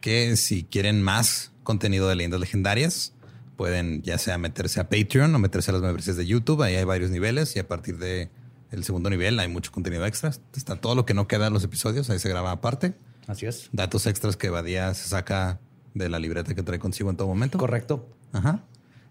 que 0.00 0.36
si 0.36 0.64
quieren 0.64 1.02
más 1.02 1.52
contenido 1.62 2.08
de 2.08 2.16
leyendas 2.16 2.40
legendarias, 2.40 3.12
pueden 3.56 4.02
ya 4.02 4.18
sea 4.18 4.38
meterse 4.38 4.80
a 4.80 4.88
Patreon 4.88 5.34
o 5.34 5.38
meterse 5.38 5.70
a 5.70 5.74
las 5.74 5.82
membresías 5.82 6.16
de 6.16 6.26
YouTube. 6.26 6.62
Ahí 6.62 6.76
hay 6.76 6.84
varios 6.84 7.10
niveles 7.10 7.56
y 7.56 7.58
a 7.58 7.68
partir 7.68 7.98
de 7.98 8.30
el 8.70 8.84
segundo 8.84 9.10
nivel 9.10 9.38
hay 9.40 9.48
mucho 9.48 9.72
contenido 9.72 10.06
extra. 10.06 10.30
Está 10.54 10.76
todo 10.76 10.94
lo 10.94 11.04
que 11.04 11.14
no 11.14 11.26
queda 11.26 11.48
en 11.48 11.52
los 11.52 11.64
episodios, 11.64 12.08
ahí 12.10 12.18
se 12.18 12.28
graba 12.28 12.52
aparte. 12.52 12.94
Así 13.26 13.46
es. 13.46 13.68
Datos 13.72 14.06
extras 14.06 14.36
que 14.36 14.48
Badía 14.48 14.94
se 14.94 15.08
saca 15.08 15.60
de 15.94 16.08
la 16.08 16.18
libreta 16.18 16.54
que 16.54 16.62
trae 16.62 16.78
consigo 16.78 17.10
en 17.10 17.16
todo 17.16 17.28
momento. 17.28 17.58
Correcto. 17.58 18.08
Ajá. 18.32 18.64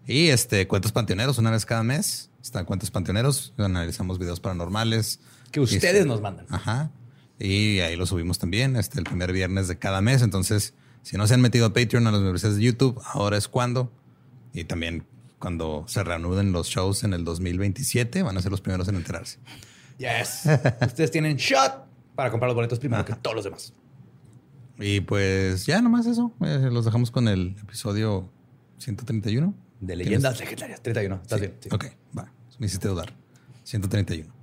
Y 0.06 0.28
este 0.28 0.66
cuentos 0.66 0.92
panteoneros 0.92 1.38
una 1.38 1.50
vez 1.50 1.66
cada 1.66 1.82
mes. 1.82 2.30
Están 2.42 2.64
cuentos 2.64 2.90
panteoneros. 2.90 3.52
Analizamos 3.58 4.18
videos 4.18 4.40
paranormales. 4.40 5.20
Que 5.52 5.60
ustedes 5.60 5.84
este, 5.84 6.04
nos 6.06 6.20
mandan. 6.20 6.46
Ajá. 6.48 6.90
Y 7.38 7.80
ahí 7.80 7.96
lo 7.96 8.06
subimos 8.06 8.38
también, 8.38 8.76
este, 8.76 8.98
el 8.98 9.04
primer 9.04 9.32
viernes 9.32 9.68
de 9.68 9.78
cada 9.78 10.00
mes. 10.00 10.22
Entonces, 10.22 10.74
si 11.02 11.16
no 11.16 11.26
se 11.26 11.34
han 11.34 11.40
metido 11.40 11.66
a 11.66 11.72
Patreon 11.72 12.06
a 12.06 12.10
las 12.10 12.20
universidades 12.20 12.56
de 12.58 12.64
YouTube, 12.64 13.00
ahora 13.04 13.36
es 13.36 13.48
cuando. 13.48 13.92
Y 14.52 14.64
también 14.64 15.04
cuando 15.38 15.84
se 15.86 16.02
reanuden 16.02 16.52
los 16.52 16.68
shows 16.68 17.04
en 17.04 17.14
el 17.14 17.24
2027, 17.24 18.22
van 18.22 18.36
a 18.36 18.42
ser 18.42 18.50
los 18.50 18.60
primeros 18.60 18.88
en 18.88 18.96
enterarse. 18.96 19.38
Yes. 19.98 20.42
Ustedes 20.86 21.10
tienen 21.10 21.36
shot 21.36 21.86
para 22.14 22.30
comprar 22.30 22.48
los 22.48 22.56
boletos 22.56 22.78
primero 22.78 23.04
que 23.04 23.14
todos 23.14 23.36
los 23.36 23.44
demás. 23.44 23.72
Y 24.78 25.00
pues 25.00 25.66
ya 25.66 25.80
nomás 25.80 26.06
eso. 26.06 26.32
Eh, 26.40 26.68
los 26.70 26.84
dejamos 26.84 27.10
con 27.10 27.28
el 27.28 27.56
episodio 27.62 28.30
131. 28.78 29.54
De 29.80 29.96
leyendas 29.96 30.38
legendarias. 30.38 30.82
31. 30.82 31.20
¿Estás 31.22 31.40
bien? 31.40 31.54
Ok, 31.70 31.86
va. 32.16 32.32
Me 32.58 32.66
hiciste 32.66 32.88
dudar. 32.88 33.14
131. 33.64 34.37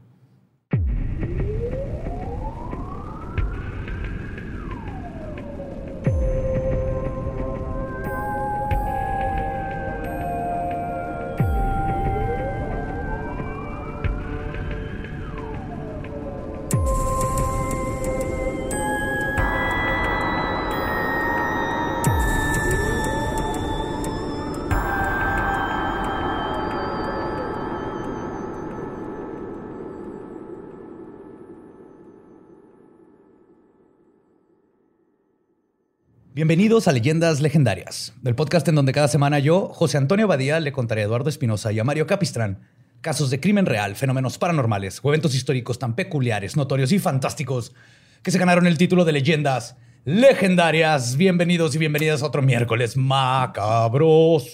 Bienvenidos 36.46 36.88
a 36.88 36.92
Leyendas 36.92 37.42
Legendarias, 37.42 38.14
el 38.24 38.36
podcast 38.36 38.68
en 38.68 38.76
donde 38.76 38.92
cada 38.92 39.08
semana 39.08 39.40
yo, 39.40 39.70
José 39.70 39.98
Antonio 39.98 40.28
Badía, 40.28 40.60
le 40.60 40.72
contaré 40.72 41.02
a 41.02 41.06
Eduardo 41.06 41.28
Espinosa 41.28 41.72
y 41.72 41.80
a 41.80 41.84
Mario 41.84 42.06
Capistrán 42.06 42.60
casos 43.02 43.32
de 43.32 43.40
crimen 43.40 43.66
real, 43.66 43.96
fenómenos 43.96 44.38
paranormales 44.38 45.00
o 45.02 45.10
eventos 45.10 45.34
históricos 45.34 45.80
tan 45.80 45.96
peculiares, 45.96 46.56
notorios 46.56 46.92
y 46.92 47.00
fantásticos 47.00 47.74
que 48.22 48.30
se 48.30 48.38
ganaron 48.38 48.68
el 48.68 48.78
título 48.78 49.06
de 49.06 49.14
Leyendas 49.14 49.76
Legendarias. 50.04 51.18
Bienvenidos 51.18 51.74
y 51.74 51.80
bienvenidas 51.80 52.22
a 52.22 52.28
otro 52.28 52.44
miércoles 52.44 52.96
macabroso. 52.96 54.48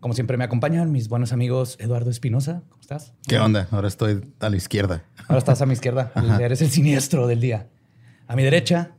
Como 0.00 0.14
siempre 0.14 0.36
me 0.36 0.42
acompañan 0.42 0.90
mis 0.90 1.08
buenos 1.08 1.32
amigos 1.32 1.76
Eduardo 1.78 2.10
Espinosa. 2.10 2.64
¿Cómo 2.70 2.80
estás? 2.80 3.12
¿Qué 3.28 3.38
onda? 3.38 3.68
Ahora 3.70 3.86
estoy 3.86 4.20
a 4.40 4.50
la 4.50 4.56
izquierda. 4.56 5.04
Ahora 5.28 5.38
estás 5.38 5.62
a 5.62 5.66
mi 5.66 5.74
izquierda. 5.74 6.10
Eres 6.40 6.60
el 6.60 6.72
siniestro 6.72 7.28
del 7.28 7.40
día. 7.40 7.68
A 8.26 8.34
mi 8.34 8.42
derecha, 8.42 8.97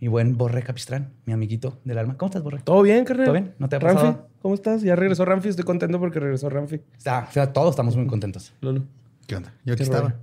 mi 0.00 0.08
buen 0.08 0.38
Borre 0.38 0.62
Capistrán, 0.62 1.12
mi 1.26 1.32
amiguito 1.32 1.78
del 1.84 1.98
alma. 1.98 2.16
¿Cómo 2.16 2.28
estás, 2.30 2.42
Borre? 2.42 2.60
¿Todo 2.64 2.82
bien, 2.82 3.04
carnal? 3.04 3.26
¿Todo 3.26 3.34
bien? 3.34 3.54
¿No 3.58 3.68
te 3.68 3.76
ha 3.76 3.78
Ramfi, 3.78 3.96
pasado? 3.96 4.28
¿cómo 4.40 4.54
estás? 4.54 4.82
Ya 4.82 4.96
regresó 4.96 5.24
Ramfi. 5.26 5.48
Estoy 5.48 5.64
contento 5.64 5.98
porque 5.98 6.18
regresó 6.18 6.48
Ramfi. 6.48 6.80
Está, 6.96 7.26
o 7.28 7.32
sea, 7.32 7.52
todos 7.52 7.70
estamos 7.70 7.96
muy 7.96 8.06
contentos. 8.06 8.54
Lolo. 8.62 8.84
¿Qué 9.26 9.36
onda? 9.36 9.52
Yo 9.64 9.74
aquí 9.74 9.78
Qué 9.78 9.84
estaba. 9.84 10.14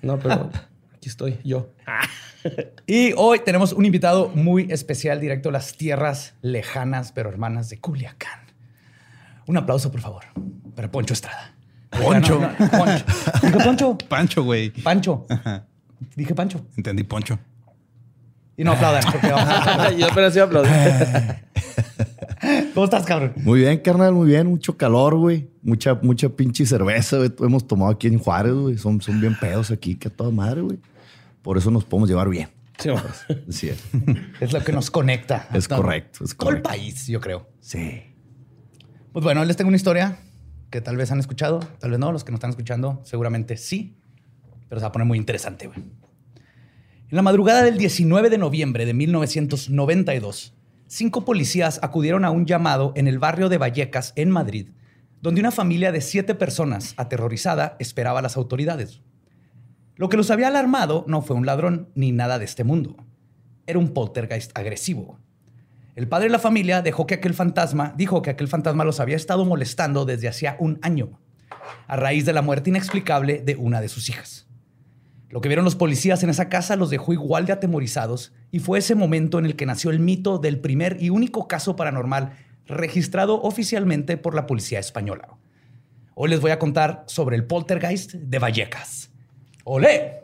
No, 0.00 0.18
pero 0.18 0.50
aquí 0.94 1.08
estoy 1.08 1.38
yo. 1.44 1.70
Y 2.86 3.14
hoy 3.16 3.40
tenemos 3.42 3.72
un 3.72 3.86
invitado 3.86 4.28
muy 4.34 4.66
especial 4.70 5.18
directo 5.18 5.48
a 5.48 5.52
las 5.52 5.78
tierras 5.78 6.34
lejanas 6.42 7.10
pero 7.10 7.30
hermanas 7.30 7.70
de 7.70 7.80
Culiacán. 7.80 8.38
Un 9.46 9.56
aplauso, 9.56 9.90
por 9.90 10.02
favor, 10.02 10.24
para 10.74 10.90
Poncho 10.90 11.14
Estrada. 11.14 11.54
Poncho. 11.88 12.38
No, 12.38 12.50
no, 12.50 12.70
Poncho. 12.70 13.04
Dije 13.42 13.58
Poncho. 13.64 13.98
Pancho, 14.10 14.44
güey. 14.44 14.68
Pancho. 14.68 15.26
Dije 16.14 16.34
Pancho. 16.34 16.66
Entendí, 16.76 17.02
Poncho. 17.04 17.38
Y 18.56 18.64
no 18.64 18.72
aplaudan. 18.72 19.02
porque 19.10 19.28
vamos 19.28 19.48
a- 19.48 19.90
yo 19.92 20.06
apenas 20.06 20.34
iba 20.36 20.44
a 20.44 20.46
aplaudir. 20.46 20.72
¿Cómo 22.74 22.84
estás, 22.84 23.04
cabrón? 23.04 23.32
Muy 23.36 23.60
bien, 23.60 23.78
carnal, 23.78 24.12
muy 24.12 24.28
bien. 24.28 24.46
Mucho 24.46 24.76
calor, 24.76 25.16
güey. 25.16 25.48
Mucha, 25.62 25.94
mucha 26.02 26.28
pinche 26.28 26.66
cerveza, 26.66 27.16
güey. 27.16 27.32
Hemos 27.40 27.66
tomado 27.66 27.90
aquí 27.92 28.06
en 28.08 28.18
Juárez, 28.18 28.52
güey. 28.52 28.76
Son, 28.78 29.00
son 29.00 29.20
bien 29.20 29.36
pedos 29.38 29.70
aquí, 29.70 29.96
que 29.96 30.08
a 30.08 30.10
toda 30.10 30.30
madre, 30.30 30.60
güey. 30.60 30.78
Por 31.42 31.56
eso 31.58 31.70
nos 31.70 31.84
podemos 31.84 32.08
llevar 32.08 32.28
bien. 32.28 32.48
Sí, 32.78 32.88
vamos. 32.90 33.04
Así 33.48 33.68
es. 33.68 33.82
Es 34.40 34.52
lo 34.52 34.62
que 34.62 34.72
nos 34.72 34.90
conecta. 34.90 35.48
Es 35.54 35.68
correcto, 35.68 36.24
es 36.24 36.36
Todo 36.36 36.50
el 36.50 36.56
correcto. 36.62 36.68
país, 36.70 37.06
yo 37.06 37.20
creo. 37.20 37.48
Sí. 37.60 38.02
Pues 39.12 39.22
bueno, 39.24 39.44
les 39.44 39.56
tengo 39.56 39.68
una 39.68 39.76
historia 39.76 40.18
que 40.70 40.80
tal 40.80 40.96
vez 40.96 41.10
han 41.12 41.20
escuchado, 41.20 41.60
tal 41.78 41.90
vez 41.92 42.00
no. 42.00 42.10
Los 42.12 42.24
que 42.24 42.32
nos 42.32 42.38
están 42.38 42.50
escuchando 42.50 43.00
seguramente 43.04 43.56
sí, 43.56 43.96
pero 44.68 44.80
se 44.80 44.84
va 44.84 44.88
a 44.88 44.92
poner 44.92 45.06
muy 45.06 45.18
interesante. 45.18 45.68
güey. 45.68 45.78
En 47.10 47.16
la 47.16 47.22
madrugada 47.22 47.62
del 47.62 47.76
19 47.76 48.30
de 48.30 48.38
noviembre 48.38 48.86
de 48.86 48.94
1992, 48.94 50.54
cinco 50.86 51.26
policías 51.26 51.78
acudieron 51.82 52.24
a 52.24 52.30
un 52.30 52.46
llamado 52.46 52.94
en 52.96 53.08
el 53.08 53.18
barrio 53.18 53.50
de 53.50 53.58
Vallecas, 53.58 54.14
en 54.16 54.30
Madrid, 54.30 54.70
donde 55.20 55.42
una 55.42 55.50
familia 55.50 55.92
de 55.92 56.00
siete 56.00 56.34
personas, 56.34 56.94
aterrorizada, 56.96 57.76
esperaba 57.78 58.20
a 58.20 58.22
las 58.22 58.38
autoridades. 58.38 59.02
Lo 59.96 60.08
que 60.08 60.16
los 60.16 60.30
había 60.30 60.48
alarmado 60.48 61.04
no 61.06 61.20
fue 61.20 61.36
un 61.36 61.44
ladrón 61.44 61.90
ni 61.94 62.10
nada 62.10 62.38
de 62.38 62.46
este 62.46 62.64
mundo. 62.64 62.96
Era 63.66 63.78
un 63.78 63.92
poltergeist 63.92 64.56
agresivo. 64.56 65.18
El 65.96 66.08
padre 66.08 66.28
de 66.28 66.32
la 66.32 66.38
familia 66.38 66.80
dejó 66.80 67.06
que 67.06 67.14
aquel 67.14 67.34
fantasma, 67.34 67.92
dijo 67.98 68.22
que 68.22 68.30
aquel 68.30 68.48
fantasma 68.48 68.82
los 68.84 68.98
había 68.98 69.16
estado 69.16 69.44
molestando 69.44 70.06
desde 70.06 70.28
hacía 70.28 70.56
un 70.58 70.78
año, 70.80 71.20
a 71.86 71.96
raíz 71.96 72.24
de 72.24 72.32
la 72.32 72.42
muerte 72.42 72.70
inexplicable 72.70 73.42
de 73.44 73.56
una 73.56 73.82
de 73.82 73.90
sus 73.90 74.08
hijas. 74.08 74.43
Lo 75.34 75.40
que 75.40 75.48
vieron 75.48 75.64
los 75.64 75.74
policías 75.74 76.22
en 76.22 76.30
esa 76.30 76.48
casa 76.48 76.76
los 76.76 76.90
dejó 76.90 77.12
igual 77.12 77.44
de 77.44 77.52
atemorizados 77.52 78.32
y 78.52 78.60
fue 78.60 78.78
ese 78.78 78.94
momento 78.94 79.40
en 79.40 79.46
el 79.46 79.56
que 79.56 79.66
nació 79.66 79.90
el 79.90 79.98
mito 79.98 80.38
del 80.38 80.60
primer 80.60 80.96
y 81.02 81.10
único 81.10 81.48
caso 81.48 81.74
paranormal 81.74 82.34
registrado 82.68 83.42
oficialmente 83.42 84.16
por 84.16 84.36
la 84.36 84.46
policía 84.46 84.78
española. 84.78 85.26
Hoy 86.14 86.30
les 86.30 86.40
voy 86.40 86.52
a 86.52 86.60
contar 86.60 87.02
sobre 87.08 87.34
el 87.34 87.46
poltergeist 87.46 88.12
de 88.14 88.38
Vallecas. 88.38 89.10
¡Olé! 89.64 90.22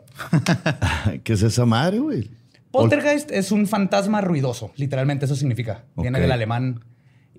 ¿Qué 1.25 1.33
es 1.33 1.41
esa 1.41 1.65
madre, 1.65 1.99
güey? 1.99 2.31
Poltergeist 2.71 3.31
es 3.31 3.51
un 3.51 3.67
fantasma 3.67 4.21
ruidoso, 4.21 4.71
literalmente 4.77 5.25
eso 5.25 5.35
significa. 5.35 5.83
Viene 5.97 6.21
del 6.21 6.31
alemán. 6.31 6.85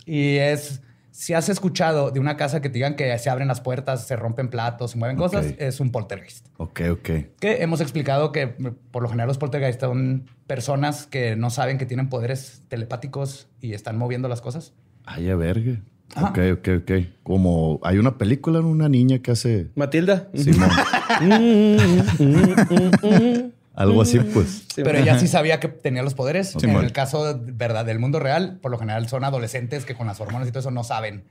Y 0.04 0.36
es, 0.36 0.82
si 1.12 1.34
has 1.34 1.50
escuchado 1.50 2.10
de 2.10 2.20
una 2.20 2.38
casa 2.38 2.62
que 2.62 2.70
te 2.70 2.74
digan 2.74 2.96
que 2.96 3.16
se 3.18 3.28
abren 3.28 3.46
las 3.46 3.60
puertas, 3.60 4.06
se 4.06 4.16
rompen 4.16 4.48
platos, 4.48 4.92
se 4.92 4.98
mueven 4.98 5.16
cosas, 5.16 5.54
es 5.58 5.78
un 5.78 5.92
poltergeist. 5.92 6.46
Ok, 6.56 6.80
ok. 6.90 7.10
Que 7.38 7.62
hemos 7.62 7.82
explicado 7.82 8.32
que 8.32 8.46
por 8.90 9.02
lo 9.02 9.10
general 9.10 9.28
los 9.28 9.36
poltergeist 9.36 9.80
son 9.80 10.30
personas 10.46 11.06
que 11.06 11.36
no 11.36 11.50
saben 11.50 11.76
que 11.76 11.84
tienen 11.84 12.08
poderes 12.08 12.62
telepáticos 12.68 13.48
y 13.60 13.74
están 13.74 13.98
moviendo 13.98 14.28
las 14.28 14.40
cosas. 14.40 14.72
Ay, 15.04 15.28
a 15.28 15.36
verga. 15.36 15.82
Ajá. 16.14 16.30
Ok, 16.30 16.38
ok, 16.58 16.68
ok. 16.80 16.92
Como 17.22 17.78
hay 17.82 17.98
una 17.98 18.16
película 18.16 18.58
en 18.58 18.64
una 18.64 18.88
niña 18.88 19.18
que 19.18 19.32
hace 19.32 19.68
Matilda. 19.74 20.30
Simón. 20.34 20.70
Algo 23.74 24.02
así, 24.02 24.18
pues. 24.20 24.64
Sí, 24.74 24.82
Pero 24.84 24.98
ella 24.98 25.18
sí 25.18 25.26
sabía 25.28 25.58
que 25.58 25.68
tenía 25.68 26.02
los 26.02 26.14
poderes. 26.14 26.50
Sí, 26.58 26.66
en 26.66 26.76
el 26.76 26.92
caso 26.92 27.40
verdad 27.42 27.84
del 27.86 27.98
mundo 27.98 28.20
real, 28.20 28.58
por 28.60 28.70
lo 28.70 28.78
general 28.78 29.08
son 29.08 29.24
adolescentes 29.24 29.84
que 29.86 29.94
con 29.94 30.06
las 30.06 30.20
hormonas 30.20 30.46
y 30.48 30.50
todo 30.52 30.60
eso 30.60 30.70
no 30.70 30.84
saben. 30.84 31.24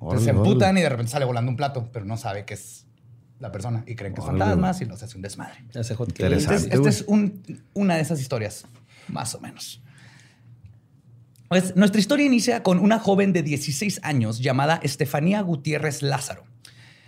Entonces 0.00 0.24
se 0.24 0.30
emputan 0.30 0.76
y 0.78 0.80
de 0.80 0.88
repente 0.88 1.12
sale 1.12 1.24
volando 1.24 1.50
un 1.50 1.56
plato, 1.56 1.90
pero 1.92 2.04
no 2.04 2.16
sabe 2.16 2.44
que 2.44 2.54
es 2.54 2.86
la 3.38 3.52
persona 3.52 3.84
y 3.86 3.94
creen 3.94 4.14
que 4.14 4.20
Órale. 4.20 4.38
fantasmas 4.38 4.80
y 4.80 4.84
los 4.86 5.02
hace 5.02 5.16
un 5.16 5.22
desmadre. 5.22 5.64
Hace. 5.78 5.94
Interesante. 5.94 6.34
Este, 6.34 6.54
es, 6.54 6.62
este 6.64 6.76
güey. 6.78 6.88
es 6.88 7.04
un- 7.06 7.62
una 7.74 7.96
de 7.96 8.00
esas 8.02 8.20
historias, 8.20 8.64
más 9.08 9.34
o 9.34 9.40
menos. 9.40 9.82
Pues 11.48 11.76
nuestra 11.76 12.00
historia 12.00 12.24
inicia 12.24 12.62
con 12.62 12.78
una 12.78 12.98
joven 12.98 13.32
de 13.32 13.42
16 13.42 14.00
años 14.02 14.38
llamada 14.40 14.80
Estefanía 14.82 15.42
Gutiérrez 15.42 16.00
Lázaro, 16.02 16.44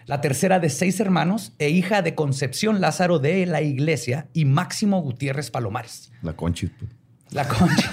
la 0.07 0.21
tercera 0.21 0.61
de 0.61 0.71
seis 0.71 1.01
hermanos 1.01 1.53
e 1.59 1.71
hija 1.71 2.03
de 2.03 2.15
Concepción 2.15 2.81
Lázaro 2.81 3.19
de 3.19 3.47
la 3.47 3.63
Iglesia 3.63 4.29
y 4.33 4.45
Máximo 4.45 5.01
Gutiérrez 5.01 5.51
Palomares. 5.51 6.13
La 6.23 6.35
Conchi, 6.35 6.67
pues. 6.67 6.91
La 7.31 7.49
concha. 7.49 7.91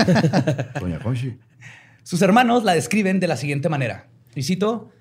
Doña 0.80 1.00
Conchi. 1.00 1.40
Sus 2.04 2.22
hermanos 2.22 2.64
la 2.64 2.74
describen 2.74 3.20
de 3.20 3.28
la 3.28 3.38
siguiente 3.38 3.70
manera. 3.70 4.08
Y 4.36 4.44
cito, 4.44 4.92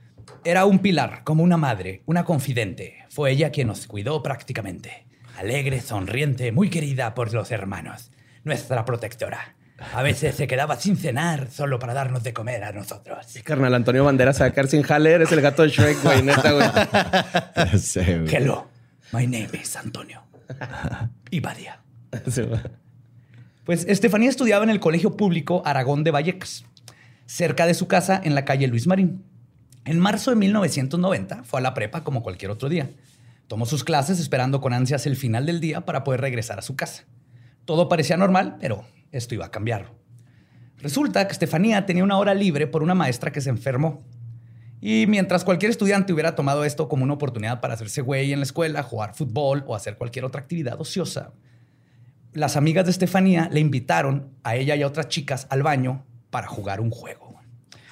era 0.45 0.65
un 0.65 0.79
pilar, 0.79 1.23
como 1.25 1.43
una 1.43 1.57
madre, 1.57 2.03
una 2.07 2.25
confidente. 2.25 3.05
Fue 3.11 3.33
ella 3.33 3.51
quien 3.51 3.67
nos 3.69 3.87
cuidó 3.87 4.23
prácticamente. 4.23 5.07
Alegre, 5.37 5.81
sonriente, 5.81 6.53
muy 6.53 6.71
querida 6.71 7.15
por 7.15 7.33
los 7.35 7.51
hermanos. 7.51 8.13
Nuestra 8.45 8.85
protectora. 8.85 9.57
A 9.93 10.03
veces 10.03 10.35
se 10.35 10.47
quedaba 10.47 10.77
sin 10.77 10.97
cenar 10.97 11.51
solo 11.51 11.79
para 11.79 11.95
darnos 11.95 12.23
de 12.23 12.33
comer 12.33 12.65
a 12.65 12.73
nosotros. 12.73 13.27
Carnal 13.45 13.75
Antonio 13.75 14.05
Banderas 14.05 14.41
a 14.41 14.47
sacar 14.47 14.69
sin 14.69 14.83
jale. 14.83 15.13
Eres 15.13 15.33
el 15.33 15.41
gato 15.41 15.63
de 15.63 15.69
Shrek, 15.71 16.03
güey. 16.03 16.23
Neta, 16.23 16.53
güey. 16.53 16.69
Sí, 17.79 18.01
güey. 18.01 18.35
Hello, 18.35 18.69
my 19.13 19.27
name 19.27 19.49
is 19.61 19.77
Antonio. 19.77 20.23
Y 21.31 21.41
Badia. 21.41 21.81
Sí, 22.29 22.43
güey. 22.43 22.61
Pues 23.65 23.87
Estefanía 23.89 24.29
estudiaba 24.29 24.65
en 24.65 24.71
el 24.71 24.81
Colegio 24.81 25.17
Público 25.17 25.63
Aragón 25.65 26.03
de 26.03 26.11
Vallecas, 26.11 26.65
cerca 27.27 27.67
de 27.67 27.75
su 27.75 27.87
casa 27.87 28.21
en 28.23 28.35
la 28.35 28.45
calle 28.45 28.67
Luis 28.67 28.87
Marín. 28.87 29.25
En 29.85 29.99
marzo 29.99 30.31
de 30.31 30.37
1990 30.37 31.45
fue 31.45 31.61
a 31.61 31.63
la 31.63 31.75
prepa 31.75 32.03
como 32.03 32.23
cualquier 32.23 32.51
otro 32.51 32.69
día. 32.69 32.91
Tomó 33.47 33.67
sus 33.67 33.85
clases 33.85 34.21
esperando 34.21 34.61
con 34.61 34.73
ansias 34.73 35.07
el 35.07 35.17
final 35.17 35.47
del 35.47 35.61
día 35.61 35.83
para 35.83 36.05
poder 36.05 36.21
regresar 36.21 36.59
a 36.59 36.63
su 36.63 36.77
casa. 36.77 37.05
Todo 37.65 37.89
parecía 37.89 38.17
normal, 38.17 38.57
pero 38.61 38.85
esto 39.13 39.35
iba 39.35 39.47
a 39.47 39.51
cambiar. 39.51 39.93
Resulta 40.79 41.27
que 41.27 41.33
Estefanía 41.33 41.85
tenía 41.87 42.05
una 42.05 42.19
hora 42.19 42.35
libre 42.35 42.67
por 42.67 42.83
una 42.83 42.95
maestra 42.95 43.33
que 43.33 43.41
se 43.41 43.51
enfermó. 43.51 44.03
Y 44.81 45.07
mientras 45.09 45.45
cualquier 45.45 45.71
estudiante 45.71 46.13
hubiera 46.13 46.35
tomado 46.35 46.65
esto 46.65 46.89
como 46.89 47.05
una 47.05 47.13
oportunidad 47.13 47.61
para 47.61 47.75
hacerse 47.75 48.01
güey 48.01 48.33
en 48.33 48.39
la 48.41 48.45
escuela, 48.45 48.83
jugar 48.83 49.15
fútbol 49.15 49.63
o 49.67 49.77
hacer 49.77 49.97
cualquier 49.99 50.25
otra 50.25 50.41
actividad 50.41 50.81
ociosa, 50.81 51.33
las 52.33 52.57
amigas 52.57 52.87
de 52.87 52.93
Estefanía 52.93 53.49
le 53.53 53.61
invitaron 53.61 54.31
a 54.43 54.57
ella 54.57 54.77
y 54.77 54.83
a 54.83 54.87
otras 54.87 55.09
chicas 55.09 55.47
al 55.51 55.63
baño 55.63 56.05
para 56.31 56.47
jugar 56.47 56.81
un 56.81 56.91
juego. 56.91 57.41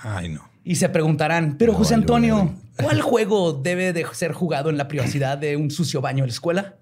Ay, 0.03 0.31
no. 0.31 0.49
Y 0.65 0.77
se 0.77 0.89
preguntarán, 0.89 1.57
pero 1.59 1.73
No, 1.73 1.79
José 1.79 1.95
Antonio. 1.95 2.55
¿cuál 2.81 3.01
juego 3.03 3.53
debe 3.53 3.93
de 3.93 4.07
ser 4.13 4.33
jugado 4.33 4.71
en 4.71 4.79
la 4.79 4.89
privacidad 4.89 5.37
de 5.37 5.57
un 5.57 5.71
sucio 5.71 6.01
baño 6.01 6.23
de 6.23 6.29
la 6.29 6.33
escuela? 6.33 6.77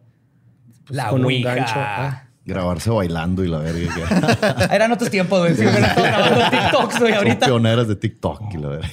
La 0.88 1.08
con 1.08 1.20
un 1.20 1.26
Ouija. 1.26 1.54
gancho, 1.54 1.74
ah. 1.76 2.25
Grabarse 2.46 2.90
bailando 2.90 3.42
y 3.44 3.48
la 3.48 3.58
verga. 3.58 4.68
Eran 4.72 4.92
otros 4.92 5.10
tiempos, 5.10 5.40
güey. 5.40 5.54
Sí, 5.56 5.64
grabando 5.64 6.48
TikToks, 6.50 6.98
güey, 7.00 7.12
Son 7.12 7.18
ahorita. 7.18 7.46
pioneras 7.46 7.88
de 7.88 7.96
TikTok 7.96 8.54
y 8.54 8.56
la 8.58 8.68
verga. 8.68 8.88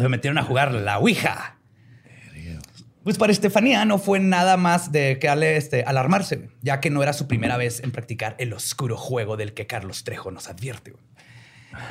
Se 0.00 0.08
metieron 0.08 0.38
a 0.38 0.42
jugar 0.42 0.72
la 0.72 0.98
Ouija. 0.98 1.54
Pues 3.04 3.16
para 3.16 3.32
Estefanía 3.32 3.86
no 3.86 3.98
fue 3.98 4.18
nada 4.20 4.58
más 4.58 4.92
de 4.92 5.18
que 5.18 5.28
ale- 5.30 5.56
este, 5.56 5.82
alarmarse, 5.84 6.50
ya 6.60 6.78
que 6.80 6.90
no 6.90 7.02
era 7.02 7.14
su 7.14 7.26
primera 7.26 7.56
vez 7.56 7.80
en 7.82 7.90
practicar 7.90 8.34
el 8.38 8.52
oscuro 8.52 8.98
juego 8.98 9.38
del 9.38 9.54
que 9.54 9.66
Carlos 9.66 10.04
Trejo 10.04 10.30
nos 10.30 10.48
advierte. 10.50 10.92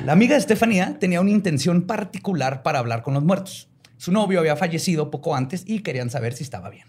La 0.04 0.12
amiga 0.12 0.34
de 0.34 0.40
Estefanía 0.40 0.96
tenía 1.00 1.20
una 1.20 1.30
intención 1.30 1.82
particular 1.88 2.62
para 2.62 2.78
hablar 2.78 3.02
con 3.02 3.14
los 3.14 3.24
muertos. 3.24 3.68
Su 3.96 4.12
novio 4.12 4.38
había 4.38 4.54
fallecido 4.54 5.10
poco 5.10 5.34
antes 5.34 5.64
y 5.66 5.80
querían 5.80 6.08
saber 6.10 6.34
si 6.34 6.44
estaba 6.44 6.70
bien. 6.70 6.86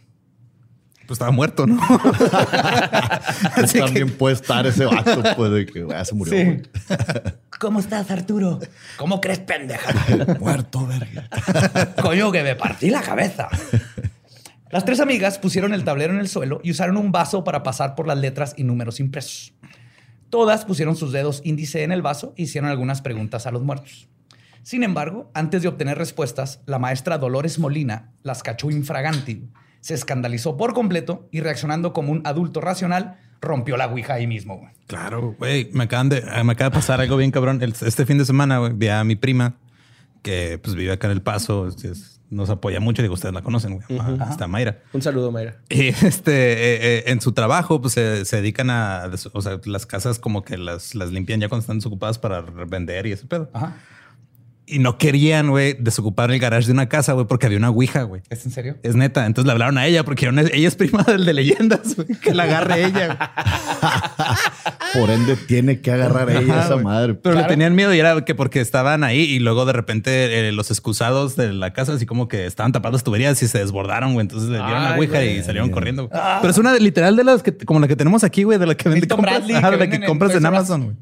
Pues 1.09 1.15
estaba 1.15 1.31
muerto, 1.31 1.65
¿no? 1.65 1.81
Así 3.56 3.73
que- 3.73 3.79
También 3.79 4.11
puede 4.15 4.35
estar 4.35 4.67
ese 4.67 4.85
vato, 4.85 5.23
pues, 5.35 5.51
de 5.51 5.65
que 5.65 5.88
ya 5.89 6.06
se 6.06 6.13
murió. 6.13 6.61
¿Cómo 7.59 7.79
estás, 7.79 8.11
Arturo? 8.11 8.59
¿Cómo 8.95 9.19
crees, 9.19 9.39
pendeja? 9.39 9.91
Muerto, 10.39 10.85
verga. 10.85 11.27
Coño, 12.00 12.31
que 12.31 12.44
me 12.44 12.56
partí 12.56 12.91
la 12.91 13.01
cabeza. 13.01 13.50
Las 14.69 14.85
tres 14.85 15.00
amigas 15.00 15.39
pusieron 15.39 15.73
el 15.73 15.83
tablero 15.83 16.13
en 16.13 16.19
el 16.19 16.27
suelo 16.27 16.61
y 16.63 16.69
usaron 16.69 16.95
un 16.95 17.11
vaso 17.11 17.44
para 17.44 17.63
pasar 17.63 17.95
por 17.95 18.06
las 18.06 18.19
letras 18.19 18.53
y 18.56 18.63
números 18.63 19.00
impresos. 19.00 19.53
Todas 20.29 20.63
pusieron 20.63 20.95
sus 20.95 21.11
dedos 21.11 21.41
índice 21.44 21.81
en 21.81 21.91
el 21.91 22.03
vaso 22.03 22.35
e 22.38 22.44
hicieron 22.44 22.69
algunas 22.69 23.01
preguntas 23.01 23.47
a 23.47 23.51
los 23.51 23.63
muertos. 23.63 24.07
Sin 24.61 24.83
embargo, 24.83 25.31
antes 25.33 25.63
de 25.63 25.69
obtener 25.69 25.97
respuestas, 25.97 26.61
la 26.67 26.77
maestra 26.77 27.17
Dolores 27.17 27.57
Molina 27.57 28.11
las 28.21 28.44
cachó 28.44 28.69
infraganti, 28.69 29.50
se 29.81 29.93
escandalizó 29.93 30.57
por 30.57 30.73
completo 30.73 31.27
y 31.31 31.39
reaccionando 31.41 31.93
como 31.93 32.11
un 32.11 32.21
adulto 32.25 32.61
racional, 32.61 33.17
rompió 33.41 33.77
la 33.77 33.87
ouija 33.87 34.15
ahí 34.15 34.27
mismo. 34.27 34.57
güey. 34.57 34.71
Claro, 34.87 35.35
güey, 35.39 35.69
me 35.73 35.85
acaban 35.85 36.09
de, 36.09 36.21
me 36.43 36.51
acaba 36.53 36.69
de 36.69 36.75
pasar 36.75 36.99
algo 37.01 37.15
bien 37.17 37.31
cabrón. 37.31 37.61
El- 37.61 37.73
este 37.79 38.05
fin 38.05 38.17
de 38.17 38.25
semana, 38.25 38.57
güey, 38.59 38.73
vi 38.73 38.87
a 38.89 39.03
mi 39.03 39.15
prima 39.15 39.55
que 40.21 40.59
pues 40.61 40.75
vive 40.75 40.91
acá 40.91 41.07
en 41.07 41.13
El 41.13 41.21
Paso, 41.21 41.67
es- 41.67 42.15
nos 42.29 42.49
apoya 42.51 42.79
mucho. 42.79 43.01
Digo, 43.01 43.15
ustedes 43.15 43.33
la 43.33 43.41
conocen, 43.41 43.79
güey. 43.81 43.99
Está 44.29 44.47
Mayra. 44.47 44.79
Un 44.93 45.01
saludo, 45.01 45.31
Mayra. 45.31 45.57
Y 45.69 45.87
este, 45.87 46.31
eh, 46.53 46.79
eh, 46.99 47.03
en 47.07 47.21
su 47.21 47.31
trabajo, 47.31 47.81
pues 47.81 47.93
se, 47.93 48.23
se 48.25 48.35
dedican 48.35 48.69
a, 48.69 49.09
o 49.33 49.42
sea, 49.42 49.59
las 49.65 49.85
casas 49.87 50.19
como 50.19 50.44
que 50.44 50.57
las, 50.57 50.94
las 50.94 51.11
limpian 51.11 51.39
ya 51.39 51.49
cuando 51.49 51.61
están 51.61 51.77
desocupadas 51.80 52.19
para 52.19 52.42
vender 52.42 53.07
y 53.07 53.13
ese 53.13 53.25
pedo. 53.25 53.49
Ajá. 53.54 53.77
Y 54.71 54.80
no 54.80 54.97
querían, 54.97 55.49
güey, 55.49 55.76
desocupar 55.80 56.30
el 56.31 56.40
garage 56.40 56.68
de 56.68 56.73
una 56.73 56.88
casa, 56.88 57.14
güey, 57.14 57.26
porque 57.26 57.47
había 57.47 57.57
una 57.57 57.69
ouija, 57.71 58.04
güey. 58.04 58.21
¿Es 58.30 58.45
en 58.45 58.52
serio? 58.52 58.78
Es 58.83 58.95
neta. 58.95 59.26
Entonces 59.26 59.47
le 59.47 59.52
hablaron 59.54 59.78
a 59.80 59.88
ella 59.88 60.04
porque 60.04 60.26
era 60.26 60.31
una- 60.31 60.44
ella 60.44 60.68
es 60.68 60.76
prima 60.76 61.04
del 61.04 61.26
de 61.26 61.33
leyendas, 61.33 61.95
güey, 61.95 62.07
que 62.19 62.33
la 62.33 62.44
agarre 62.44 62.85
ella. 62.85 63.18
Por 64.94 65.09
ende, 65.11 65.35
tiene 65.35 65.81
que 65.81 65.92
agarrar 65.92 66.30
ella 66.30 66.54
Ajá, 66.56 66.66
esa 66.66 66.76
madre. 66.78 67.14
Pero 67.16 67.33
Claro. 67.35 67.47
le 67.47 67.54
tenían 67.54 67.76
miedo 67.76 67.94
y 67.94 67.99
era 67.99 68.23
que 68.26 68.33
porque 68.35 68.59
estaban 68.59 69.04
ahí 69.04 69.19
y 69.21 69.40
luego 69.40 69.66
de 69.66 69.73
repente 69.73 70.47
eh, 70.47 70.52
los 70.52 70.71
excusados 70.71 71.35
de 71.35 71.54
la 71.54 71.73
casa 71.73 71.94
así 71.94 72.06
como 72.06 72.28
que 72.28 72.45
estaban 72.45 72.71
tapadas 72.71 72.94
las 72.94 73.04
tuberías 73.04 73.42
y 73.44 73.47
se 73.47 73.59
desbordaron, 73.59 74.14
güey. 74.14 74.21
Entonces 74.23 74.49
le 74.49 74.57
dieron 74.57 74.83
la 74.83 74.95
ouija 74.97 75.23
y 75.23 75.44
salieron 75.44 75.69
corriendo. 75.69 76.07
güey. 76.07 76.21
Pero 76.42 76.52
es 76.52 76.57
una 76.57 76.73
de- 76.73 76.80
literal 76.80 77.16
de 77.16 77.23
las 77.23 77.44
que, 77.44 77.56
como 77.56 77.80
la 77.80 77.88
que 77.88 77.95
tenemos 77.95 78.23
aquí, 78.23 78.44
güey, 78.44 78.57
de 78.57 78.66
la 78.68 78.76
que 78.76 78.90
vende 78.90 79.07
compras, 79.07 79.38
Bradley, 79.40 79.56
ajá, 79.56 79.68
que 79.69 79.71
de 79.71 79.78
la 79.78 79.81
venden 79.81 79.99
que 80.02 80.06
en 80.06 80.09
compras 80.09 80.31
en 80.31 80.38
Us. 80.40 80.45
Amazon, 80.45 80.83
güey. 80.85 80.95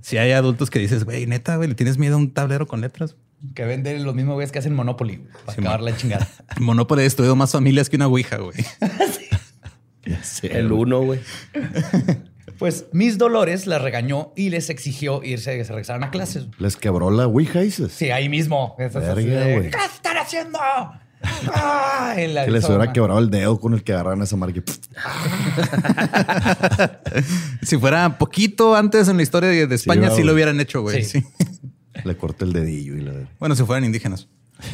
Si 0.00 0.18
hay 0.18 0.32
adultos 0.32 0.70
que 0.70 0.78
dices, 0.78 1.04
güey, 1.04 1.26
neta, 1.26 1.56
güey, 1.56 1.68
le 1.68 1.74
tienes 1.74 1.98
miedo 1.98 2.14
a 2.14 2.18
un 2.18 2.32
tablero 2.32 2.66
con 2.66 2.80
letras. 2.80 3.16
Que 3.54 3.64
venden 3.64 4.02
los 4.04 4.14
mismos 4.14 4.34
güeyes 4.34 4.50
que 4.52 4.58
hacen 4.58 4.74
Monopoly 4.74 5.16
güey, 5.16 5.28
para 5.44 5.54
Sí, 5.54 5.60
acabar 5.60 5.80
man. 5.82 5.90
la 5.92 5.96
chingada. 5.96 6.28
Monopoly 6.60 7.00
ha 7.00 7.04
destruido 7.04 7.36
más 7.36 7.52
familias 7.52 7.90
que 7.90 7.96
una 7.96 8.06
ouija, 8.06 8.38
güey. 8.38 8.56
Sé, 10.22 10.58
El 10.58 10.72
uno, 10.72 11.02
güey. 11.02 11.20
Pues 12.58 12.86
Miss 12.92 13.18
Dolores 13.18 13.66
la 13.66 13.78
regañó 13.78 14.32
y 14.34 14.48
les 14.48 14.70
exigió 14.70 15.22
irse, 15.22 15.58
que 15.58 15.64
se 15.66 15.72
regresaran 15.72 16.04
a 16.04 16.10
clases. 16.10 16.46
Les 16.58 16.76
quebró 16.76 17.10
la 17.10 17.26
Ouija, 17.26 17.60
dices. 17.60 17.92
Sí, 17.92 18.10
ahí 18.10 18.30
mismo. 18.30 18.74
Eso 18.78 18.98
es 18.98 19.08
así 19.08 19.26
Verga. 19.26 19.70
¿Qué 19.78 19.84
están 19.94 20.16
haciendo? 20.16 20.58
Ah, 21.22 22.14
en 22.16 22.34
la- 22.34 22.44
Que 22.44 22.50
les 22.50 22.64
hubiera 22.68 22.92
quebrado 22.92 23.18
el 23.18 23.30
dedo 23.30 23.58
con 23.58 23.74
el 23.74 23.82
que 23.82 23.92
agarraron 23.92 24.22
esa 24.22 24.36
marca. 24.36 24.60
si 27.62 27.76
fuera 27.78 28.18
poquito 28.18 28.76
antes 28.76 29.08
en 29.08 29.16
la 29.16 29.22
historia 29.22 29.48
de, 29.48 29.66
de 29.66 29.74
España, 29.74 30.10
sí, 30.10 30.22
lo 30.22 30.32
hubieran 30.32 30.60
hecho, 30.60 30.82
güey. 30.82 31.04
Sí. 31.04 31.20
Sí. 31.20 31.26
Le 32.04 32.16
corté 32.16 32.44
el 32.44 32.52
dedillo 32.52 32.96
y 32.96 33.00
la... 33.00 33.12
Bueno, 33.38 33.56
si 33.56 33.64
fueran 33.64 33.84
indígenas. 33.84 34.28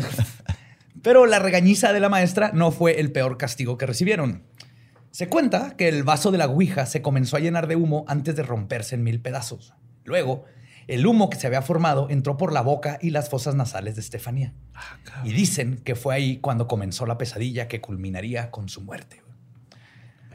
Pero 1.02 1.26
la 1.26 1.38
regañiza 1.38 1.92
de 1.92 2.00
la 2.00 2.08
maestra 2.08 2.50
no 2.52 2.70
fue 2.70 3.00
el 3.00 3.12
peor 3.12 3.38
castigo 3.38 3.78
que 3.78 3.87
recibieron. 3.87 4.42
Se 5.11 5.28
cuenta 5.28 5.75
que 5.76 5.88
el 5.88 6.04
vaso 6.04 6.30
de 6.30 6.38
la 6.38 6.46
Ouija 6.46 6.87
se 6.87 7.02
comenzó 7.02 7.37
a 7.37 7.40
llenar 7.40 7.66
de 7.66 7.76
humo 7.76 8.04
antes 8.08 8.37
de 8.37 8.42
romperse 8.42 8.94
en 8.94 9.02
mil 9.04 9.20
pedazos. 9.20 9.75
Luego, 10.04 10.44
El 10.88 11.06
humo 11.06 11.30
que 11.30 11.38
se 11.38 11.46
había 11.46 11.62
formado 11.62 12.08
entró 12.10 12.36
por 12.36 12.52
la 12.52 12.60
boca 12.60 12.98
y 13.00 13.10
las 13.10 13.28
fosas 13.28 13.54
nasales 13.54 13.94
de 13.94 14.00
Estefanía. 14.00 14.54
y 15.24 15.32
dicen 15.32 15.80
que 15.84 15.94
fue 15.94 16.14
ahí 16.14 16.38
cuando 16.38 16.66
comenzó 16.66 17.06
la 17.06 17.18
pesadilla 17.18 17.68
que 17.68 17.80
culminaría 17.80 18.50
con 18.50 18.68
su 18.68 18.80
muerte. 18.80 19.22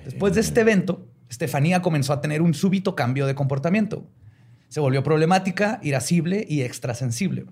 Después 0.05 0.35
de 0.35 0.41
este 0.41 0.61
evento, 0.61 1.07
Estefanía 1.29 1.81
comenzó 1.81 2.13
a 2.13 2.21
tener 2.21 2.41
un 2.41 2.53
súbito 2.53 2.95
cambio 2.95 3.27
de 3.27 3.35
comportamiento. 3.35 4.07
Se 4.69 4.79
volvió 4.79 5.03
problemática, 5.03 5.79
irascible 5.83 6.45
y 6.47 6.61
extrasensible. 6.61 7.45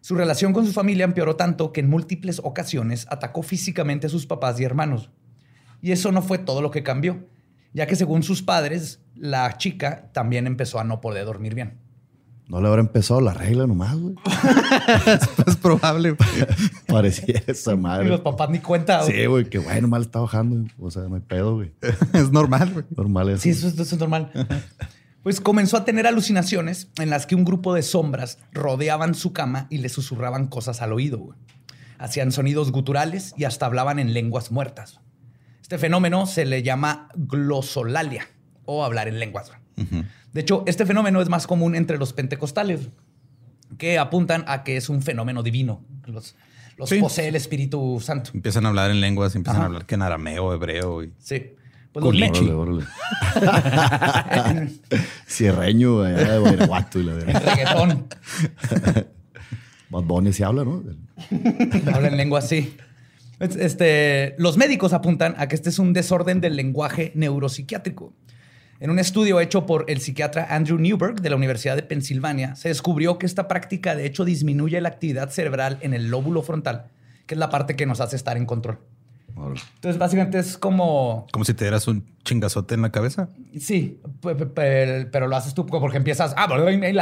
Su 0.00 0.16
relación 0.16 0.52
con 0.52 0.66
su 0.66 0.72
familia 0.72 1.04
empeoró 1.04 1.36
tanto 1.36 1.72
que 1.72 1.80
en 1.80 1.88
múltiples 1.88 2.40
ocasiones 2.42 3.06
atacó 3.10 3.42
físicamente 3.42 4.08
a 4.08 4.10
sus 4.10 4.26
papás 4.26 4.58
y 4.60 4.64
hermanos. 4.64 5.10
Y 5.80 5.92
eso 5.92 6.12
no 6.12 6.22
fue 6.22 6.38
todo 6.38 6.62
lo 6.62 6.70
que 6.70 6.82
cambió, 6.82 7.28
ya 7.72 7.86
que 7.86 7.96
según 7.96 8.22
sus 8.22 8.42
padres, 8.42 9.00
la 9.14 9.56
chica 9.56 10.10
también 10.12 10.46
empezó 10.46 10.78
a 10.78 10.84
no 10.84 11.00
poder 11.00 11.24
dormir 11.24 11.54
bien. 11.54 11.83
No 12.46 12.60
le 12.60 12.68
habrá 12.68 12.80
empezado 12.82 13.20
la 13.22 13.32
regla 13.32 13.66
nomás, 13.66 13.96
güey. 13.96 14.14
es 15.46 15.56
probable. 15.56 16.10
güey. 16.12 16.28
Parecía 16.86 17.42
esa 17.46 17.72
Y 17.72 17.76
madre. 17.76 18.08
los 18.08 18.20
papás 18.20 18.50
ni 18.50 18.58
cuenta. 18.58 19.02
güey. 19.02 19.12
Sí, 19.12 19.26
güey, 19.26 19.44
que 19.48 19.58
bueno, 19.58 19.88
mal 19.88 20.02
está 20.02 20.20
bajando. 20.20 20.70
O 20.78 20.90
sea, 20.90 21.02
no 21.04 21.14
hay 21.14 21.22
pedo, 21.22 21.54
güey. 21.56 21.72
es 22.12 22.30
normal, 22.30 22.70
güey. 22.72 22.84
Normal 22.96 23.30
eso. 23.30 23.40
Sí, 23.42 23.50
eso, 23.50 23.66
es- 23.68 23.74
eso 23.78 23.94
es 23.94 23.98
normal. 24.00 24.30
Pues 25.22 25.40
comenzó 25.40 25.78
a 25.78 25.86
tener 25.86 26.06
alucinaciones 26.06 26.88
en 26.98 27.08
las 27.08 27.24
que 27.24 27.34
un 27.34 27.44
grupo 27.46 27.72
de 27.72 27.82
sombras 27.82 28.38
rodeaban 28.52 29.14
su 29.14 29.32
cama 29.32 29.66
y 29.70 29.78
le 29.78 29.88
susurraban 29.88 30.46
cosas 30.48 30.82
al 30.82 30.92
oído. 30.92 31.18
güey. 31.18 31.38
Hacían 31.98 32.30
sonidos 32.30 32.72
guturales 32.72 33.32
y 33.38 33.44
hasta 33.44 33.64
hablaban 33.64 33.98
en 33.98 34.12
lenguas 34.12 34.50
muertas. 34.52 35.00
Este 35.62 35.78
fenómeno 35.78 36.26
se 36.26 36.44
le 36.44 36.62
llama 36.62 37.08
glosolalia 37.14 38.26
o 38.66 38.84
hablar 38.84 39.08
en 39.08 39.18
lenguas. 39.18 39.48
güey. 39.48 39.60
De 39.76 40.40
hecho, 40.40 40.64
este 40.66 40.86
fenómeno 40.86 41.20
es 41.20 41.28
más 41.28 41.46
común 41.46 41.74
entre 41.74 41.98
los 41.98 42.12
pentecostales, 42.12 42.88
que 43.78 43.98
apuntan 43.98 44.44
a 44.46 44.62
que 44.64 44.76
es 44.76 44.88
un 44.88 45.02
fenómeno 45.02 45.42
divino. 45.42 45.82
Los, 46.06 46.36
los 46.76 46.88
Sí. 46.88 47.00
posee 47.00 47.28
el 47.28 47.36
Espíritu 47.36 48.00
Santo. 48.02 48.30
Empiezan 48.34 48.66
a 48.66 48.68
hablar 48.68 48.90
en 48.90 49.00
lenguas, 49.00 49.34
empiezan 49.36 49.56
Ajá. 49.56 49.62
a 49.64 49.66
hablar 49.66 49.86
que 49.86 49.94
en 49.94 50.02
arameo, 50.02 50.52
hebreo. 50.54 51.02
Y... 51.04 51.12
Sí. 51.18 51.42
Pues 51.92 52.04
los 52.04 52.14
Órale, 52.14 52.52
órale. 52.52 52.84
Cierreño, 55.28 56.02
allá 56.02 56.32
de 56.32 56.38
Guanajuato 56.38 56.98
y 57.00 57.04
la 57.04 57.12
verdad. 57.14 57.42
reggaetón. 57.44 58.06
Bad 59.90 60.02
Bunny 60.02 60.32
se 60.32 60.44
habla, 60.44 60.64
¿no? 60.64 60.82
Habla 61.92 62.08
en 62.08 62.16
lengua 62.16 62.40
así. 62.40 62.76
Es- 63.38 63.56
Este, 63.56 64.34
los 64.38 64.56
médicos 64.56 64.92
apuntan 64.92 65.34
a 65.38 65.46
que 65.46 65.54
este 65.54 65.68
es 65.70 65.78
un 65.78 65.92
desorden 65.92 66.40
del 66.40 66.56
lenguaje 66.56 67.12
neuropsiquiátrico. 67.14 68.12
En 68.84 68.90
un 68.90 68.98
estudio 68.98 69.40
hecho 69.40 69.64
por 69.64 69.86
el 69.88 70.02
psiquiatra 70.02 70.46
Andrew 70.50 70.76
Newberg 70.78 71.22
de 71.22 71.30
la 71.30 71.36
Universidad 71.36 71.74
de 71.74 71.82
Pensilvania, 71.82 72.54
se 72.54 72.68
descubrió 72.68 73.16
que 73.16 73.24
esta 73.24 73.48
práctica 73.48 73.94
de 73.94 74.04
hecho 74.04 74.26
disminuye 74.26 74.78
la 74.82 74.90
actividad 74.90 75.30
cerebral 75.30 75.78
en 75.80 75.94
el 75.94 76.10
lóbulo 76.10 76.42
frontal, 76.42 76.88
que 77.26 77.34
es 77.34 77.38
la 77.38 77.48
parte 77.48 77.76
que 77.76 77.86
nos 77.86 78.02
hace 78.02 78.14
estar 78.16 78.36
en 78.36 78.44
control. 78.44 78.78
Entonces, 79.76 79.98
básicamente 79.98 80.38
es 80.38 80.58
como 80.58 81.26
Como 81.32 81.46
si 81.46 81.54
te 81.54 81.64
dieras 81.64 81.88
un 81.88 82.04
chingazote 82.24 82.74
en 82.74 82.82
la 82.82 82.92
cabeza. 82.92 83.30
Sí, 83.58 84.02
pe- 84.20 84.34
pe- 84.34 84.44
pe- 84.44 85.08
pero 85.10 85.28
lo 85.28 85.36
haces 85.36 85.54
tú 85.54 85.64
porque 85.64 85.96
empiezas, 85.96 86.34
ah, 86.36 86.46
entonces 86.52 86.92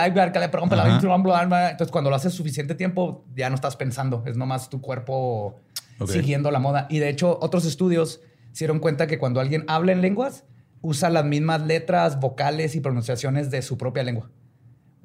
cuando 1.91 2.11
lo 2.11 2.15
haces 2.15 2.33
suficiente 2.33 2.77
tiempo 2.77 3.25
ya 3.35 3.49
no 3.49 3.57
estás 3.57 3.75
pensando, 3.75 4.23
es 4.25 4.37
nomás 4.37 4.71
tu 4.71 4.81
cuerpo 4.81 5.57
Ok. 5.99 6.11
siguiendo 6.11 6.53
la 6.53 6.61
moda. 6.61 6.87
Y 6.91 7.01
de 7.01 7.09
hecho 7.09 7.41
otros 7.43 7.65
estudios 7.65 8.21
se 8.53 8.67
dieron 8.67 8.79
cuenta 8.79 9.09
que 9.09 9.19
cuando 9.19 9.41
alguien 9.41 9.65
habla 9.67 9.91
en 9.91 10.01
lenguas, 10.01 10.45
usa 10.83 11.09
las 11.09 11.25
mismas 11.25 11.63
letras, 11.63 12.21
vocales 12.21 12.75
y 12.75 12.81
pronunciaciones 12.81 13.51
de 13.51 13.63
su 13.63 13.79
propia 13.79 14.03
lengua. 14.03 14.31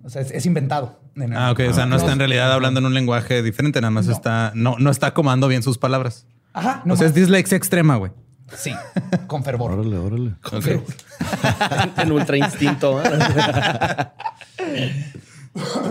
O 0.04 0.10
sea, 0.10 0.22
es, 0.22 0.32
es 0.32 0.46
inventado. 0.46 1.00
Ah, 1.34 1.52
ok. 1.52 1.62
O 1.70 1.74
sea, 1.74 1.86
no 1.86 1.96
está 1.96 2.12
en 2.12 2.20
realidad 2.20 2.52
hablando 2.52 2.80
en 2.80 2.86
un 2.86 2.94
lenguaje 2.94 3.42
diferente, 3.42 3.82
nada 3.82 3.92
más 3.92 4.08
está, 4.08 4.52
no, 4.56 4.76
no 4.80 4.92
está 4.92 5.08
acomando 5.08 5.48
bien 5.48 5.64
sus 5.64 5.78
palabras. 5.78 6.28
Ajá, 6.54 6.84
o 6.88 6.96
sea, 6.96 7.08
es 7.08 7.14
dislexia 7.14 7.56
extrema, 7.56 7.96
güey. 7.98 8.12
Sí, 8.56 8.72
con 9.28 9.44
fervor. 9.44 9.74
Órale, 9.74 9.98
órale. 9.98 10.36
en 11.98 12.12
ultra 12.12 12.38
instinto. 12.38 13.02
¿eh? 13.04 14.12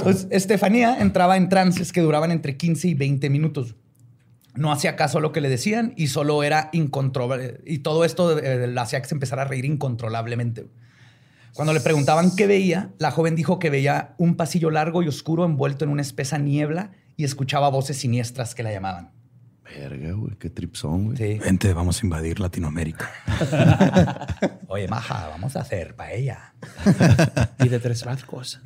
Pues 0.03 0.27
Estefanía 0.31 0.99
entraba 0.99 1.37
en 1.37 1.49
trances 1.49 1.93
que 1.93 2.01
duraban 2.01 2.31
entre 2.31 2.57
15 2.57 2.89
y 2.89 2.95
20 2.95 3.31
minutos. 3.31 3.75
No 4.57 4.73
hacía 4.73 4.97
caso 4.97 5.19
a 5.19 5.21
lo 5.21 5.33
que 5.33 5.41
le 5.41 5.49
decían 5.49 5.93
y 5.97 6.09
solo 6.09 6.43
era 6.43 6.71
incontrolable. 6.73 7.61
Y 7.65 7.79
todo 7.79 8.05
esto 8.05 8.39
eh, 8.39 8.67
la 8.67 8.83
hacía 8.83 9.01
que 9.01 9.09
se 9.09 9.15
empezara 9.15 9.43
a 9.43 9.45
reír 9.45 9.65
incontrolablemente. 9.65 10.67
Cuando 11.55 11.73
le 11.73 11.81
preguntaban 11.81 12.37
qué 12.37 12.47
veía, 12.47 12.91
la 12.99 13.11
joven 13.11 13.35
dijo 13.35 13.59
que 13.59 13.71
veía 13.71 14.15
un 14.19 14.37
pasillo 14.37 14.71
largo 14.71 15.03
y 15.03 15.09
oscuro 15.09 15.45
envuelto 15.45 15.85
en 15.85 15.91
una 15.91 16.03
espesa 16.03 16.39
niebla 16.39 16.91
y 17.17 17.25
escuchaba 17.25 17.71
voces 17.71 17.97
siniestras 17.97 18.55
que 18.55 18.63
la 18.63 18.73
llamaban. 18.73 19.11
Verga, 19.65 20.13
güey. 20.13 20.37
Qué 20.37 20.51
tripsón, 20.51 21.07
güey. 21.07 21.17
Sí. 21.17 21.39
Vente, 21.39 21.73
vamos 21.73 22.03
a 22.03 22.07
invadir 22.07 22.41
Latinoamérica. 22.41 23.11
Oye, 24.69 24.87
maja, 24.87 25.29
vamos 25.29 25.57
a 25.57 25.61
hacer 25.61 25.95
paella. 25.95 26.55
Y 27.59 27.69
de 27.69 27.81
tres 27.81 28.05
barcos. 28.05 28.61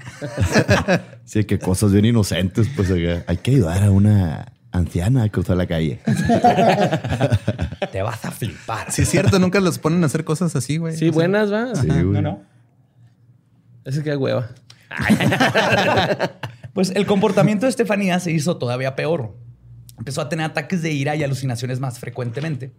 Sí, 1.24 1.44
que 1.44 1.58
cosas 1.58 1.92
bien 1.92 2.04
inocentes, 2.04 2.68
pues. 2.74 2.90
Hay 2.90 3.36
que 3.36 3.52
ayudar 3.52 3.84
a 3.84 3.90
una 3.90 4.52
anciana 4.72 5.22
a 5.24 5.28
cruzar 5.28 5.56
la 5.56 5.66
calle. 5.66 6.00
Te 7.92 8.02
vas 8.02 8.24
a 8.24 8.30
flipar. 8.30 8.90
Sí, 8.92 9.02
es 9.02 9.08
cierto, 9.10 9.38
nunca 9.38 9.60
los 9.60 9.78
ponen 9.78 10.02
a 10.02 10.06
hacer 10.06 10.24
cosas 10.24 10.54
así, 10.56 10.76
güey. 10.76 10.96
Sí, 10.96 11.10
buenas, 11.10 11.52
va. 11.52 11.74
Sí, 11.74 11.86
No, 11.86 12.08
güey. 12.08 12.22
no. 12.22 12.42
Ese 13.84 14.02
que 14.02 14.16
hueva. 14.16 14.48
Pues 16.72 16.90
el 16.94 17.04
comportamiento 17.04 17.66
de 17.66 17.70
Estefanía 17.70 18.20
se 18.20 18.30
hizo 18.30 18.56
todavía 18.56 18.94
peor. 18.94 19.36
Empezó 19.98 20.20
a 20.20 20.28
tener 20.28 20.46
ataques 20.46 20.82
de 20.82 20.92
ira 20.92 21.16
y 21.16 21.24
alucinaciones 21.24 21.80
más 21.80 21.98
frecuentemente. 21.98 22.72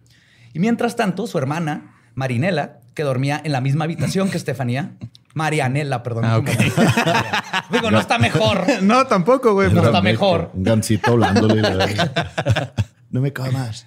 Y 0.54 0.60
mientras 0.60 0.96
tanto, 0.96 1.26
su 1.26 1.36
hermana, 1.36 1.94
Marinela, 2.14 2.80
que 2.94 3.02
dormía 3.02 3.38
en 3.44 3.52
la 3.52 3.60
misma 3.60 3.84
habitación 3.84 4.30
que 4.30 4.38
Estefanía, 4.38 4.96
Marianela, 5.34 6.02
perdón. 6.02 6.24
Ah, 6.24 6.38
ok. 6.38 6.48
Digo, 7.70 7.90
no 7.90 7.98
está 8.00 8.18
mejor. 8.18 8.64
No, 8.82 9.06
tampoco, 9.06 9.52
güey. 9.54 9.68
No 9.68 9.76
pero- 9.76 9.86
está 9.86 10.02
mejor. 10.02 10.50
Un 10.54 10.62
gancito 10.64 11.12
hablándole. 11.12 11.60
la 11.62 11.76
verdad. 11.86 12.74
No 13.10 13.20
me 13.20 13.32
cabe 13.32 13.50
más. 13.52 13.86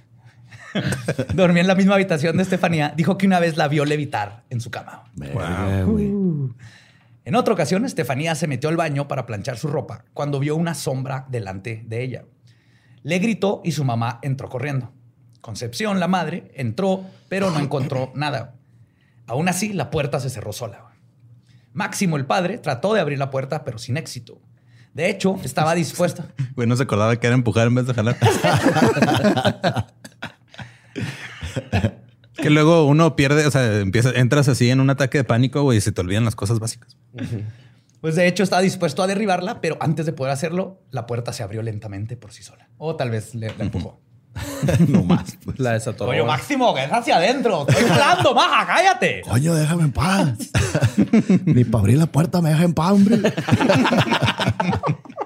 Dormía 1.33 1.61
en 1.61 1.67
la 1.67 1.75
misma 1.75 1.95
habitación 1.95 2.37
de 2.37 2.43
Estefanía. 2.43 2.93
Dijo 2.95 3.17
que 3.17 3.25
una 3.27 3.39
vez 3.39 3.57
la 3.57 3.67
vio 3.67 3.85
levitar 3.85 4.43
en 4.49 4.59
su 4.61 4.69
cama. 4.71 5.03
Güey. 5.15 6.13
En 7.23 7.35
otra 7.35 7.53
ocasión, 7.53 7.85
Estefanía 7.85 8.35
se 8.35 8.47
metió 8.47 8.69
al 8.69 8.77
baño 8.77 9.07
para 9.07 9.25
planchar 9.25 9.57
su 9.57 9.67
ropa 9.67 10.05
cuando 10.13 10.39
vio 10.39 10.55
una 10.55 10.75
sombra 10.75 11.25
delante 11.29 11.83
de 11.87 12.03
ella. 12.03 12.25
Le 13.03 13.19
gritó 13.19 13.61
y 13.63 13.71
su 13.71 13.83
mamá 13.83 14.19
entró 14.21 14.49
corriendo. 14.49 14.91
Concepción, 15.41 15.99
la 15.99 16.07
madre, 16.07 16.51
entró, 16.55 17.03
pero 17.29 17.51
no 17.51 17.59
encontró 17.59 18.11
nada. 18.15 18.55
Aún 19.27 19.47
así, 19.47 19.73
la 19.73 19.89
puerta 19.91 20.19
se 20.19 20.29
cerró 20.29 20.53
sola. 20.53 20.84
Máximo, 21.75 22.17
el 22.17 22.25
padre, 22.25 22.57
trató 22.57 22.93
de 22.93 23.01
abrir 23.01 23.19
la 23.19 23.29
puerta, 23.29 23.63
pero 23.65 23.77
sin 23.77 23.97
éxito. 23.97 24.41
De 24.93 25.09
hecho, 25.09 25.35
estaba 25.43 25.75
dispuesta. 25.75 26.33
Güey, 26.55 26.67
no 26.67 26.75
se 26.75 26.83
acordaba 26.83 27.15
que 27.17 27.27
era 27.27 27.35
empujar 27.35 27.67
en 27.67 27.75
vez 27.75 27.85
de 27.85 27.93
jalar. 27.93 28.17
que 32.33 32.49
luego 32.49 32.85
uno 32.85 33.17
pierde, 33.17 33.45
o 33.45 33.51
sea, 33.51 33.79
empieza, 33.81 34.11
entras 34.11 34.47
así 34.47 34.69
en 34.69 34.79
un 34.79 34.89
ataque 34.89 35.17
de 35.19 35.25
pánico, 35.25 35.61
güey, 35.63 35.77
y 35.79 35.81
se 35.81 35.91
te 35.91 35.99
olvidan 35.99 36.23
las 36.23 36.35
cosas 36.35 36.59
básicas. 36.59 36.97
Pues 37.99 38.15
de 38.15 38.25
hecho, 38.25 38.43
estaba 38.43 38.61
dispuesto 38.61 39.03
a 39.03 39.07
derribarla, 39.07 39.59
pero 39.59 39.77
antes 39.81 40.05
de 40.05 40.13
poder 40.13 40.31
hacerlo, 40.31 40.81
la 40.91 41.05
puerta 41.05 41.33
se 41.33 41.43
abrió 41.43 41.61
lentamente 41.61 42.15
por 42.15 42.31
sí 42.31 42.41
sola. 42.41 42.69
O 42.77 42.95
tal 42.95 43.11
vez 43.11 43.35
le, 43.35 43.53
le 43.53 43.63
empujó. 43.65 43.99
No 44.87 45.03
más. 45.03 45.37
pues. 45.43 45.59
La 45.59 45.71
desatoró. 45.73 46.11
Oye, 46.11 46.23
Máximo, 46.23 46.73
que 46.73 46.83
es 46.83 46.91
hacia 46.91 47.17
adentro. 47.17 47.65
Estoy 47.67 47.89
hablando, 47.89 48.33
maja, 48.33 48.65
cállate. 48.65 49.21
Coño, 49.27 49.53
déjame 49.55 49.83
en 49.83 49.91
paz. 49.91 50.33
Ni 51.45 51.63
para 51.63 51.79
abrir 51.81 51.97
la 51.97 52.07
puerta 52.07 52.41
me 52.41 52.49
deja 52.49 52.63
en 52.63 52.73
paz, 52.73 52.91
hombre. 52.91 53.17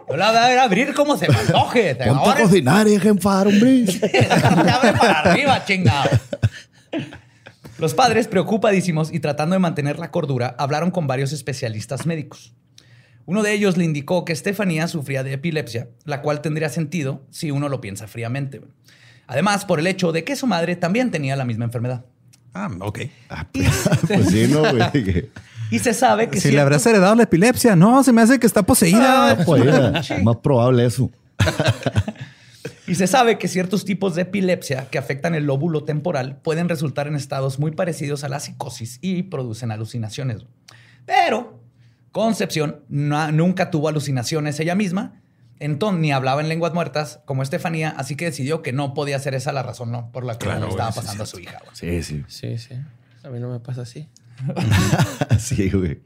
Yo 0.10 0.18
la 0.18 0.32
voy 0.32 0.40
a 0.58 0.64
abrir 0.64 0.94
como 0.94 1.18
se 1.18 1.28
me 1.30 1.36
antoje. 1.36 1.96
Te 1.96 2.06
Ponte 2.08 2.30
a 2.30 2.36
cocinar 2.44 2.88
y 2.88 2.92
deja 2.92 3.10
en 3.10 3.18
paz, 3.18 3.46
hombre. 3.46 3.86
se 3.88 4.70
abre 4.70 4.94
para 4.94 5.20
arriba, 5.20 5.64
chingado. 5.66 6.10
Los 7.78 7.94
padres, 7.94 8.28
preocupadísimos 8.28 9.14
y 9.14 9.20
tratando 9.20 9.54
de 9.54 9.60
mantener 9.60 10.00
la 10.00 10.12
cordura, 10.12 10.56
hablaron 10.58 10.92
con 10.92 11.08
varios 11.08 11.32
especialistas 11.32 12.06
médicos. 12.06 12.54
Uno 13.30 13.44
de 13.44 13.54
ellos 13.54 13.78
le 13.78 13.86
indicó 13.86 14.26
que 14.26 14.34
Estefanía 14.34 14.88
sufría 14.88 15.24
de 15.24 15.34
epilepsia, 15.34 15.88
la 16.04 16.24
cual 16.24 16.42
tendría 16.42 16.68
sentido 16.68 17.22
si 17.30 17.52
uno 17.52 17.70
lo 17.70 17.80
piensa 17.80 18.08
fríamente. 18.08 18.60
Además, 19.28 19.66
por 19.66 19.80
el 19.80 19.86
hecho 19.86 20.12
de 20.12 20.24
que 20.24 20.36
su 20.36 20.48
madre 20.48 20.76
también 20.76 21.12
tenía 21.12 21.36
la 21.36 21.46
misma 21.46 21.66
enfermedad. 21.66 22.04
Ah, 22.56 22.72
ok. 22.80 23.02
Pues 24.08 24.30
sí, 24.30 24.48
no, 24.50 24.62
güey. 24.72 25.30
Y 25.70 25.78
se 25.78 25.94
sabe 25.94 26.28
que 26.32 26.42
Si 26.42 26.50
le 26.50 26.60
habrás 26.60 26.84
heredado 26.88 27.14
la 27.14 27.22
epilepsia, 27.22 27.76
no, 27.76 28.04
se 28.04 28.12
me 28.12 28.24
hace 28.24 28.40
que 28.40 28.48
está 28.48 28.64
poseída. 28.64 29.30
Ah, 29.30 29.38
Pues, 29.46 29.62
era 29.62 30.02
más 30.24 30.38
probable 30.38 30.88
eso. 30.88 31.12
Y 32.88 32.96
se 32.96 33.06
sabe 33.06 33.38
que 33.38 33.48
ciertos 33.48 33.86
tipos 33.86 34.16
de 34.16 34.24
epilepsia 34.24 34.90
que 34.90 34.98
afectan 34.98 35.36
el 35.36 35.44
lóbulo 35.44 35.84
temporal 35.84 36.38
pueden 36.42 36.68
resultar 36.68 37.06
en 37.06 37.14
estados 37.14 37.60
muy 37.60 37.70
parecidos 37.70 38.24
a 38.24 38.30
la 38.30 38.40
psicosis 38.40 38.98
y 39.04 39.22
producen 39.22 39.70
alucinaciones. 39.70 40.48
Pero 41.06 41.59
Concepción 42.12 42.82
no- 42.90 43.32
nunca 43.32 43.70
tuvo 43.72 43.88
alucinaciones 43.90 44.60
ella 44.60 44.76
misma, 44.76 45.22
entonces 45.60 46.00
ni 46.02 46.12
hablaba 46.12 46.42
en 46.42 46.50
lenguas 46.50 46.74
muertas 46.74 47.20
como 47.26 47.44
Estefanía, 47.44 47.90
así 47.98 48.16
que 48.16 48.26
decidió 48.26 48.62
que 48.62 48.72
no 48.74 48.94
podía 48.94 49.20
ser 49.20 49.36
esa 49.36 49.52
la 49.52 49.62
razón 49.64 49.92
¿no? 49.92 50.12
por 50.12 50.24
la 50.26 50.34
que 50.38 50.46
Claro, 50.46 50.62
le 50.66 50.70
estaba 50.70 50.90
güey, 50.90 50.94
sí, 50.94 51.00
pasando 51.02 51.24
a 51.24 51.28
su 51.28 51.40
hija. 51.40 51.60
güey. 51.64 51.72
Sí, 51.74 52.04
sí. 52.04 52.24
Sí, 52.28 52.58
sí. 52.58 52.76
A 53.24 53.30
mí 53.30 53.40
no 53.40 53.50
me 53.52 53.60
pasa 53.60 53.82
así. 53.82 54.08
sí, 55.40 55.70
güey. 55.70 56.02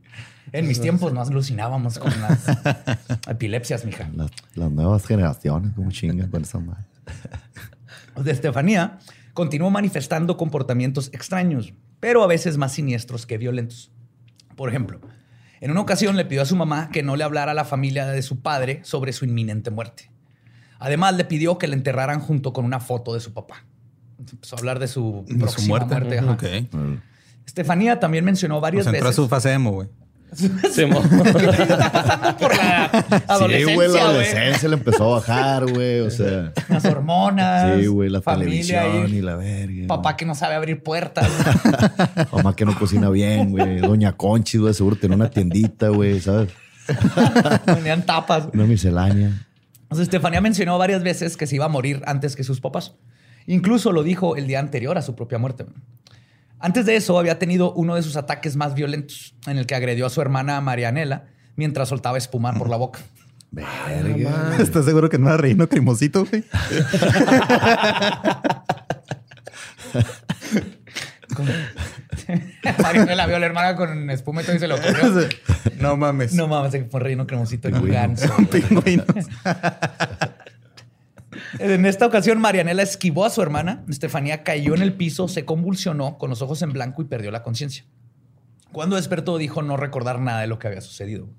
En 0.51 0.67
mis 0.67 0.81
tiempos 0.81 1.13
no 1.13 1.22
alucinábamos 1.22 1.98
con 2.00 2.12
las 2.22 2.45
epilepsias, 3.27 3.86
mija. 3.86 4.10
Las, 4.15 4.31
las 4.55 4.72
nuevas 4.72 5.05
generaciones, 5.05 5.74
como 5.74 5.89
chingan 5.91 6.29
con 6.29 6.41
esa 6.41 6.60
madre. 6.60 6.83
de 8.15 8.31
Estefanía 8.31 9.00
continuó 9.33 9.69
manifestando 9.69 10.36
comportamientos 10.38 11.10
extraños, 11.13 11.74
pero 12.00 12.24
a 12.24 12.27
veces 12.27 12.57
más 12.57 12.74
siniestros 12.74 13.25
que 13.25 13.38
violentos. 13.38 13.91
Por 14.55 14.69
ejemplo, 14.69 15.00
en 15.63 15.72
una 15.72 15.79
ocasión 15.79 16.17
le 16.17 16.25
pidió 16.25 16.41
a 16.41 16.46
su 16.46 16.58
mamá 16.58 16.89
que 16.91 17.03
no 17.03 17.15
le 17.15 17.24
hablara 17.24 17.53
a 17.53 17.55
la 17.55 17.63
familia 17.63 18.05
de 18.05 18.22
su 18.22 18.41
padre 18.41 18.82
sobre 18.84 19.13
su 19.13 19.24
inminente 19.24 19.72
muerte. 19.72 20.12
Además, 20.77 21.15
le 21.15 21.24
pidió 21.24 21.58
que 21.58 21.70
le 21.70 21.75
enterraran 21.75 22.20
junto 22.20 22.51
con 22.51 22.65
una 22.65 22.82
foto 22.82 23.13
de 23.13 23.22
su 23.22 23.32
papá. 23.34 23.63
Empezó 24.20 24.58
a 24.58 24.60
hablar 24.60 24.79
de 24.79 24.89
su, 24.89 25.24
De 25.25 25.34
su 25.34 25.39
próxima 25.39 25.86
muerte. 25.86 26.20
Ok. 26.20 26.43
Estefanía 27.46 27.98
también 28.01 28.25
mencionó 28.25 28.60
varias 28.60 28.84
Pues 28.84 28.93
entró 28.93 29.08
a 29.08 29.12
veces. 29.12 29.15
su 29.24 29.29
fase 29.29 29.53
emo, 29.53 29.72
güey. 29.72 29.88
Mo- 30.87 30.99
Está 31.03 31.91
pasando 31.91 32.37
por 32.37 32.55
la 32.57 32.85
adolescencia, 33.27 33.67
Sí, 33.67 33.75
güey, 33.75 33.93
la 33.93 34.01
adolescencia 34.01 34.69
le 34.69 34.75
empezó 34.75 35.03
a 35.05 35.19
bajar, 35.19 35.71
güey. 35.71 35.99
O 36.01 36.09
sea, 36.09 36.53
Las 36.69 36.85
hormonas. 36.85 37.79
sí, 37.79 37.87
güey, 37.87 38.09
la 38.09 38.21
televisión 38.21 39.09
y 39.09 39.17
y 39.17 39.21
la 39.21 39.35
verga. 39.35 39.87
Papá 39.87 40.17
que 40.17 40.25
no 40.25 40.35
sabe 40.35 40.55
abrir 40.55 40.81
puertas. 40.83 41.29
Mamá 42.31 42.55
que 42.55 42.65
no 42.65 42.77
cocina 42.77 43.09
bien, 43.09 43.51
güey. 43.51 43.79
Doña 43.79 44.13
Conchi, 44.13 44.57
güey, 44.57 44.73
seguro 44.73 44.95
tenía 44.95 45.15
una 45.15 45.29
tiendita, 45.29 45.89
güey, 45.89 46.19
¿sabes? 46.19 46.49
Tenían 47.65 48.05
tapas. 48.05 48.47
Una 48.53 48.65
miscelánea. 48.65 49.31
Entonces, 49.83 50.03
Estefanía 50.07 50.41
mencionó 50.41 50.77
varias 50.77 51.03
veces 51.03 51.37
que 51.37 51.45
se 51.47 51.55
iba 51.55 51.65
a 51.65 51.69
morir 51.69 52.01
antes 52.05 52.35
que 52.35 52.43
sus 52.43 52.59
papás. 52.59 52.95
Incluso 53.45 53.91
lo 53.91 54.03
dijo 54.03 54.35
el 54.37 54.47
día 54.47 54.59
anterior 54.59 54.97
a 54.97 55.01
su 55.01 55.15
propia 55.15 55.37
muerte. 55.37 55.65
Antes 56.63 56.86
de 56.86 56.96
eso, 56.96 57.20
había 57.20 57.38
tenido 57.39 57.74
uno 57.74 57.93
de 57.93 58.01
sus 58.03 58.15
ataques 58.15 58.55
más 58.55 58.74
violentos, 58.74 59.36
en 59.48 59.58
el 59.58 59.65
que 59.65 59.75
agredió 59.75 60.05
a 60.05 60.10
su 60.10 60.22
hermana 60.22 60.62
Marianela 60.62 61.25
mientras 61.58 61.89
soltaba 61.89 62.17
espuma 62.17 62.53
por 62.53 62.70
la 62.70 62.77
boca. 62.77 63.01
Verga. 63.51 64.55
¿Estás 64.58 64.86
seguro 64.86 65.10
que 65.10 65.17
no 65.17 65.27
era 65.27 65.36
reino 65.36 65.67
cremosito, 65.67 66.25
güey? 66.25 66.46
Marianela 72.82 73.27
vio 73.27 73.36
a 73.36 73.39
la 73.39 73.46
hermana 73.46 73.75
con 73.75 74.10
espuma 74.10 74.41
y 74.41 74.46
todo 74.46 74.55
y 74.55 74.60
se 74.60 74.70
lo 74.70 74.77
comió. 74.77 75.27
no 75.79 75.98
mames. 75.98 76.34
No 76.34 76.48
mames, 76.48 76.74
fue 76.89 77.01
reino 77.01 77.27
cremosito 77.27 77.67
un 77.67 77.91
ganso. 77.91 78.34
Pingüinos. 78.50 79.05
En 81.60 81.86
esta 81.86 82.05
ocasión, 82.07 82.39
Marianela 82.39 82.81
esquivó 82.81 83.25
a 83.25 83.29
su 83.29 83.41
hermana. 83.41 83.83
Estefanía 83.88 84.43
cayó 84.43 84.74
en 84.75 84.81
el 84.81 84.93
piso, 84.93 85.27
se 85.27 85.45
convulsionó 85.45 86.17
con 86.17 86.29
los 86.29 86.41
ojos 86.41 86.62
en 86.62 86.74
blanco 86.74 87.01
y 87.01 87.05
perdió 87.05 87.31
la 87.31 87.43
conciencia. 87.43 87.86
Cuando 88.72 88.95
despertó, 88.95 89.38
dijo 89.38 89.62
no 89.62 89.77
recordar 89.77 90.19
nada 90.19 90.41
de 90.41 90.48
lo 90.48 90.57
que 90.57 90.67
había 90.67 90.81
sucedido. 90.81 91.29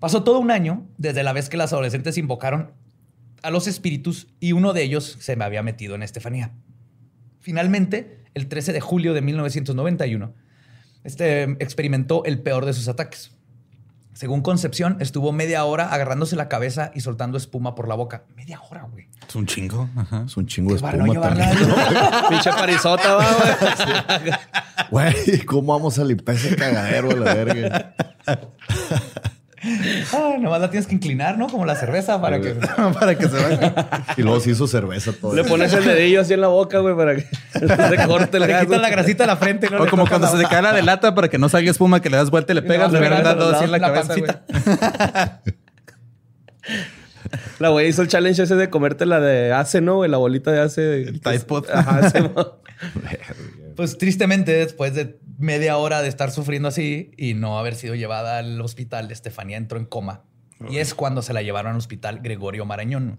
Pasó 0.00 0.24
todo 0.24 0.40
un 0.40 0.50
año 0.50 0.86
desde 0.98 1.22
la 1.22 1.32
vez 1.32 1.48
que 1.48 1.56
las 1.56 1.72
adolescentes 1.72 2.18
invocaron 2.18 2.72
a 3.42 3.50
los 3.50 3.66
espíritus 3.66 4.28
y 4.40 4.52
uno 4.52 4.72
de 4.72 4.82
ellos 4.82 5.16
se 5.20 5.36
me 5.36 5.44
había 5.44 5.62
metido 5.62 5.94
en 5.94 6.02
Estefanía. 6.02 6.52
Finalmente, 7.38 8.24
el 8.34 8.48
13 8.48 8.72
de 8.72 8.80
julio 8.80 9.14
de 9.14 9.22
1991, 9.22 10.34
este 11.04 11.42
experimentó 11.60 12.24
el 12.24 12.40
peor 12.40 12.66
de 12.66 12.72
sus 12.72 12.88
ataques. 12.88 13.32
Según 14.20 14.42
Concepción, 14.42 14.98
estuvo 15.00 15.32
media 15.32 15.64
hora 15.64 15.94
agarrándose 15.94 16.36
la 16.36 16.46
cabeza 16.46 16.90
y 16.94 17.00
soltando 17.00 17.38
espuma 17.38 17.74
por 17.74 17.88
la 17.88 17.94
boca. 17.94 18.24
Media 18.36 18.60
hora, 18.60 18.82
güey. 18.82 19.08
Es 19.26 19.34
un 19.34 19.46
chingo. 19.46 19.88
Ajá. 19.96 20.24
Es 20.26 20.36
un 20.36 20.46
chingo 20.46 20.74
de 20.74 20.82
no 20.82 21.06
espuma. 21.10 22.26
Pinche 22.28 22.50
parisota, 22.50 23.14
güey. 23.14 24.34
Güey, 24.90 25.46
¿cómo 25.46 25.72
vamos 25.72 25.98
a 25.98 26.04
limpiar 26.04 26.36
ese 26.36 26.54
cagadero 26.54 27.12
a 27.12 27.14
la 27.14 27.34
verga? 27.34 27.94
Ah, 30.12 30.36
nomás 30.40 30.60
la 30.60 30.70
tienes 30.70 30.86
que 30.86 30.94
inclinar, 30.94 31.36
¿no? 31.36 31.48
Como 31.48 31.64
la 31.66 31.76
cerveza 31.76 32.20
para 32.20 32.40
que... 32.40 32.54
Para 32.98 33.14
que 33.16 33.28
se 33.28 33.36
vaya. 33.36 33.74
Y 34.16 34.22
luego 34.22 34.40
se 34.40 34.50
hizo 34.50 34.66
cerveza 34.66 35.12
todo. 35.12 35.34
Le 35.34 35.44
pones 35.44 35.72
el 35.72 35.84
dedillo 35.84 36.22
así 36.22 36.32
en 36.32 36.40
la 36.40 36.48
boca, 36.48 36.78
güey, 36.78 36.96
para 36.96 37.16
que 37.16 37.22
se 37.52 38.06
corte 38.06 38.38
el 38.38 38.46
Le 38.46 38.60
quitas 38.60 38.80
la 38.80 38.90
grasita 38.90 39.24
de 39.24 39.26
la 39.26 39.36
frente. 39.36 39.68
no 39.68 39.78
O 39.80 39.84
le 39.84 39.90
como 39.90 40.06
cuando 40.06 40.26
la 40.26 40.32
se 40.32 40.38
te 40.38 40.48
cae 40.48 40.62
la 40.62 40.72
de 40.72 40.82
lata 40.82 41.14
para 41.14 41.28
que 41.28 41.38
no 41.38 41.48
salga 41.48 41.70
espuma, 41.70 42.00
que 42.00 42.10
le 42.10 42.16
das 42.16 42.30
vuelta 42.30 42.52
y 42.52 42.56
le 42.56 42.62
pegas, 42.62 42.92
le 42.92 43.00
le 43.00 43.06
hubieran 43.06 43.22
dado 43.22 43.54
así 43.54 43.64
en 43.64 43.70
la, 43.72 43.78
la 43.78 43.92
cabeza, 43.92 44.14
güey. 44.14 44.26
pancita. 44.26 45.42
La 47.58 47.68
güey 47.68 47.88
hizo 47.88 48.02
el 48.02 48.08
challenge 48.08 48.42
ese 48.42 48.56
de 48.56 48.70
comerte 48.70 49.06
la 49.06 49.20
de 49.20 49.52
ace, 49.52 49.80
¿no? 49.80 49.96
güey? 49.96 50.10
La 50.10 50.16
bolita 50.16 50.50
de 50.50 50.60
ace. 50.60 51.02
El 51.02 51.20
Tide 51.20 51.40
Pod. 51.40 51.66
Ajá. 51.72 52.10
Pues 53.76 53.98
tristemente, 53.98 54.52
después 54.52 54.94
de 54.94 55.18
media 55.40 55.76
hora 55.78 56.02
de 56.02 56.08
estar 56.08 56.30
sufriendo 56.30 56.68
así 56.68 57.12
y 57.16 57.34
no 57.34 57.58
haber 57.58 57.74
sido 57.74 57.94
llevada 57.94 58.38
al 58.38 58.60
hospital, 58.60 59.10
Estefanía 59.10 59.56
entró 59.56 59.78
en 59.78 59.86
coma. 59.86 60.22
Y 60.68 60.76
es 60.76 60.94
cuando 60.94 61.22
se 61.22 61.32
la 61.32 61.40
llevaron 61.40 61.72
al 61.72 61.78
hospital 61.78 62.20
Gregorio 62.20 62.66
Marañón. 62.66 63.18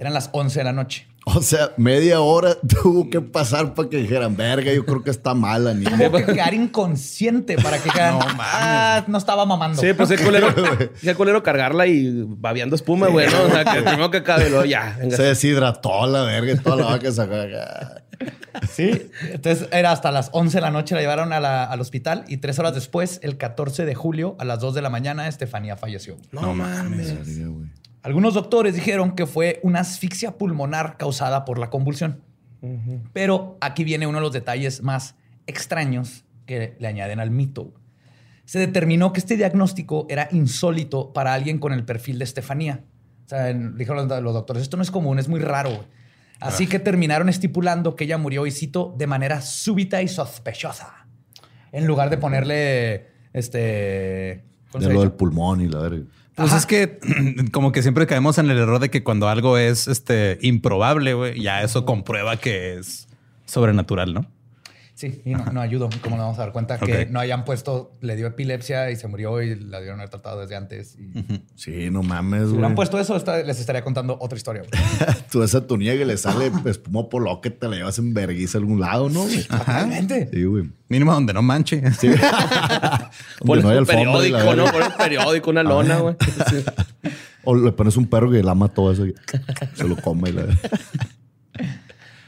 Eran 0.00 0.14
las 0.14 0.30
11 0.32 0.58
de 0.60 0.64
la 0.64 0.72
noche. 0.72 1.06
O 1.26 1.42
sea, 1.42 1.72
media 1.76 2.20
hora 2.20 2.56
tuvo 2.82 3.10
que 3.10 3.20
pasar 3.20 3.74
para 3.74 3.88
que 3.90 3.98
dijeran, 3.98 4.34
verga, 4.34 4.72
yo 4.72 4.84
creo 4.86 5.04
que 5.04 5.10
está 5.10 5.34
mala, 5.34 5.74
niña. 5.74 5.90
Tuvo 6.08 6.16
que 6.16 6.32
quedar 6.32 6.54
inconsciente 6.54 7.56
para 7.56 7.76
que 7.76 7.84
dijeran, 7.90 8.18
no, 8.18 8.24
ah, 8.38 9.04
no 9.06 9.18
estaba 9.18 9.44
mamando. 9.44 9.80
Sí, 9.80 9.92
pues 9.92 10.08
qué 10.16 10.16
culero, 10.24 10.54
qué 11.00 11.14
culero 11.14 11.42
cargarla 11.42 11.86
y 11.86 12.24
babeando 12.26 12.74
espuma, 12.74 13.08
güey, 13.08 13.28
¿no? 13.30 13.42
O 13.42 13.50
sea, 13.50 13.64
que 13.64 13.82
primero 13.82 14.10
que 14.10 14.16
acabe, 14.18 14.48
luego 14.48 14.64
ya. 14.64 14.96
venga. 14.98 15.16
Se 15.16 15.22
deshidrató 15.24 16.06
la 16.06 16.22
verga 16.22 16.52
y 16.54 16.56
toda 16.56 16.76
la 16.76 16.84
vaca 16.86 17.12
sacó. 17.12 17.34
Sí. 18.70 19.10
Entonces 19.30 19.68
era 19.72 19.92
hasta 19.92 20.10
las 20.10 20.30
11 20.32 20.56
de 20.58 20.60
la 20.62 20.70
noche, 20.70 20.94
la 20.94 21.00
llevaron 21.02 21.32
a 21.32 21.40
la- 21.40 21.64
al 21.64 21.80
hospital 21.80 22.24
y 22.28 22.38
tres 22.38 22.58
horas 22.58 22.74
después, 22.74 23.20
el 23.22 23.36
14 23.36 23.84
de 23.84 23.94
julio, 23.94 24.36
a 24.38 24.44
las 24.44 24.60
2 24.60 24.74
de 24.74 24.82
la 24.82 24.90
mañana, 24.90 25.28
Estefanía 25.28 25.76
falleció. 25.76 26.16
No 26.32 26.54
mames. 26.54 27.14
Güey. 27.26 27.68
Algunos 28.02 28.34
doctores 28.34 28.74
dijeron 28.74 29.14
que 29.14 29.26
fue 29.26 29.60
una 29.62 29.80
asfixia 29.80 30.38
pulmonar 30.38 30.96
causada 30.96 31.44
por 31.44 31.58
la 31.58 31.70
convulsión. 31.70 32.22
Pero 33.12 33.56
aquí 33.60 33.84
viene 33.84 34.06
uno 34.06 34.18
de 34.18 34.22
los 34.22 34.32
detalles 34.32 34.82
más 34.82 35.14
extraños 35.46 36.24
que 36.46 36.76
le 36.78 36.88
añaden 36.88 37.20
al 37.20 37.30
mito. 37.30 37.72
Se 38.44 38.58
determinó 38.58 39.12
que 39.12 39.20
este 39.20 39.36
diagnóstico 39.36 40.06
era 40.10 40.28
insólito 40.30 41.12
para 41.12 41.32
alguien 41.32 41.58
con 41.58 41.72
el 41.72 41.84
perfil 41.84 42.18
de 42.18 42.24
Estefanía. 42.24 42.84
O 43.26 43.28
sea, 43.28 43.52
dijeron 43.52 44.08
los, 44.08 44.34
doctores, 44.34 44.62
esto 44.62 44.76
no 44.76 44.82
es 44.82 44.90
común, 44.90 45.18
es 45.18 45.28
muy 45.28 45.40
raro. 45.40 45.70
güey". 45.70 45.86
Así 46.40 46.66
que 46.66 46.78
terminaron 46.78 47.28
estipulando 47.28 47.94
que 47.96 48.04
ella 48.04 48.18
murió, 48.18 48.46
y 48.46 48.50
cito, 48.50 48.94
de 48.98 49.06
manera 49.06 49.40
súbita 49.42 50.02
y 50.02 50.08
sospechosa. 50.08 51.06
En 51.70 51.86
lugar 51.86 52.10
de 52.10 52.18
ponerle, 52.18 53.06
este... 53.32 54.44
¿cómo 54.72 54.84
De 54.84 54.92
lo 54.92 55.00
del 55.00 55.12
pulmón 55.12 55.60
y 55.60 55.68
la 55.68 55.78
verga. 55.80 56.04
Pues 56.40 56.52
Ajá. 56.52 56.58
es 56.60 56.66
que 56.66 56.98
como 57.52 57.70
que 57.70 57.82
siempre 57.82 58.06
caemos 58.06 58.38
en 58.38 58.48
el 58.48 58.56
error 58.56 58.80
de 58.80 58.88
que 58.88 59.04
cuando 59.04 59.28
algo 59.28 59.58
es 59.58 59.88
este 59.88 60.38
improbable, 60.40 61.12
güey, 61.12 61.42
ya 61.42 61.62
eso 61.62 61.84
comprueba 61.84 62.38
que 62.38 62.78
es 62.78 63.08
sobrenatural, 63.44 64.14
¿no? 64.14 64.26
Sí, 65.00 65.22
y 65.24 65.30
no, 65.30 65.46
no 65.46 65.62
ayudó. 65.62 65.88
¿Cómo 66.02 66.16
nos 66.16 66.24
vamos 66.26 66.38
a 66.38 66.42
dar 66.42 66.52
cuenta 66.52 66.78
que 66.78 67.06
no 67.06 67.20
hayan 67.20 67.46
puesto, 67.46 67.96
le 68.02 68.16
dio 68.16 68.26
epilepsia 68.26 68.90
y 68.90 68.96
se 68.96 69.08
murió 69.08 69.40
y 69.40 69.54
la 69.58 69.80
dieron 69.80 69.98
haber 69.98 70.10
tratado 70.10 70.42
desde 70.42 70.56
antes? 70.56 70.94
Y 70.98 71.40
Sí, 71.54 71.88
no 71.90 72.02
mames, 72.02 72.40
Si 72.40 72.44
güey. 72.48 72.56
hubieran 72.58 72.74
puesto 72.74 73.00
eso, 73.00 73.16
esta- 73.16 73.42
les 73.42 73.58
estaría 73.58 73.82
contando 73.82 74.18
otra 74.20 74.36
historia. 74.36 74.62
Tú 75.32 75.42
esa 75.42 75.66
tu 75.66 75.78
niña 75.78 75.94
que 75.94 76.04
le 76.04 76.18
sale 76.18 76.52
espuma 76.66 77.08
por 77.08 77.22
lo 77.22 77.40
que 77.40 77.48
te 77.48 77.66
la 77.66 77.76
llevas 77.76 77.98
en 77.98 78.12
vergüenza 78.12 78.58
a 78.58 78.60
algún 78.60 78.78
lado, 78.78 79.08
¿no? 79.08 79.24
Totalmente. 79.48 80.28
Sí, 80.30 80.44
güey. 80.44 80.68
Mínimo 80.90 81.14
donde 81.14 81.32
no 81.32 81.40
manche. 81.40 81.80
Sí. 81.94 82.08
Pones 83.46 83.64
no 83.64 83.70
hay 83.70 83.78
un 83.78 83.86
periódico, 83.86 84.54
¿no? 84.54 84.64
Pones 84.70 84.88
un 84.88 84.96
periódico, 84.98 85.50
una 85.50 85.62
lona, 85.62 85.98
güey. 86.00 86.16
Sí. 86.50 86.56
O 87.44 87.54
le 87.56 87.72
pones 87.72 87.96
un 87.96 88.04
perro 88.06 88.30
que 88.30 88.42
lama 88.42 88.68
todo 88.68 88.92
eso 88.92 89.06
y 89.06 89.14
se 89.74 89.88
lo 89.88 89.96
come 89.96 90.28
y 90.28 90.32
la 90.34 90.44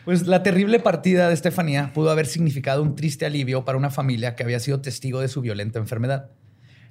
Pues 0.04 0.26
la 0.26 0.42
terrible 0.42 0.80
partida 0.80 1.28
de 1.28 1.34
Estefanía 1.34 1.92
pudo 1.94 2.10
haber 2.10 2.26
significado 2.26 2.82
un 2.82 2.96
triste 2.96 3.24
alivio 3.24 3.64
para 3.64 3.78
una 3.78 3.90
familia 3.90 4.34
que 4.34 4.42
había 4.42 4.58
sido 4.58 4.80
testigo 4.80 5.20
de 5.20 5.28
su 5.28 5.40
violenta 5.40 5.78
enfermedad. 5.78 6.30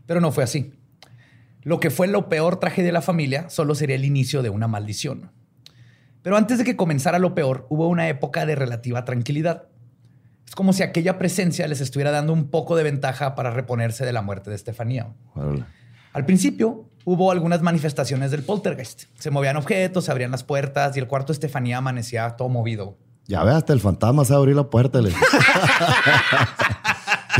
Pero 0.05 0.21
no 0.21 0.31
fue 0.31 0.45
así. 0.45 0.73
Lo 1.63 1.79
que 1.79 1.89
fue 1.89 2.07
lo 2.07 2.29
peor 2.29 2.59
tragedia 2.59 2.87
de 2.87 2.93
la 2.93 3.01
familia 3.01 3.49
solo 3.49 3.75
sería 3.75 3.97
el 3.97 4.05
inicio 4.05 4.41
de 4.41 4.49
una 4.49 4.67
maldición. 4.67 5.31
Pero 6.21 6.37
antes 6.37 6.57
de 6.57 6.63
que 6.63 6.77
comenzara 6.77 7.19
lo 7.19 7.35
peor, 7.35 7.67
hubo 7.69 7.87
una 7.87 8.07
época 8.07 8.45
de 8.45 8.55
relativa 8.55 9.03
tranquilidad. 9.03 9.67
Es 10.47 10.55
como 10.55 10.71
si 10.71 10.83
aquella 10.83 11.17
presencia 11.17 11.67
les 11.67 11.81
estuviera 11.81 12.11
dando 12.11 12.31
un 12.33 12.49
poco 12.49 12.75
de 12.75 12.83
ventaja 12.83 13.35
para 13.35 13.51
reponerse 13.51 14.05
de 14.05 14.13
la 14.13 14.21
muerte 14.21 14.49
de 14.49 14.55
Estefanía. 14.55 15.13
Al 16.13 16.25
principio 16.25 16.89
hubo 17.05 17.31
algunas 17.31 17.61
manifestaciones 17.61 18.31
del 18.31 18.43
poltergeist. 18.43 19.03
Se 19.17 19.31
movían 19.31 19.57
objetos, 19.57 20.05
se 20.05 20.11
abrían 20.11 20.31
las 20.31 20.43
puertas 20.43 20.95
y 20.95 20.99
el 20.99 21.07
cuarto 21.07 21.27
de 21.27 21.33
Estefanía 21.33 21.77
amanecía 21.77 22.29
todo 22.31 22.49
movido. 22.49 22.97
Ya 23.27 23.43
ve, 23.43 23.51
hasta 23.51 23.73
el 23.73 23.79
fantasma 23.79 24.25
sabe 24.25 24.39
abrir 24.39 24.55
la 24.55 24.69
puerta. 24.69 25.01
Le... 25.01 25.11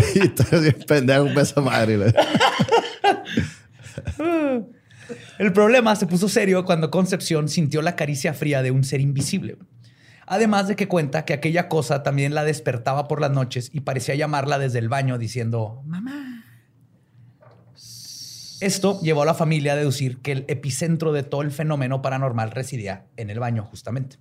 y 0.16 0.20
bien 0.60 0.78
pendejo 0.88 1.26
para 1.28 1.42
esa 1.42 1.62
madre. 1.62 1.98
le- 1.98 2.14
El 5.40 5.54
problema 5.54 5.96
se 5.96 6.08
puso 6.08 6.30
serio 6.30 6.66
cuando 6.66 6.92
Concepción 6.92 7.50
sintió 7.50 7.82
la 7.82 7.96
caricia 7.96 8.34
fría 8.34 8.62
de 8.62 8.72
un 8.72 8.84
ser 8.84 9.02
invisible. 9.02 9.58
Además 10.28 10.68
de 10.70 10.76
que 10.78 10.88
cuenta 10.88 11.26
que 11.26 11.34
aquella 11.34 11.68
cosa 11.68 12.04
también 12.04 12.34
la 12.34 12.46
despertaba 12.46 13.08
por 13.10 13.20
las 13.20 13.32
noches 13.32 13.70
y 13.74 13.82
parecía 13.82 14.16
llamarla 14.16 14.60
desde 14.60 14.80
el 14.80 14.88
baño 14.88 15.18
diciendo, 15.18 15.82
mamá. 15.86 16.31
Esto 18.62 19.00
llevó 19.02 19.24
a 19.24 19.26
la 19.26 19.34
familia 19.34 19.74
a 19.74 19.76
deducir 19.76 20.20
que 20.22 20.32
el 20.32 20.46
epicentro 20.48 21.12
de 21.12 21.24
todo 21.24 21.42
el 21.42 21.52
fenómeno 21.52 22.02
paranormal 22.02 22.52
residía 22.52 23.06
en 23.18 23.30
el 23.30 23.40
baño, 23.40 23.64
justamente. 23.64 24.18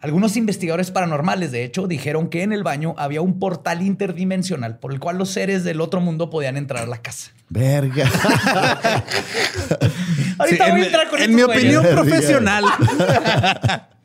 Algunos 0.00 0.36
investigadores 0.36 0.90
paranormales, 0.90 1.50
de 1.50 1.64
hecho, 1.64 1.86
dijeron 1.86 2.28
que 2.28 2.42
en 2.42 2.52
el 2.52 2.62
baño 2.62 2.94
había 2.98 3.20
un 3.22 3.38
portal 3.38 3.82
interdimensional 3.82 4.78
por 4.78 4.92
el 4.92 5.00
cual 5.00 5.18
los 5.18 5.30
seres 5.30 5.64
del 5.64 5.80
otro 5.80 6.00
mundo 6.00 6.28
podían 6.30 6.56
entrar 6.56 6.84
a 6.84 6.86
la 6.86 6.98
casa. 6.98 7.32
Verga. 7.48 8.06
Ahorita 10.38 10.64
Sí, 10.66 10.70
voy 10.70 10.80
en, 10.80 10.82
a 10.82 10.86
entrar 10.86 11.08
con 11.08 11.22
en 11.22 11.34
mi 11.34 11.42
opinión 11.42 11.84
profesional. 11.90 12.64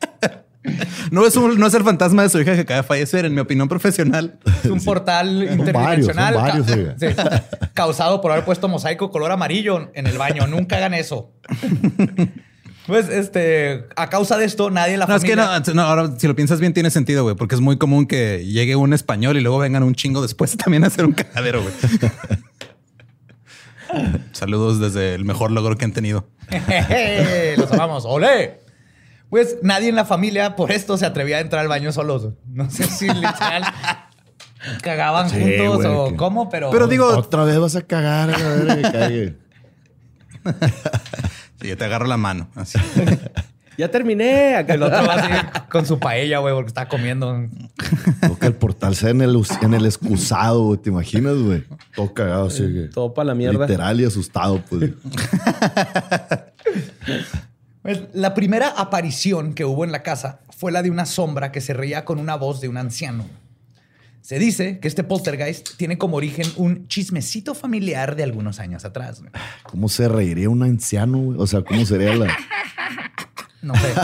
No 1.10 1.26
es, 1.26 1.34
un- 1.36 1.58
no 1.58 1.66
es 1.66 1.74
el 1.74 1.82
fantasma 1.84 2.22
de 2.22 2.28
su 2.28 2.38
hija 2.40 2.54
que 2.54 2.60
acaba 2.60 2.82
de 2.82 2.86
fallecer. 2.86 3.24
En 3.24 3.34
mi 3.34 3.40
opinión 3.40 3.68
profesional, 3.68 4.38
Es 4.64 4.70
un 4.70 4.80
portal 4.84 5.36
varios, 5.36 5.58
interdimensional 5.58 6.34
son 6.34 6.42
varios, 6.42 6.66
ca- 6.66 6.74
oiga. 6.74 6.96
sí, 7.00 7.06
causado 7.74 8.20
por 8.20 8.32
haber 8.32 8.44
puesto 8.44 8.68
mosaico 8.68 9.10
color 9.10 9.32
amarillo 9.32 9.90
en 9.94 10.06
el 10.06 10.18
baño. 10.18 10.46
Nunca 10.46 10.76
hagan 10.76 10.94
eso. 10.94 11.32
Pues, 12.86 13.08
este, 13.08 13.84
a 13.94 14.08
causa 14.08 14.36
de 14.36 14.44
esto, 14.46 14.70
nadie 14.70 14.94
en 14.94 15.00
la 15.00 15.06
No, 15.06 15.14
es 15.14 15.22
que 15.22 15.36
no, 15.36 15.46
no, 15.74 15.82
ahora 15.82 16.12
si 16.18 16.26
lo 16.26 16.34
piensas 16.34 16.60
bien 16.60 16.72
tiene 16.74 16.90
sentido, 16.90 17.22
güey, 17.22 17.36
porque 17.36 17.54
es 17.54 17.60
muy 17.60 17.78
común 17.78 18.06
que 18.06 18.44
llegue 18.44 18.74
un 18.74 18.92
español 18.92 19.36
y 19.36 19.40
luego 19.42 19.58
vengan 19.58 19.82
un 19.82 19.94
chingo 19.94 20.20
después 20.22 20.56
también 20.56 20.82
a 20.84 20.88
hacer 20.88 21.04
un 21.04 21.12
cagadero, 21.12 21.62
güey. 21.62 21.74
Saludos 24.32 24.80
desde 24.80 25.14
el 25.14 25.24
mejor 25.24 25.50
logro 25.50 25.76
que 25.76 25.84
han 25.84 25.92
tenido. 25.92 26.26
Los 27.56 27.70
amamos. 27.72 28.04
¡Olé! 28.06 28.60
Pues 29.30 29.56
nadie 29.62 29.88
en 29.88 29.94
la 29.96 30.04
familia 30.04 30.56
por 30.56 30.72
esto 30.72 30.98
se 30.98 31.06
atrevía 31.06 31.36
a 31.38 31.40
entrar 31.40 31.62
al 31.62 31.68
baño 31.68 31.92
solos. 31.92 32.30
No 32.48 32.68
sé 32.70 32.84
si 32.84 33.06
literal 33.08 33.62
cagaban 34.82 35.30
Sí, 35.30 35.40
juntos 35.40 35.76
güey, 35.76 35.88
o 35.88 36.08
que- 36.08 36.16
cómo, 36.16 36.48
pero... 36.50 36.70
Pero 36.70 36.86
digo, 36.88 37.06
Otra 37.06 37.44
vez 37.44 37.58
vas 37.58 37.76
a 37.76 37.82
cagar, 37.82 38.30
a 38.34 38.36
ver 38.36 38.76
que 38.76 38.82
cague. 38.92 39.36
sí, 41.60 41.68
yo 41.68 41.76
te 41.76 41.84
agarro 41.84 42.06
la 42.06 42.16
mano. 42.16 42.48
Así. 42.54 42.78
Ya 43.78 43.88
terminé. 43.90 44.56
Acá 44.56 44.74
El 44.74 44.82
otro 44.82 45.06
va 45.06 45.14
así 45.14 45.32
con 45.70 45.86
su 45.86 45.98
paella, 45.98 46.40
güey, 46.40 46.52
porque 46.52 46.68
está 46.68 46.86
comiendo. 46.86 47.46
Que 48.38 48.46
el 48.48 48.52
portal 48.52 48.94
sea 48.94 49.08
en 49.08 49.22
el, 49.22 49.34
en 49.62 49.72
el 49.72 49.86
excusado, 49.86 50.64
güey. 50.64 50.78
¿Te 50.82 50.90
imaginas, 50.90 51.36
güey? 51.36 51.64
Todo 51.96 52.12
cagado 52.12 52.48
así. 52.48 52.58
que- 52.70 52.88
Todo 52.92 53.14
para 53.14 53.28
la 53.28 53.34
mierda. 53.34 53.66
Literal 53.66 53.98
y 53.98 54.04
asustado, 54.04 54.62
pues. 54.68 54.90
Pues, 57.82 58.00
la 58.12 58.34
primera 58.34 58.68
aparición 58.68 59.54
que 59.54 59.64
hubo 59.64 59.84
en 59.84 59.92
la 59.92 60.02
casa 60.02 60.40
fue 60.56 60.72
la 60.72 60.82
de 60.82 60.90
una 60.90 61.06
sombra 61.06 61.52
que 61.52 61.60
se 61.60 61.72
reía 61.72 62.04
con 62.04 62.18
una 62.18 62.36
voz 62.36 62.60
de 62.60 62.68
un 62.68 62.76
anciano. 62.76 63.24
Se 64.20 64.38
dice 64.38 64.80
que 64.80 64.88
este 64.88 65.02
poltergeist 65.02 65.76
tiene 65.78 65.96
como 65.96 66.18
origen 66.18 66.46
un 66.56 66.86
chismecito 66.88 67.54
familiar 67.54 68.16
de 68.16 68.22
algunos 68.22 68.60
años 68.60 68.84
atrás. 68.84 69.20
güey. 69.20 69.32
¿Cómo 69.62 69.88
se 69.88 70.08
reiría 70.08 70.50
un 70.50 70.62
anciano, 70.62 71.18
güey? 71.18 71.38
O 71.40 71.46
sea, 71.46 71.62
¿cómo 71.62 71.86
sería 71.86 72.14
la. 72.14 72.36
No 73.62 73.74
sé. 73.74 73.94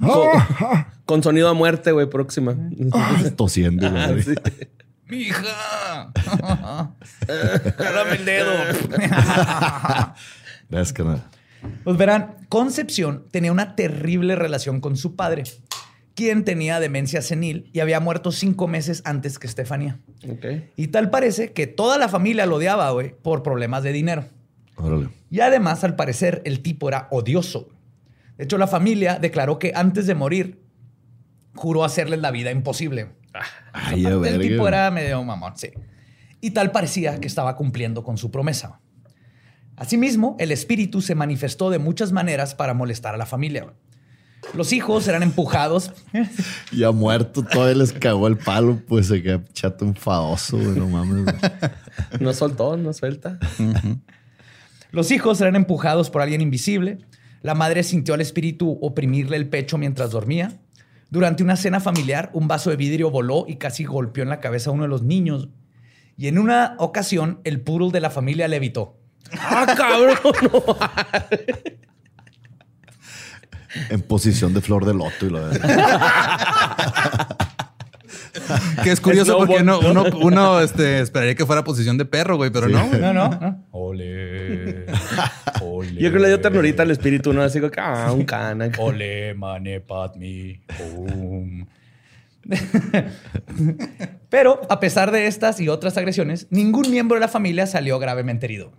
Con 1.06 1.22
sonido 1.22 1.48
a 1.48 1.54
muerte, 1.54 1.92
güey, 1.92 2.10
próxima. 2.10 2.56
Tosiendo, 3.36 3.88
güey. 3.90 4.02
Ah, 4.02 4.14
sí. 4.24 4.34
¡Mija! 5.06 6.12
¡Dame 7.78 8.16
el 8.16 8.24
dedo! 8.26 8.52
Gracias, 10.68 10.92
carnal. 10.92 11.24
Pues 11.84 11.96
verán, 11.96 12.36
Concepción 12.48 13.26
tenía 13.30 13.52
una 13.52 13.76
terrible 13.76 14.36
relación 14.36 14.80
con 14.80 14.96
su 14.96 15.16
padre, 15.16 15.44
quien 16.14 16.44
tenía 16.44 16.80
demencia 16.80 17.22
senil 17.22 17.70
y 17.72 17.80
había 17.80 18.00
muerto 18.00 18.32
cinco 18.32 18.68
meses 18.68 19.02
antes 19.04 19.38
que 19.38 19.46
Estefanía. 19.46 20.00
Y 20.76 20.88
tal 20.88 21.10
parece 21.10 21.52
que 21.52 21.66
toda 21.66 21.98
la 21.98 22.08
familia 22.08 22.46
lo 22.46 22.56
odiaba, 22.56 22.90
güey, 22.90 23.14
por 23.22 23.42
problemas 23.42 23.82
de 23.82 23.92
dinero. 23.92 24.24
Órale. 24.76 25.08
Y 25.30 25.40
además, 25.40 25.84
al 25.84 25.96
parecer, 25.96 26.42
el 26.44 26.60
tipo 26.60 26.88
era 26.88 27.08
odioso. 27.10 27.68
De 28.36 28.44
hecho, 28.44 28.58
la 28.58 28.66
familia 28.66 29.18
declaró 29.18 29.58
que 29.58 29.72
antes 29.74 30.06
de 30.06 30.14
morir, 30.14 30.60
juró 31.54 31.84
hacerles 31.84 32.20
la 32.20 32.30
vida 32.30 32.50
imposible. 32.50 33.08
Ay, 33.72 34.06
a 34.06 34.10
el 34.10 34.40
tipo 34.40 34.66
era 34.66 34.90
medio 34.90 35.22
mamón, 35.22 35.56
sí. 35.56 35.70
Y 36.40 36.52
tal 36.52 36.70
parecía 36.70 37.20
que 37.20 37.26
estaba 37.26 37.56
cumpliendo 37.56 38.04
con 38.04 38.16
su 38.16 38.30
promesa. 38.30 38.80
Asimismo, 39.78 40.36
el 40.38 40.50
espíritu 40.50 41.00
se 41.00 41.14
manifestó 41.14 41.70
de 41.70 41.78
muchas 41.78 42.12
maneras 42.12 42.54
para 42.54 42.74
molestar 42.74 43.14
a 43.14 43.18
la 43.18 43.26
familia. 43.26 43.72
Los 44.54 44.72
hijos 44.72 45.06
eran 45.08 45.22
empujados. 45.22 45.92
Ya 46.72 46.90
muerto, 46.92 47.42
todavía 47.42 47.76
les 47.76 47.92
cagó 47.92 48.26
el 48.28 48.36
palo, 48.36 48.80
pues 48.86 49.06
se 49.06 49.22
queda 49.22 49.42
chato 49.52 49.84
enfadoso, 49.84 50.56
güey. 50.56 50.78
No 50.78 50.88
mames, 50.88 51.24
güey. 51.24 51.36
No 52.20 52.32
soltó, 52.32 52.76
no 52.76 52.92
suelta. 52.92 53.38
Los 54.90 55.10
hijos 55.10 55.40
eran 55.40 55.56
empujados 55.56 56.10
por 56.10 56.22
alguien 56.22 56.40
invisible. 56.40 56.98
La 57.42 57.54
madre 57.54 57.82
sintió 57.82 58.14
al 58.14 58.20
espíritu 58.20 58.78
oprimirle 58.80 59.36
el 59.36 59.48
pecho 59.48 59.78
mientras 59.78 60.10
dormía. 60.10 60.60
Durante 61.10 61.42
una 61.42 61.56
cena 61.56 61.80
familiar, 61.80 62.30
un 62.34 62.48
vaso 62.48 62.70
de 62.70 62.76
vidrio 62.76 63.10
voló 63.10 63.46
y 63.48 63.56
casi 63.56 63.84
golpeó 63.84 64.22
en 64.22 64.28
la 64.28 64.40
cabeza 64.40 64.70
a 64.70 64.72
uno 64.72 64.84
de 64.84 64.88
los 64.88 65.02
niños. 65.02 65.48
Y 66.16 66.28
en 66.28 66.38
una 66.38 66.76
ocasión, 66.78 67.40
el 67.44 67.60
poodle 67.60 67.92
de 67.92 68.00
la 68.00 68.10
familia 68.10 68.48
levitó. 68.48 68.98
¡Ah, 69.38 69.66
cabrón! 69.76 70.16
No. 70.42 70.62
En 73.90 74.00
posición 74.00 74.54
de 74.54 74.60
flor 74.60 74.86
de 74.86 74.94
loto 74.94 75.26
y 75.26 75.30
lo 75.30 75.46
de. 75.48 75.60
Que 78.82 78.92
es 78.92 79.00
curioso 79.00 79.32
Snowball. 79.32 79.46
porque 79.46 79.62
no, 79.62 79.80
uno, 79.80 80.04
uno 80.20 80.60
este, 80.60 81.00
esperaría 81.00 81.34
que 81.34 81.44
fuera 81.44 81.64
posición 81.64 81.98
de 81.98 82.04
perro, 82.04 82.36
güey, 82.36 82.50
pero 82.50 82.68
no. 82.68 82.86
No, 82.86 83.12
no, 83.12 83.28
no. 83.28 83.64
Ole. 83.72 84.86
Ole. 85.60 85.92
Yo 85.94 86.08
creo 86.08 86.12
que 86.12 86.18
le 86.20 86.28
dio 86.28 86.40
ternurita 86.40 86.82
al 86.82 86.90
espíritu, 86.90 87.32
¿no? 87.32 87.42
Así 87.42 87.60
como 87.60 87.70
que, 87.70 87.80
ah, 87.80 88.10
un 88.12 88.24
cana. 88.24 88.70
Ole, 88.78 89.34
mane, 89.34 89.80
padme. 89.80 90.62
Boom. 90.78 91.68
Pero 94.30 94.60
a 94.70 94.80
pesar 94.80 95.10
de 95.10 95.26
estas 95.26 95.60
y 95.60 95.68
otras 95.68 95.96
agresiones, 95.96 96.46
ningún 96.50 96.90
miembro 96.90 97.16
de 97.16 97.20
la 97.20 97.28
familia 97.28 97.66
salió 97.66 97.98
gravemente 97.98 98.46
herido. 98.46 98.72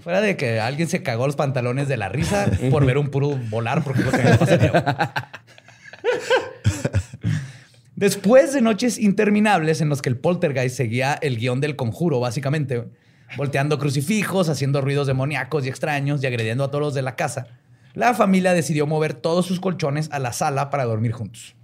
Fuera 0.00 0.20
de 0.20 0.36
que 0.36 0.60
alguien 0.60 0.88
se 0.88 1.02
cagó 1.02 1.26
los 1.26 1.36
pantalones 1.36 1.88
de 1.88 1.96
la 1.96 2.08
risa 2.08 2.50
por 2.70 2.84
ver 2.84 2.98
un 2.98 3.08
puro 3.08 3.38
volar, 3.48 3.82
porque 3.82 4.00
es 4.00 4.06
lo 4.06 4.12
que 4.12 4.22
me 4.22 4.36
pasaría. 4.36 5.32
Después 7.96 8.52
de 8.52 8.60
noches 8.60 8.98
interminables 8.98 9.80
en 9.80 9.88
los 9.88 10.02
que 10.02 10.10
el 10.10 10.16
poltergeist 10.16 10.76
seguía 10.76 11.14
el 11.14 11.38
guion 11.38 11.60
del 11.60 11.76
conjuro, 11.76 12.20
básicamente, 12.20 12.84
volteando 13.36 13.78
crucifijos, 13.78 14.48
haciendo 14.48 14.80
ruidos 14.80 15.06
demoníacos 15.06 15.64
y 15.64 15.68
extraños 15.68 16.22
y 16.22 16.26
agrediendo 16.26 16.64
a 16.64 16.70
todos 16.70 16.82
los 16.82 16.94
de 16.94 17.02
la 17.02 17.16
casa, 17.16 17.46
la 17.94 18.12
familia 18.12 18.52
decidió 18.52 18.86
mover 18.86 19.14
todos 19.14 19.46
sus 19.46 19.60
colchones 19.60 20.10
a 20.10 20.18
la 20.18 20.32
sala 20.32 20.70
para 20.70 20.84
dormir 20.84 21.12
juntos. 21.12 21.54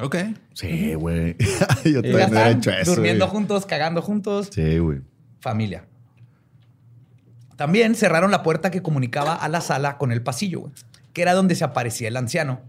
Ok. 0.00 0.16
Sí, 0.52 0.94
güey. 0.94 1.36
Yo 1.84 2.02
también 2.02 2.20
están 2.20 2.56
hecho 2.58 2.70
eso. 2.72 2.94
durmiendo 2.94 3.28
juntos, 3.28 3.64
cagando 3.64 4.02
juntos. 4.02 4.50
Sí, 4.52 4.78
güey. 4.78 5.00
familia. 5.40 5.84
También 7.56 7.94
cerraron 7.94 8.30
la 8.30 8.42
puerta 8.42 8.70
que 8.70 8.82
comunicaba 8.82 9.34
a 9.34 9.48
la 9.48 9.60
sala 9.60 9.98
con 9.98 10.12
el 10.12 10.22
pasillo, 10.22 10.60
güey, 10.60 10.72
que 11.12 11.22
era 11.22 11.34
donde 11.34 11.54
se 11.54 11.64
aparecía 11.64 12.08
el 12.08 12.16
anciano. 12.16 12.60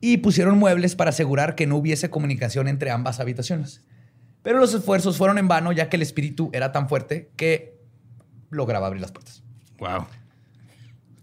Y 0.00 0.18
pusieron 0.18 0.58
muebles 0.58 0.96
para 0.96 1.10
asegurar 1.10 1.54
que 1.54 1.66
no 1.66 1.76
hubiese 1.76 2.10
comunicación 2.10 2.68
entre 2.68 2.90
ambas 2.90 3.20
habitaciones. 3.20 3.82
Pero 4.42 4.58
los 4.58 4.74
esfuerzos 4.74 5.16
fueron 5.16 5.38
en 5.38 5.48
vano, 5.48 5.72
ya 5.72 5.88
que 5.88 5.96
el 5.96 6.02
espíritu 6.02 6.50
era 6.52 6.72
tan 6.72 6.88
fuerte 6.88 7.30
que 7.36 7.78
lograba 8.50 8.86
abrir 8.88 9.00
las 9.00 9.12
puertas. 9.12 9.42
Wow. 9.78 10.06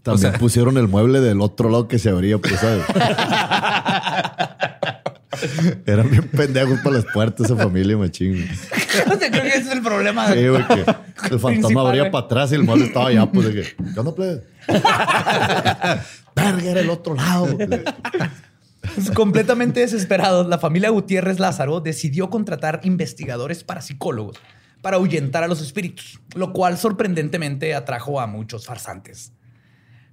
También 0.02 0.28
O 0.28 0.30
sea- 0.32 0.38
pusieron 0.40 0.76
el 0.78 0.88
mueble 0.88 1.20
del 1.20 1.40
otro 1.40 1.68
lado 1.70 1.86
que 1.86 2.00
se 2.00 2.10
abría, 2.10 2.38
pues, 2.38 2.58
¿sabes? 2.58 2.82
Eran 5.86 6.10
bien 6.10 6.28
pendejos 6.28 6.80
para 6.80 6.96
las 6.96 7.04
puertas 7.12 7.46
esa 7.46 7.56
familia, 7.56 7.96
machín. 7.96 8.32
güey. 8.34 8.48
Creo 9.06 9.18
que 9.18 9.48
ese 9.48 9.58
es 9.58 9.70
el 9.70 9.82
problema. 9.82 10.32
Sí, 10.32 10.48
güey, 10.48 10.66
que 10.66 10.84
el 11.34 11.40
fantasma 11.40 11.80
abría 11.82 12.10
para 12.10 12.24
atrás 12.26 12.52
y 12.52 12.56
el 12.56 12.64
mueble 12.64 12.86
estaba 12.86 13.08
allá, 13.08 13.30
pues, 13.30 13.48
de 13.48 13.54
que, 13.54 13.76
¿qué 13.94 14.00
onda, 14.00 14.14
plebe? 14.14 14.42
Verga, 16.34 16.70
era 16.70 16.80
el 16.80 16.90
otro 16.90 17.14
lado. 17.14 17.56
güey. 17.56 17.68
Completamente 19.14 19.80
desesperados, 19.80 20.46
la 20.48 20.58
familia 20.58 20.90
Gutiérrez 20.90 21.38
Lázaro 21.38 21.80
decidió 21.80 22.30
contratar 22.30 22.80
investigadores 22.82 23.64
parapsicólogos 23.64 24.38
para 24.82 24.96
ahuyentar 24.96 25.44
a 25.44 25.48
los 25.48 25.62
espíritus, 25.62 26.20
lo 26.34 26.52
cual 26.52 26.76
sorprendentemente 26.76 27.74
atrajo 27.74 28.20
a 28.20 28.26
muchos 28.26 28.66
farsantes. 28.66 29.32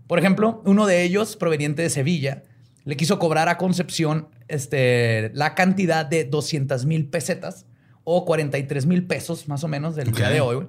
Por 0.07 0.19
ejemplo, 0.19 0.61
uno 0.65 0.85
de 0.85 1.03
ellos, 1.03 1.35
proveniente 1.35 1.81
de 1.81 1.89
Sevilla, 1.89 2.43
le 2.89 2.97
quiso 2.97 3.19
cobrar 3.19 3.49
a 3.49 3.57
Concepción 3.59 4.29
este, 4.47 5.29
la 5.35 5.53
cantidad 5.53 6.07
de 6.07 6.23
200 6.23 6.87
mil 6.87 7.07
pesetas 7.07 7.67
o 8.03 8.25
43 8.25 8.87
mil 8.87 9.05
pesos 9.05 9.47
más 9.47 9.63
o 9.63 9.67
menos 9.67 9.95
del 9.95 10.11
día 10.11 10.31
de 10.31 10.41
hoy, 10.41 10.67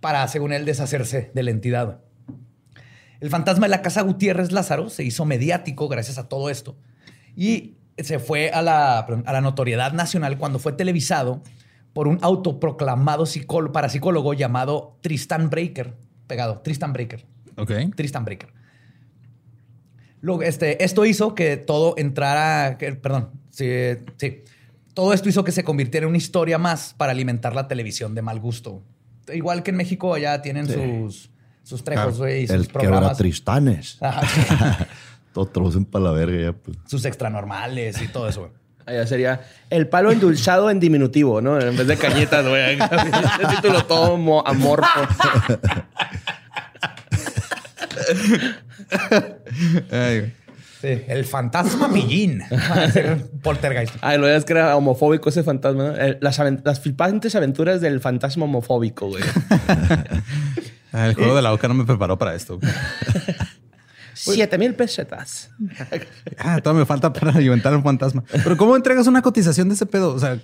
para, 0.00 0.26
según 0.28 0.54
él, 0.54 0.64
deshacerse 0.64 1.30
de 1.34 1.42
la 1.42 1.50
entidad. 1.50 2.00
El 3.20 3.28
fantasma 3.28 3.66
de 3.66 3.72
la 3.72 3.82
casa 3.82 4.00
Gutiérrez 4.00 4.52
Lázaro 4.52 4.88
se 4.88 5.04
hizo 5.04 5.26
mediático 5.26 5.86
gracias 5.88 6.16
a 6.16 6.30
todo 6.30 6.48
esto 6.48 6.78
y 7.36 7.74
se 7.98 8.20
fue 8.20 8.48
a 8.48 8.62
la, 8.62 9.00
a 9.00 9.32
la 9.34 9.40
notoriedad 9.42 9.92
nacional 9.92 10.38
cuando 10.38 10.60
fue 10.60 10.72
televisado 10.72 11.42
por 11.92 12.08
un 12.08 12.20
autoproclamado 12.22 13.26
psicólogo, 13.26 13.74
parapsicólogo 13.74 14.32
llamado 14.32 14.96
Tristan 15.02 15.50
Breaker. 15.50 15.94
Pegado, 16.26 16.60
Tristan 16.60 16.94
Breaker. 16.94 17.26
Ok. 17.58 17.70
Tristan 17.94 18.24
Breaker. 18.24 18.59
Luego, 20.22 20.42
este, 20.42 20.82
esto 20.84 21.04
hizo 21.06 21.34
que 21.34 21.56
todo 21.56 21.94
entrara, 21.96 22.76
que- 22.78 22.92
perdón, 22.94 23.30
sí, 23.50 23.66
sí. 24.18 24.42
Todo 24.94 25.12
esto 25.14 25.28
hizo 25.28 25.44
que 25.44 25.52
se 25.52 25.64
convirtiera 25.64 26.04
en 26.04 26.08
una 26.10 26.18
historia 26.18 26.58
más 26.58 26.94
para 26.96 27.12
alimentar 27.12 27.54
la 27.54 27.68
televisión 27.68 28.14
de 28.14 28.22
mal 28.22 28.40
gusto. 28.40 28.82
Igual 29.32 29.62
que 29.62 29.70
en 29.70 29.76
México 29.76 30.12
allá 30.12 30.42
tienen 30.42 30.66
sus, 30.66 31.30
sus 31.62 31.84
trejos, 31.84 32.18
güey, 32.18 32.42
y 32.42 32.46
sus 32.48 32.56
El 32.56 32.66
programas. 32.66 33.00
quebratristanes. 33.02 33.98
Ajá. 34.00 34.88
Todo 35.32 35.46
traducen 35.46 35.84
para 35.84 36.06
la 36.06 36.10
verga 36.10 36.42
ya, 36.42 36.52
pues. 36.52 36.76
sus 36.86 37.04
extranormales 37.04 38.02
y 38.02 38.08
todo 38.08 38.28
eso, 38.28 38.40
güey. 38.40 38.52
Allá 38.86 39.06
sería 39.06 39.40
el 39.70 39.86
palo 39.88 40.10
endulzado 40.10 40.68
en 40.70 40.80
diminutivo, 40.80 41.40
¿no? 41.40 41.60
En 41.60 41.76
vez 41.76 41.86
de 41.86 41.96
cañetas, 41.96 42.44
güey. 42.48 42.74
Ese 42.80 43.56
título 43.56 43.84
todo 43.86 44.16
mo- 44.16 44.42
amorfo. 44.44 44.88
Ay, 49.90 50.18
güey. 50.20 50.32
Sí, 50.80 51.02
el 51.08 51.26
fantasma 51.26 51.88
ser 52.90 53.26
Poltergeist. 53.42 53.96
Ay, 54.00 54.16
lo 54.16 54.26
es 54.28 54.46
que 54.46 54.54
era 54.54 54.74
homofóbico 54.76 55.28
ese 55.28 55.42
fantasma. 55.42 55.88
¿no? 55.88 55.94
El- 55.96 56.16
Las, 56.22 56.40
las 56.64 56.80
flipantes 56.80 57.34
aventuras 57.34 57.82
del 57.82 58.00
fantasma 58.00 58.44
homofóbico, 58.46 59.08
güey. 59.08 59.22
Ah, 60.92 61.06
El 61.06 61.14
juego 61.14 61.36
de 61.36 61.42
la 61.42 61.52
boca 61.52 61.68
no 61.68 61.74
me 61.74 61.84
preparó 61.84 62.18
para 62.18 62.34
esto. 62.34 62.58
Siete 64.14 64.58
mil 64.58 64.74
pesetas. 64.74 65.50
Ah, 66.38 66.58
todo 66.62 66.74
me 66.74 66.86
falta 66.86 67.12
para 67.12 67.32
alimentar 67.32 67.74
un 67.76 67.82
fantasma. 67.82 68.24
Pero 68.30 68.56
¿cómo 68.56 68.74
entregas 68.76 69.06
una 69.06 69.20
cotización 69.22 69.68
de 69.68 69.74
ese 69.74 69.84
pedo? 69.86 70.14
O 70.14 70.18
sea, 70.18 70.38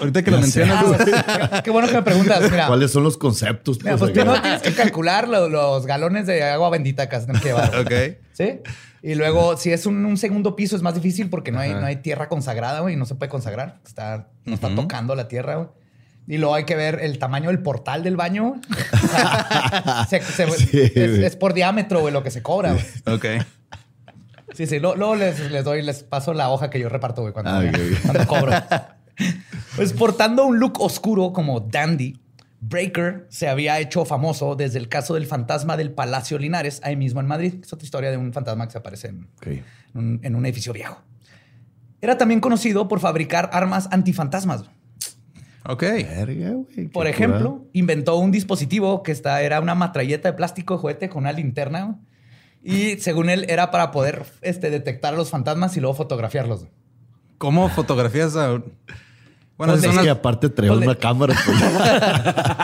ahorita 0.00 0.22
que 0.22 0.30
lo 0.30 0.40
mencionas. 0.40 0.84
Ah, 0.86 1.50
qué, 1.56 1.62
qué 1.64 1.70
bueno 1.70 1.86
que 1.88 1.94
me 1.94 2.02
preguntas. 2.02 2.50
Mira, 2.50 2.66
¿Cuáles 2.66 2.90
son 2.90 3.02
los 3.04 3.16
conceptos? 3.18 3.78
mira, 3.82 3.96
pues 3.96 4.10
acá? 4.10 4.20
primero 4.20 4.40
tienes 4.42 4.62
que 4.62 4.72
calcular 4.72 5.28
lo- 5.28 5.48
los 5.48 5.84
galones 5.86 6.26
de 6.26 6.42
agua 6.42 6.70
bendita 6.70 7.08
que 7.08 7.18
que 7.18 7.48
llevar. 7.48 7.76
ok. 7.78 7.92
¿Sí? 8.32 8.60
Y 9.02 9.14
luego, 9.16 9.56
si 9.58 9.70
es 9.70 9.84
un, 9.86 10.02
un 10.06 10.16
segundo 10.16 10.56
piso, 10.56 10.76
es 10.76 10.82
más 10.82 10.94
difícil 10.94 11.28
porque 11.28 11.52
no 11.52 11.60
hay, 11.60 11.74
no 11.74 11.84
hay 11.84 11.96
tierra 11.96 12.28
consagrada, 12.28 12.80
güey, 12.80 12.94
y 12.94 12.96
no 12.96 13.04
se 13.04 13.14
puede 13.14 13.28
consagrar. 13.28 13.78
Está, 13.86 14.28
no 14.46 14.54
está 14.54 14.74
tocando 14.74 15.14
la 15.14 15.28
tierra, 15.28 15.56
güey. 15.56 15.68
Y 16.26 16.38
luego 16.38 16.54
hay 16.54 16.64
que 16.64 16.74
ver 16.74 17.00
el 17.02 17.18
tamaño 17.18 17.50
del 17.50 17.58
portal 17.60 18.02
del 18.02 18.16
baño. 18.16 18.54
O 18.92 19.06
sea, 19.08 20.06
se- 20.08 20.20
se- 20.22 20.50
Sí, 20.50 20.92
es, 20.94 21.36
por 21.36 21.52
diámetro, 21.54 22.00
güey, 22.00 22.12
lo 22.14 22.22
que 22.22 22.30
se 22.30 22.42
cobra. 22.42 22.72
güey. 22.72 22.84
Ok. 23.16 23.44
Sí, 24.54 24.66
sí. 24.66 24.78
Luego, 24.78 25.16
les, 25.16 25.50
les 25.50 25.64
doy, 25.64 25.82
les 25.82 26.02
paso 26.02 26.32
la 26.32 26.48
hoja 26.50 26.70
que 26.70 26.78
yo 26.78 26.88
reparto, 26.88 27.22
güey, 27.22 27.32
cuando, 27.34 27.50
Ah, 27.50 27.62
cuando 28.04 28.26
cobro. 28.26 28.52
Pues 29.76 29.92
portando 29.92 30.44
un 30.46 30.58
look 30.60 30.80
oscuro 30.80 31.32
como 31.32 31.60
Dandy, 31.60 32.18
Breaker 32.60 33.26
se 33.28 33.48
había 33.48 33.78
hecho 33.80 34.04
famoso 34.04 34.54
desde 34.56 34.78
el 34.78 34.88
caso 34.88 35.14
del 35.14 35.26
fantasma 35.26 35.76
del 35.76 35.90
Palacio 35.92 36.38
Linares, 36.38 36.80
ahí 36.84 36.96
mismo 36.96 37.20
en 37.20 37.26
Madrid. 37.26 37.54
Es 37.62 37.72
otra 37.72 37.84
historia 37.84 38.10
de 38.10 38.16
un 38.16 38.32
fantasma 38.32 38.64
que 38.66 38.72
se 38.72 38.78
aparece 38.78 39.08
en 39.08 39.28
un, 39.94 40.20
en 40.22 40.34
un 40.34 40.46
edificio 40.46 40.72
viejo. 40.72 41.02
Era 42.00 42.16
también 42.16 42.40
conocido 42.40 42.86
por 42.88 43.00
fabricar 43.00 43.50
armas 43.52 43.88
antifantasmas. 43.90 44.64
Ok. 45.66 45.82
Verga, 45.82 46.50
güey. 46.50 46.88
Por 46.88 47.06
ejemplo, 47.06 47.64
inventó 47.72 48.16
un 48.16 48.30
dispositivo 48.30 49.02
que 49.02 49.12
está, 49.12 49.40
era 49.42 49.60
una 49.60 49.74
matralleta 49.74 50.30
de 50.30 50.36
plástico 50.36 50.74
de 50.74 50.80
juguete 50.80 51.08
con 51.08 51.22
una 51.24 51.32
linterna. 51.32 51.98
Y 52.62 52.96
según 52.98 53.28
él, 53.30 53.46
era 53.48 53.70
para 53.70 53.90
poder 53.90 54.24
este, 54.42 54.70
detectar 54.70 55.14
a 55.14 55.16
los 55.16 55.30
fantasmas 55.30 55.76
y 55.76 55.80
luego 55.80 55.94
fotografiarlos. 55.94 56.66
¿Cómo 57.38 57.68
fotografías 57.68 58.36
a... 58.36 58.62
Bueno, 59.56 59.74
Pues 59.74 59.84
Es 59.84 59.98
que 59.98 60.10
aparte 60.10 60.48
traemos 60.48 60.78
Ponle- 60.78 60.84
una 60.86 60.94
cámara. 60.96 61.34
pues. 61.46 61.58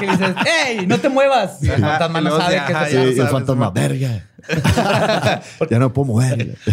Que 0.01 0.11
dices, 0.11 0.35
¡Ey, 0.67 0.87
no 0.87 0.99
te 0.99 1.09
muevas! 1.09 1.63
Y 1.63 1.69
el 1.69 1.81
fantasma 1.81 2.21
no 2.21 2.37
sabe 2.37 2.59
sí, 2.59 2.65
que 2.67 2.75
te 2.75 2.87
Sí, 2.87 2.95
ya 2.95 3.05
y 3.05 3.19
el 3.21 3.29
fantasma, 3.29 3.67
¿no? 3.67 3.73
verga. 3.73 4.27
ya 5.71 5.79
no 5.79 5.93
puedo 5.93 6.07
mover. 6.07 6.57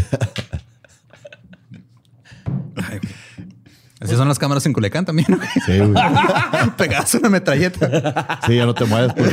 Así 3.99 4.15
son 4.15 4.27
las 4.27 4.37
cámaras 4.37 4.65
en 4.65 4.73
Culiacán 4.73 5.05
también. 5.05 5.27
¿no? 5.29 5.39
Sí, 5.65 5.79
güey. 5.79 5.93
Pegadas 6.77 7.13
una 7.15 7.29
metralleta. 7.29 8.39
Sí, 8.45 8.55
ya 8.55 8.65
no 8.65 8.75
te 8.75 8.85
mueves. 8.85 9.13
Pues. 9.13 9.31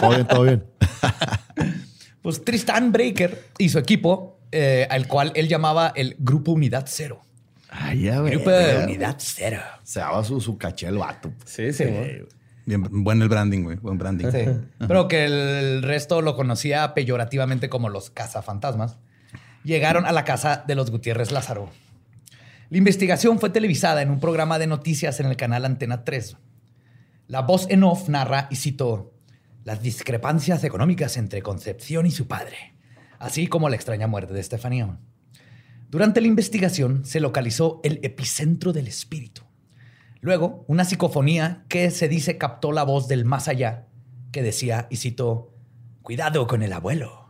Todo 0.00 0.10
bien, 0.10 0.26
todo 0.26 0.42
bien. 0.42 0.64
Pues 2.22 2.44
Tristan 2.44 2.92
Breaker 2.92 3.46
y 3.56 3.70
su 3.70 3.78
equipo, 3.78 4.38
eh, 4.52 4.86
al 4.90 5.06
cual 5.08 5.32
él 5.34 5.48
llamaba 5.48 5.92
el 5.96 6.16
Grupo 6.18 6.52
Unidad 6.52 6.84
Cero. 6.86 7.22
Ay, 7.70 8.02
ya, 8.02 8.20
güey. 8.20 8.34
Grupo 8.34 8.50
de 8.50 8.84
Unidad 8.84 9.16
Cero. 9.18 9.60
Se 9.82 10.00
daba 10.00 10.22
su, 10.24 10.40
su 10.40 10.58
caché 10.58 10.88
el 10.88 10.98
vato. 10.98 11.32
Sí, 11.46 11.72
sí. 11.72 11.84
güey. 11.84 12.26
Bien, 12.66 12.86
buen 12.90 13.22
el 13.22 13.30
branding, 13.30 13.62
güey. 13.62 13.76
Buen 13.78 13.96
branding. 13.96 14.30
Sí. 14.30 14.44
Pero 14.86 15.08
que 15.08 15.24
el 15.24 15.82
resto 15.82 16.20
lo 16.20 16.36
conocía 16.36 16.92
peyorativamente 16.92 17.70
como 17.70 17.88
los 17.88 18.10
cazafantasmas. 18.10 18.98
Llegaron 19.64 20.04
a 20.04 20.12
la 20.12 20.24
casa 20.24 20.64
de 20.66 20.74
los 20.74 20.90
Gutiérrez 20.90 21.32
Lázaro. 21.32 21.70
La 22.70 22.76
investigación 22.76 23.38
fue 23.38 23.48
televisada 23.48 24.02
en 24.02 24.10
un 24.10 24.20
programa 24.20 24.58
de 24.58 24.66
noticias 24.66 25.20
en 25.20 25.26
el 25.26 25.36
canal 25.36 25.64
Antena 25.64 26.04
3. 26.04 26.36
La 27.26 27.40
voz 27.40 27.66
en 27.70 27.82
off 27.82 28.10
narra, 28.10 28.46
y 28.50 28.56
cito, 28.56 29.14
las 29.64 29.80
discrepancias 29.80 30.62
económicas 30.64 31.16
entre 31.16 31.40
Concepción 31.40 32.04
y 32.04 32.10
su 32.10 32.28
padre, 32.28 32.74
así 33.18 33.46
como 33.46 33.70
la 33.70 33.76
extraña 33.76 34.06
muerte 34.06 34.34
de 34.34 34.40
Estefanía. 34.40 34.98
Durante 35.88 36.20
la 36.20 36.26
investigación 36.26 37.06
se 37.06 37.20
localizó 37.20 37.80
el 37.84 38.00
epicentro 38.02 38.74
del 38.74 38.86
espíritu. 38.86 39.44
Luego, 40.20 40.66
una 40.68 40.84
psicofonía 40.84 41.64
que 41.68 41.90
se 41.90 42.06
dice 42.06 42.36
captó 42.36 42.72
la 42.72 42.82
voz 42.82 43.08
del 43.08 43.24
más 43.24 43.48
allá, 43.48 43.86
que 44.30 44.42
decía, 44.42 44.88
y 44.90 44.96
cito, 44.96 45.54
cuidado 46.02 46.46
con 46.46 46.62
el 46.62 46.74
abuelo. 46.74 47.27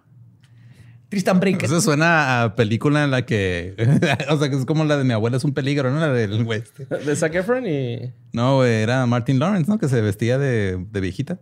Tristan 1.09 1.41
Breaker. 1.41 1.65
Eso 1.65 1.81
suena 1.81 2.43
a 2.43 2.55
película 2.55 3.05
en 3.05 3.11
la 3.11 3.25
que... 3.25 3.75
o 4.29 4.39
sea, 4.39 4.51
que 4.51 4.57
es 4.57 4.65
como 4.67 4.85
la 4.85 4.97
de 4.97 5.05
mi 5.05 5.13
abuela 5.13 5.37
es 5.39 5.45
un 5.45 5.55
peligro, 5.55 5.91
¿no? 5.91 6.01
La 6.01 6.13
del 6.13 6.45
güey. 6.45 6.61
este. 6.61 6.85
De 6.85 7.17
Zac 7.17 7.35
Efron 7.35 7.67
y... 7.67 8.13
No, 8.33 8.57
güey, 8.57 8.83
era 8.83 9.07
Martin 9.07 9.39
Lawrence, 9.39 9.71
¿no? 9.71 9.79
Que 9.79 9.89
se 9.89 10.01
vestía 10.01 10.39
de, 10.39 10.85
de 10.91 11.01
viejita. 11.01 11.39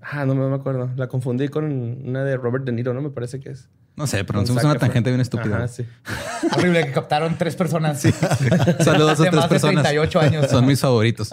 Ah, 0.00 0.24
no 0.24 0.34
me 0.34 0.54
acuerdo. 0.54 0.90
La 0.96 1.08
confundí 1.08 1.48
con 1.48 1.64
una 1.64 2.24
de 2.24 2.36
Robert 2.36 2.64
De 2.64 2.72
Niro, 2.72 2.94
¿no? 2.94 3.02
Me 3.02 3.10
parece 3.10 3.40
que 3.40 3.50
es. 3.50 3.68
No 3.96 4.06
sé, 4.06 4.24
pero 4.24 4.40
nos 4.40 4.50
una 4.50 4.76
tangente 4.76 5.10
bien 5.10 5.20
estúpida. 5.20 5.56
Ajá, 5.56 5.68
sí. 5.68 5.84
Horrible 6.56 6.86
que 6.86 6.92
captaron 6.92 7.36
tres 7.36 7.56
personas. 7.56 8.00
Saludos 8.80 9.20
a 9.20 9.24
De 9.24 9.30
tres 9.30 9.34
más 9.34 9.44
de 9.44 9.48
personas. 9.48 9.82
38 9.82 10.20
años. 10.20 10.50
Son 10.50 10.64
mis 10.64 10.80
favoritos. 10.80 11.30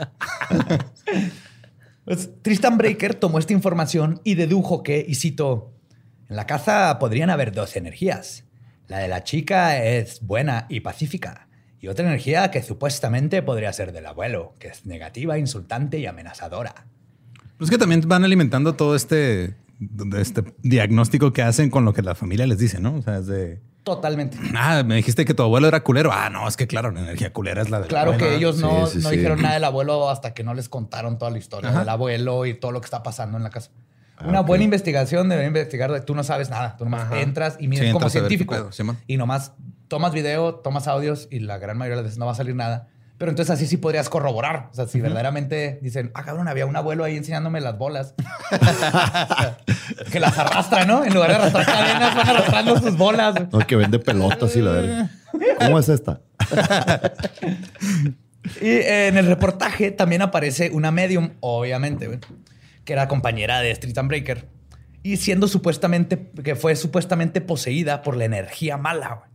Pues, 2.06 2.30
Tristan 2.42 2.78
Breaker 2.78 3.14
tomó 3.16 3.38
esta 3.38 3.54
información 3.54 4.20
y 4.24 4.34
dedujo 4.34 4.82
que, 4.82 5.06
y 5.08 5.16
cito, 5.16 5.75
en 6.30 6.36
la 6.36 6.46
casa 6.48 6.98
podrían 7.00 7.30
haber 7.30 7.52
dos 7.52 7.76
energías. 7.76 8.44
La 8.88 9.00
de 9.00 9.08
la 9.08 9.24
chica 9.24 9.84
es 9.84 10.22
buena 10.22 10.66
y 10.70 10.82
pacífica. 10.82 11.48
Y 11.80 11.88
otra 11.88 12.06
energía 12.06 12.52
que 12.52 12.64
supuestamente 12.64 13.42
podría 13.44 13.72
ser 13.74 13.92
del 13.92 14.06
abuelo, 14.06 14.54
que 14.60 14.70
es 14.70 14.86
negativa, 14.86 15.38
insultante 15.38 16.00
y 16.00 16.06
amenazadora. 16.06 16.88
Pues 17.58 17.70
que 17.70 17.78
también 17.78 18.02
van 18.08 18.24
alimentando 18.24 18.74
todo 18.74 18.96
este, 18.96 19.56
este 20.18 20.44
diagnóstico 20.62 21.32
que 21.32 21.42
hacen 21.42 21.70
con 21.70 21.86
lo 21.86 21.94
que 21.94 22.02
la 22.02 22.16
familia 22.16 22.48
les 22.48 22.58
dice, 22.58 22.80
¿no? 22.80 22.96
O 22.96 23.02
sea, 23.02 23.18
es 23.18 23.28
de... 23.28 23.62
Totalmente. 23.84 24.38
Ah, 24.56 24.82
me 24.84 24.96
dijiste 24.96 25.26
que 25.26 25.34
tu 25.36 25.44
abuelo 25.44 25.68
era 25.68 25.84
culero. 25.84 26.12
Ah, 26.12 26.30
no, 26.32 26.48
es 26.48 26.58
que 26.58 26.66
claro, 26.66 26.90
la 26.92 27.02
energía 27.02 27.32
culera 27.32 27.62
es 27.62 27.70
la 27.70 27.80
del 27.80 27.88
Claro 27.88 28.18
que 28.18 28.36
ellos 28.36 28.58
no, 28.58 28.88
Sí, 28.88 28.98
sí, 28.98 29.04
no 29.04 29.10
sí. 29.10 29.18
dijeron 29.18 29.42
nada 29.42 29.54
del 29.54 29.64
abuelo 29.64 30.10
hasta 30.10 30.34
que 30.34 30.44
no 30.44 30.54
les 30.56 30.70
contaron 30.70 31.18
toda 31.20 31.30
la 31.30 31.38
historia 31.38 31.70
Ajá. 31.70 31.80
del 31.80 31.90
abuelo 31.90 32.46
y 32.48 32.56
todo 32.56 32.72
lo 32.72 32.82
que 32.82 32.86
está 32.86 33.04
pasando 33.04 33.38
en 33.38 33.44
la 33.44 33.52
casa. 33.52 33.70
Ah, 34.18 34.26
Una 34.28 34.42
buena 34.42 34.64
investigación 34.64 35.28
debería 35.30 35.48
investigar 35.48 36.00
tú 36.06 36.16
no 36.16 36.24
sabes 36.24 36.50
nada. 36.50 36.76
Tú 36.78 36.86
nomás 36.86 37.04
Ajá. 37.04 37.20
entras 37.22 37.58
y 37.60 37.68
miras 37.68 37.88
Sí, 37.88 37.92
como 37.94 38.10
científico. 38.10 38.70
y 39.08 39.18
nomás 39.18 39.52
tomas 39.88 40.14
video, 40.14 40.56
tomas 40.56 40.88
audios 40.88 41.28
y 41.30 41.40
la 41.40 41.58
gran 41.58 41.78
mayoría 41.78 41.98
de 41.98 42.02
las 42.04 42.06
veces 42.06 42.18
no 42.20 42.26
va 42.26 42.32
a 42.32 42.36
salir 42.36 42.56
nada. 42.56 42.88
Pero 43.18 43.30
entonces 43.32 43.54
así 43.54 43.66
sí 43.66 43.78
podrías 43.78 44.10
corroborar. 44.10 44.68
O 44.72 44.76
sea, 44.76 44.88
si 44.88 45.00
verdaderamente 45.00 45.80
dicen, 45.82 46.12
ah, 46.16 46.24
cabrón, 46.24 46.50
había 46.50 46.66
un 46.66 46.76
abuelo 46.76 47.06
ahí 47.06 47.16
enseñándome 47.16 47.62
las 47.62 47.78
bolas. 47.78 48.14
que 50.12 50.20
las 50.20 50.38
arrastra, 50.38 50.84
¿no? 50.84 51.06
En 51.06 51.14
lugar 51.14 51.30
de 51.30 51.36
arrastrar 51.36 51.66
cadenas, 51.66 52.16
van 52.16 52.28
arrastrando 52.30 52.78
sus 52.78 52.98
bolas. 52.98 53.36
No, 53.54 53.60
que 53.60 53.78
vende 53.78 54.00
pelotas 54.00 54.54
y 54.58 54.62
la 54.62 54.72
verga. 54.72 55.10
¿Cómo 55.60 55.80
es 55.80 55.90
esta? 55.90 56.20
Y 58.62 58.68
eh, 58.68 59.08
en 59.08 59.18
el 59.18 59.26
reportaje 59.26 59.90
también 59.90 60.22
aparece 60.22 60.70
una 60.72 60.92
medium, 60.92 61.32
obviamente, 61.40 62.06
güey, 62.06 62.20
que 62.86 62.94
era 62.94 63.08
compañera 63.08 63.60
de 63.60 63.72
Street 63.72 63.98
and 63.98 64.08
Breaker. 64.08 64.48
Y 65.04 65.18
siendo 65.18 65.48
supuestamente, 65.48 66.32
que 66.44 66.56
fue 66.56 66.76
supuestamente 66.76 67.42
poseída 67.42 68.02
por 68.02 68.16
la 68.18 68.26
energía 68.26 68.78
mala, 68.78 69.16
güey. 69.16 69.30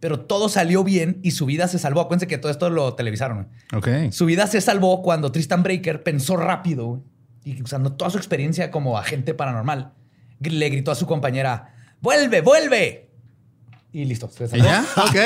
Pero 0.00 0.20
todo 0.20 0.48
salió 0.48 0.84
bien 0.84 1.20
y 1.22 1.30
su 1.30 1.46
vida 1.46 1.68
se 1.68 1.78
salvó. 1.78 2.00
Acuérdense 2.00 2.26
que 2.26 2.38
todo 2.38 2.50
esto 2.50 2.68
lo 2.70 2.94
televisaron. 2.94 3.48
güey. 3.72 4.06
Ok. 4.06 4.12
Su 4.12 4.26
vida 4.26 4.46
se 4.46 4.60
salvó 4.60 5.02
cuando 5.02 5.32
Tristan 5.32 5.62
Breaker 5.62 6.02
pensó 6.02 6.36
rápido 6.36 6.86
güey, 6.86 7.02
y 7.44 7.62
usando 7.62 7.92
toda 7.92 8.10
su 8.10 8.18
experiencia 8.18 8.70
como 8.70 8.98
agente 8.98 9.32
paranormal, 9.32 9.92
le 10.40 10.68
gritó 10.68 10.90
a 10.90 10.94
su 10.96 11.06
compañera, 11.06 11.74
¡vuelve, 12.00 12.40
vuelve! 12.42 13.10
Y 13.92 14.04
listo. 14.04 14.28
se 14.28 14.44
¿Y 14.44 14.48
salvó. 14.48 14.64
ya? 14.64 14.84
Ok. 14.96 15.16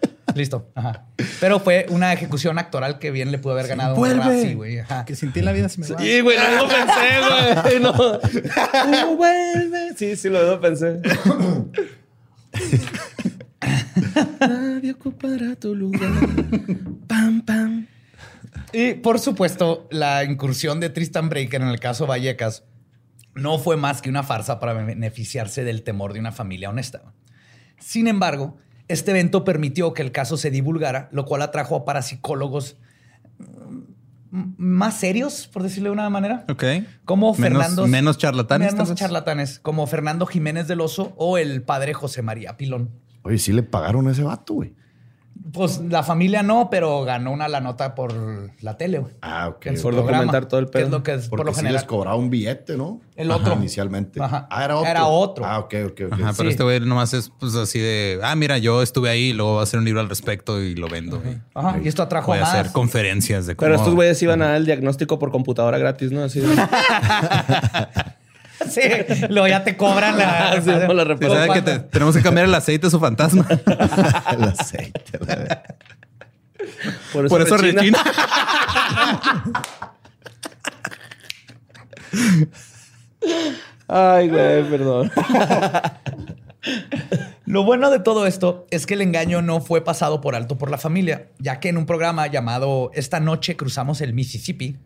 Listo. 0.38 0.70
Ajá. 0.76 1.04
Pero 1.40 1.58
fue 1.58 1.86
una 1.88 2.12
ejecución 2.12 2.60
actoral 2.60 3.00
que 3.00 3.10
bien 3.10 3.32
le 3.32 3.38
pudo 3.38 3.54
haber 3.54 3.66
ganado 3.66 3.96
un. 3.96 4.16
Razzie, 4.16 4.54
güey. 4.54 4.78
Ajá. 4.78 5.04
Que 5.04 5.16
sin 5.16 5.32
ti 5.32 5.42
la 5.42 5.50
vida 5.50 5.68
se 5.68 5.80
me 5.80 5.88
va. 5.88 5.98
Sí, 5.98 6.20
güey, 6.20 6.38
no 6.38 6.62
lo 6.62 6.68
pensé, 6.68 7.62
güey. 7.64 7.80
No. 7.80 7.90
Uh, 7.90 9.16
vuelve. 9.16 9.94
Sí, 9.96 10.14
sí, 10.14 10.28
lo 10.28 10.60
pensé. 10.60 11.00
Nadie 14.38 14.92
ocupará 14.92 15.56
tu 15.56 15.74
lugar. 15.74 16.12
Pam, 17.08 17.42
pam. 17.42 17.88
Y 18.72 18.94
por 18.94 19.18
supuesto, 19.18 19.88
la 19.90 20.22
incursión 20.22 20.78
de 20.78 20.90
Tristan 20.90 21.28
Breaker 21.28 21.62
en 21.62 21.68
el 21.68 21.80
caso 21.80 22.06
Vallecas 22.06 22.62
no 23.34 23.58
fue 23.58 23.76
más 23.76 24.02
que 24.02 24.08
una 24.08 24.22
farsa 24.22 24.60
para 24.60 24.72
beneficiarse 24.72 25.64
del 25.64 25.82
temor 25.82 26.12
de 26.12 26.20
una 26.20 26.30
familia 26.30 26.70
honesta. 26.70 27.02
Sin 27.80 28.06
embargo, 28.06 28.56
este 28.88 29.10
evento 29.12 29.44
permitió 29.44 29.92
que 29.94 30.02
el 30.02 30.12
caso 30.12 30.36
se 30.36 30.50
divulgara, 30.50 31.08
lo 31.12 31.24
cual 31.24 31.42
atrajo 31.42 31.76
a 31.76 31.84
parapsicólogos 31.84 32.76
mm, 34.30 34.54
más 34.58 34.98
serios, 34.98 35.48
por 35.52 35.62
decirlo 35.62 35.88
de 35.90 35.92
una 35.94 36.10
manera. 36.10 36.44
Ok. 36.48 36.64
Como 37.04 37.32
Menos- 37.34 37.38
Fernando. 37.38 37.86
menos 37.86 38.18
charlatanes, 38.18 38.72
Menos 38.74 38.94
charlatanes, 38.94 39.58
como 39.58 39.86
Fernando 39.86 40.26
Jiménez 40.26 40.68
del 40.68 40.80
Oso 40.80 41.12
o 41.16 41.38
el 41.38 41.62
padre 41.62 41.94
José 41.94 42.22
María 42.22 42.56
Pilón. 42.56 42.90
Oye, 43.22 43.38
sí 43.38 43.52
le 43.52 43.62
pagaron 43.62 44.06
a 44.08 44.12
ese 44.12 44.22
vato, 44.22 44.54
güey. 44.54 44.74
Pues 45.52 45.80
la 45.88 46.02
familia 46.02 46.42
no, 46.42 46.68
pero 46.70 47.04
ganó 47.04 47.30
una 47.32 47.48
la 47.48 47.60
nota 47.60 47.94
por 47.94 48.12
la 48.60 48.76
tele. 48.76 48.98
güey. 48.98 49.14
Ah, 49.22 49.48
ok. 49.48 49.66
En 49.66 49.76
su 49.76 49.84
Por 49.84 49.94
programa, 49.94 50.24
documentar 50.24 50.46
todo 50.48 50.60
el 50.60 50.66
que 50.68 50.78
es 50.78 50.84
pedo. 50.84 50.98
lo 50.98 51.02
que 51.02 51.14
es 51.14 51.28
Porque 51.28 51.40
por 51.40 51.46
lo 51.46 51.52
sí 51.52 51.56
general. 51.60 51.74
les 51.76 51.84
cobraba 51.84 52.16
un 52.16 52.28
billete, 52.28 52.76
¿no? 52.76 53.00
El 53.16 53.30
Ajá, 53.30 53.40
otro. 53.40 53.54
inicialmente. 53.54 54.22
Ajá. 54.22 54.46
Ah, 54.50 54.64
era 54.64 54.76
otro. 54.76 54.90
Era 54.90 55.06
otro. 55.06 55.44
Ah, 55.46 55.58
ok, 55.60 55.74
ok, 55.86 56.00
ok. 56.06 56.12
Ajá, 56.12 56.32
pero 56.36 56.48
Sí. 56.48 56.52
este 56.52 56.62
güey 56.64 56.80
nomás 56.80 57.14
es 57.14 57.30
pues 57.40 57.54
así 57.54 57.78
de, 57.78 58.20
ah, 58.22 58.34
mira, 58.36 58.58
yo 58.58 58.82
estuve 58.82 59.08
ahí, 59.10 59.32
luego 59.32 59.52
voy 59.52 59.60
a 59.60 59.62
hacer 59.62 59.78
un 59.78 59.84
libro 59.86 60.00
al 60.00 60.08
respecto 60.08 60.60
y 60.60 60.74
lo 60.74 60.88
vendo. 60.88 61.20
güey. 61.20 61.38
Ajá, 61.54 61.78
y 61.82 61.88
esto 61.88 62.02
atrajo 62.02 62.26
Voy 62.32 62.38
a 62.38 62.42
más. 62.42 62.54
hacer 62.54 62.72
conferencias 62.72 63.46
de 63.46 63.56
cómo... 63.56 63.66
Pero 63.66 63.76
estos 63.76 63.94
güeyes 63.94 64.22
iban 64.22 64.42
a 64.42 64.48
dar 64.48 64.56
el 64.56 64.66
diagnóstico 64.66 65.18
por 65.18 65.30
computadora 65.30 65.78
gratis, 65.78 66.12
¿no? 66.12 66.22
Así 66.24 66.40
de... 66.40 66.48
Sí, 68.70 68.80
luego 69.30 69.48
ya 69.48 69.64
te 69.64 69.76
cobran 69.76 70.16
la. 70.18 70.60
Sí, 70.64 70.70
no, 70.70 70.92
la 70.94 71.02
Sí, 71.02 71.08
repito. 71.08 71.34
¿sabe 71.34 71.52
que 71.54 71.62
te- 71.62 71.78
tenemos 71.80 72.16
que 72.16 72.22
cambiar 72.22 72.46
el 72.46 72.54
aceite 72.54 72.86
a 72.86 72.90
su 72.90 72.98
fantasma. 73.00 73.46
El 74.32 74.44
aceite. 74.44 75.18
la. 75.26 75.62
Por 77.12 77.40
eso 77.42 77.56
rechina. 77.56 77.80
retina. 77.82 77.98
Ay, 83.86 84.28
güey, 84.28 84.68
perdón. 84.68 85.10
Lo 87.46 87.64
bueno 87.64 87.90
de 87.90 87.98
todo 88.00 88.26
esto 88.26 88.66
es 88.70 88.84
que 88.86 88.94
el 88.94 89.00
engaño 89.00 89.40
no 89.40 89.60
fue 89.60 89.82
pasado 89.82 90.20
por 90.20 90.34
alto 90.34 90.58
por 90.58 90.70
la 90.70 90.76
familia, 90.78 91.28
ya 91.38 91.60
que 91.60 91.70
en 91.70 91.78
un 91.78 91.86
programa 91.86 92.26
llamado 92.26 92.90
Esta 92.94 93.20
noche 93.20 93.56
cruzamos 93.56 94.00
el 94.02 94.12
Mississippi. 94.12 94.76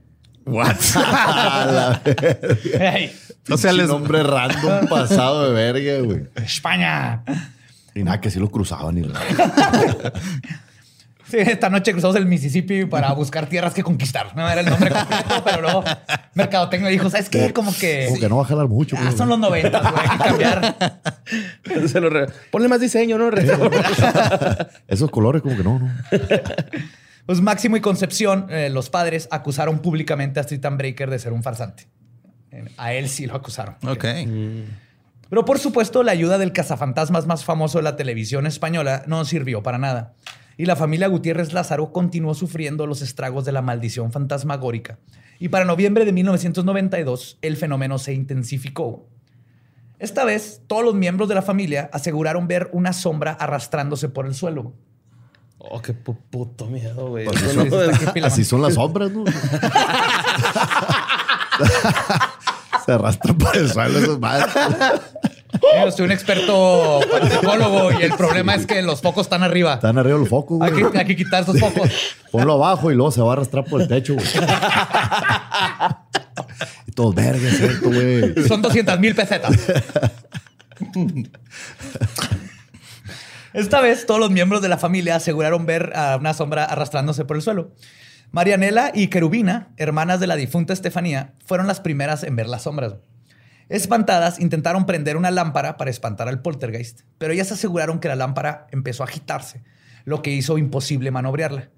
What? 0.47 0.77
Ah, 0.97 1.67
la 1.71 2.01
verga. 2.05 2.97
¡Ey! 2.97 3.13
O 3.51 3.57
sea, 3.57 3.73
les- 3.73 3.89
nombre 3.89 4.23
random 4.23 4.87
pasado 4.89 5.51
de 5.51 5.53
verga, 5.73 6.05
güey. 6.05 6.29
España. 6.37 7.23
Y 7.95 8.03
nada, 8.05 8.21
que 8.21 8.31
sí 8.31 8.39
lo 8.39 8.51
cruzaban 8.51 8.99
y 8.99 9.03
Sí, 11.29 11.39
esta 11.39 11.71
noche 11.71 11.93
cruzamos 11.93 12.15
el 12.17 12.27
Mississippi 12.27 12.85
para 12.85 13.11
buscar 13.15 13.47
tierras 13.47 13.73
que 13.73 13.83
conquistar. 13.83 14.37
No 14.37 14.47
era 14.47 14.61
el 14.61 14.69
nombre 14.69 14.91
completo, 14.91 15.43
pero 15.45 15.63
luego 15.63 15.85
Mercadotecnia 16.35 16.91
dijo, 16.91 17.09
¿sabes 17.09 17.31
qué? 17.31 17.55
Como 17.55 17.75
que... 17.75 18.05
Como 18.09 18.21
que 18.21 18.29
no 18.29 18.37
va 18.37 18.43
a 18.43 18.47
jalar 18.47 18.69
mucho. 18.69 18.97
Ah, 18.99 19.13
son 19.17 19.31
los 19.31 19.39
90, 19.39 19.79
güey. 19.81 19.93
Hay 19.97 20.19
que 20.19 20.25
cambiar. 20.25 20.77
Se 21.89 22.01
lo 22.03 22.11
re- 22.11 22.27
Ponle 22.51 22.69
más 22.69 22.81
diseño, 22.81 23.17
¿no? 23.17 23.31
Esos 24.89 25.11
colores 25.11 25.41
como 25.41 25.57
que 25.57 25.65
no, 25.65 25.79
no. 25.79 25.91
Pues 27.27 27.41
Máximo 27.41 27.77
y 27.77 27.81
Concepción, 27.81 28.47
eh, 28.51 28.69
los 28.69 28.91
padres, 28.91 29.29
acusaron 29.31 29.79
públicamente 29.79 30.41
a 30.41 30.43
Street 30.43 30.63
Breaker 30.77 31.09
de 31.11 31.19
ser 31.19 31.33
un 31.33 31.43
farsante. 31.43 31.87
Eh, 32.51 32.65
A 32.77 32.93
él 32.95 33.09
sí 33.09 33.27
lo 33.27 33.37
acusaron. 33.37 33.77
ok. 33.87 34.05
Pero 35.29 35.47
por 35.47 35.59
supuesto, 35.59 36.03
la 36.03 36.13
ayuda 36.13 36.37
del 36.37 36.53
cazafantasmas 36.53 37.27
más 37.27 37.45
famoso 37.45 37.79
de 37.79 37.85
la 37.85 37.97
televisión 37.97 38.47
española 38.47 39.03
no 39.07 39.25
sirvió 39.25 39.63
para 39.63 39.79
nada. 39.79 40.15
Y 40.59 40.67
la 40.67 40.77
familia 40.77 41.09
Gutiérrez 41.09 41.55
Lázaro 41.55 41.91
continuó 41.93 42.35
sufriendo 42.35 42.87
los 42.87 43.01
estragos 43.01 43.47
de 43.47 43.53
la 43.53 43.63
maldición 43.63 44.13
fantasmagórica. 44.13 44.99
Y 45.39 45.49
para 45.49 45.65
noviembre 45.65 46.05
de 46.05 46.13
1992, 46.13 47.39
el 47.41 47.57
fenómeno 47.57 47.99
se 47.99 48.13
intensificó. 48.13 49.09
Esta 49.99 50.25
vez, 50.25 50.61
todos 50.67 50.85
los 50.85 50.95
miembros 50.95 51.29
de 51.31 51.37
la 51.37 51.43
familia 51.43 51.89
aseguraron 51.93 52.47
ver 52.47 52.69
una 52.73 52.93
sombra 52.93 53.33
arrastrándose 53.33 54.11
por 54.11 54.27
el 54.27 54.35
suelo. 54.35 54.75
Oh, 55.71 55.81
qué 55.81 55.95
pu- 55.95 56.17
puto 56.31 56.67
miedo, 56.67 57.09
güey. 57.11 57.25
Pues 57.27 57.41
Así 58.25 58.45
son 58.45 58.63
las 58.63 58.75
sombras, 58.75 59.11
¿no? 59.13 59.25
Se 62.85 62.93
arrastran 62.93 63.39
por 63.39 63.57
el 63.57 63.71
suelo 63.71 63.99
esos 64.01 64.19
madres. 64.19 64.53
Yo 65.85 65.91
soy 65.93 66.07
un 66.07 66.11
experto 66.13 66.99
parapsicólogo 67.11 67.93
y 67.93 68.03
el 68.03 68.13
problema 68.17 68.55
es 68.57 68.67
que 68.67 68.83
los 68.83 69.01
focos 69.01 69.27
están 69.27 69.45
arriba. 69.45 69.75
Están 69.75 69.99
arriba 69.99 70.19
los 70.19 70.29
focos, 70.29 70.61
Hay 70.61 70.73
güey. 70.73 70.91
que, 70.91 70.99
hay 70.99 71.05
que 71.07 71.15
quitar 71.17 71.43
esos 71.45 71.61
focos. 71.61 71.89
Ponlo 72.33 72.55
abajo 72.55 72.91
y 72.91 72.95
luego 72.97 73.13
se 73.13 73.21
va 73.21 73.29
a 73.31 73.33
arrastrar 73.35 73.65
por 73.65 73.81
el 73.83 73.87
techo, 73.89 74.15
güey. 74.15 74.27
Y 76.89 76.93
todos 76.93 77.15
vergas, 77.15 77.81
güey. 77.83 78.35
Son 78.49 78.61
200 78.61 78.99
mil 78.99 79.15
pesetas. 79.15 79.55
Esta 83.55 83.81
vez, 83.83 84.07
todos 84.07 84.19
los 84.19 84.31
miembros 84.31 84.63
de 84.63 84.69
la 84.69 84.79
familia 84.79 85.17
aseguraron 85.17 85.67
ver 85.67 85.93
a 85.95 86.17
una 86.17 86.33
sombra 86.33 86.65
arrastrándose 86.65 87.25
por 87.25 87.37
el 87.37 87.43
suelo. 87.43 87.73
Marianela 88.31 88.93
y 88.95 89.09
Querubina, 89.09 89.69
hermanas 89.77 90.21
de 90.21 90.27
la 90.27 90.37
difunta 90.37 90.73
Estefanía, 90.73 91.35
fueron 91.45 91.67
las 91.67 91.81
primeras 91.81 92.23
en 92.23 92.35
ver 92.35 92.49
las 92.49 92.63
sombras. 92.63 92.95
Espantadas, 93.69 94.41
intentaron 94.41 94.87
prender 94.87 95.19
una 95.19 95.31
lámpara 95.31 95.77
para 95.77 95.91
espantar 95.91 96.29
al 96.29 96.41
poltergeist, 96.41 97.03
pero 97.19 97.35
ellas 97.35 97.53
aseguraron 97.53 98.01
que 98.01 98.09
la 98.09 98.17
lámpara 98.17 98.67
empezó 98.71 99.03
a 99.03 99.07
agitarse, 99.07 99.63
lo 100.05 100.23
que 100.23 100.31
hizo 100.31 100.57
imposible 100.57 101.11
manobrearla. 101.11 101.69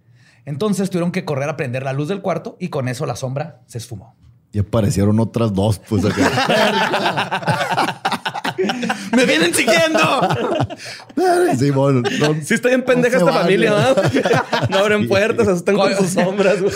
Entonces 0.44 0.90
tuvieron 0.90 1.10
que 1.10 1.24
correr 1.24 1.48
a 1.48 1.56
prender 1.56 1.82
la 1.82 1.92
luz 1.92 2.06
del 2.06 2.20
cuarto 2.20 2.56
y 2.60 2.68
con 2.68 2.88
eso 2.88 3.04
la 3.04 3.16
sombra 3.16 3.62
se 3.66 3.78
esfumó. 3.78 4.14
Y 4.52 4.60
aparecieron 4.60 5.18
otras 5.18 5.52
dos, 5.52 5.80
pues 5.88 6.04
acá. 6.04 6.30
¡Me 9.12 9.24
vienen 9.26 9.54
siguiendo! 9.54 10.28
Sí, 11.58 11.70
bueno, 11.70 12.02
no- 12.18 12.34
Sí 12.42 12.54
está 12.54 12.68
bien 12.68 12.82
pendeja 12.82 13.18
No 13.18 13.28
esta 13.28 13.40
familia, 13.40 13.72
vale. 13.72 13.94
¿verdad? 14.12 14.44
No 14.68 14.78
abren 14.78 15.08
puertas, 15.08 15.48
asustan 15.48 15.76
con 15.76 15.96
sus 15.96 16.10
sombras, 16.10 16.60
güey. 16.60 16.74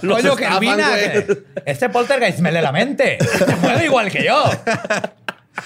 Coño, 0.00 0.36
que 0.36 1.44
este 1.66 1.88
poltergeist 1.88 2.38
me 2.40 2.52
lee 2.52 2.60
la 2.62 2.72
mente. 2.72 3.18
Se 3.20 3.56
mueve 3.56 3.84
igual 3.86 4.10
que 4.10 4.24
yo. 4.24 4.44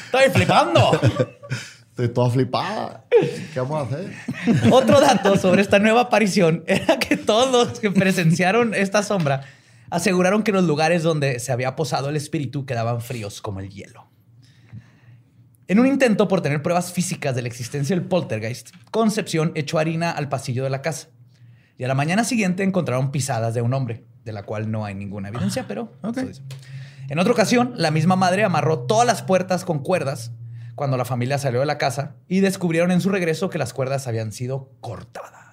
Estoy 0.06 0.30
flipando. 0.32 1.00
estoy 1.90 2.08
toda 2.08 2.30
flipada. 2.30 3.04
¿Qué 3.52 3.60
vamos 3.60 3.92
a 3.92 3.94
hacer? 3.94 4.12
Otro 4.70 5.00
dato 5.00 5.36
sobre 5.36 5.62
esta 5.62 5.78
nueva 5.78 6.02
aparición 6.02 6.64
era 6.66 6.98
que 6.98 7.16
todos 7.16 7.50
los 7.68 7.80
que 7.80 7.90
presenciaron 7.90 8.74
esta 8.74 9.02
sombra 9.02 9.42
aseguraron 9.90 10.42
que 10.42 10.50
los 10.50 10.64
lugares 10.64 11.02
donde 11.04 11.38
se 11.38 11.52
había 11.52 11.76
posado 11.76 12.08
el 12.08 12.16
espíritu 12.16 12.66
quedaban 12.66 13.00
fríos 13.00 13.40
como 13.40 13.60
el 13.60 13.68
hielo. 13.70 14.08
En 15.66 15.78
un 15.78 15.86
intento 15.86 16.28
por 16.28 16.42
tener 16.42 16.62
pruebas 16.62 16.92
físicas 16.92 17.34
de 17.34 17.40
la 17.40 17.48
existencia 17.48 17.96
del 17.96 18.04
poltergeist, 18.04 18.70
Concepción 18.90 19.52
echó 19.54 19.78
harina 19.78 20.10
al 20.10 20.28
pasillo 20.28 20.62
de 20.62 20.68
la 20.68 20.82
casa. 20.82 21.08
Y 21.78 21.84
a 21.84 21.88
la 21.88 21.94
mañana 21.94 22.24
siguiente 22.24 22.62
encontraron 22.62 23.10
pisadas 23.10 23.54
de 23.54 23.62
un 23.62 23.72
hombre, 23.72 24.04
de 24.24 24.32
la 24.32 24.42
cual 24.42 24.70
no 24.70 24.84
hay 24.84 24.94
ninguna 24.94 25.28
evidencia, 25.28 25.64
pero... 25.66 25.92
ok. 26.02 26.18
eso 26.18 26.26
dice. 26.26 26.42
En 27.08 27.18
otra 27.18 27.32
ocasión, 27.32 27.72
la 27.76 27.90
misma 27.90 28.14
madre 28.14 28.44
amarró 28.44 28.80
todas 28.80 29.06
las 29.06 29.22
puertas 29.22 29.64
con 29.64 29.78
cuerdas 29.78 30.32
cuando 30.74 30.98
la 30.98 31.06
familia 31.06 31.38
salió 31.38 31.60
de 31.60 31.66
la 31.66 31.78
casa 31.78 32.16
y 32.28 32.40
descubrieron 32.40 32.90
en 32.90 33.00
su 33.00 33.08
regreso 33.08 33.48
que 33.48 33.58
las 33.58 33.72
cuerdas 33.72 34.06
habían 34.06 34.32
sido 34.32 34.70
cortadas. 34.80 35.43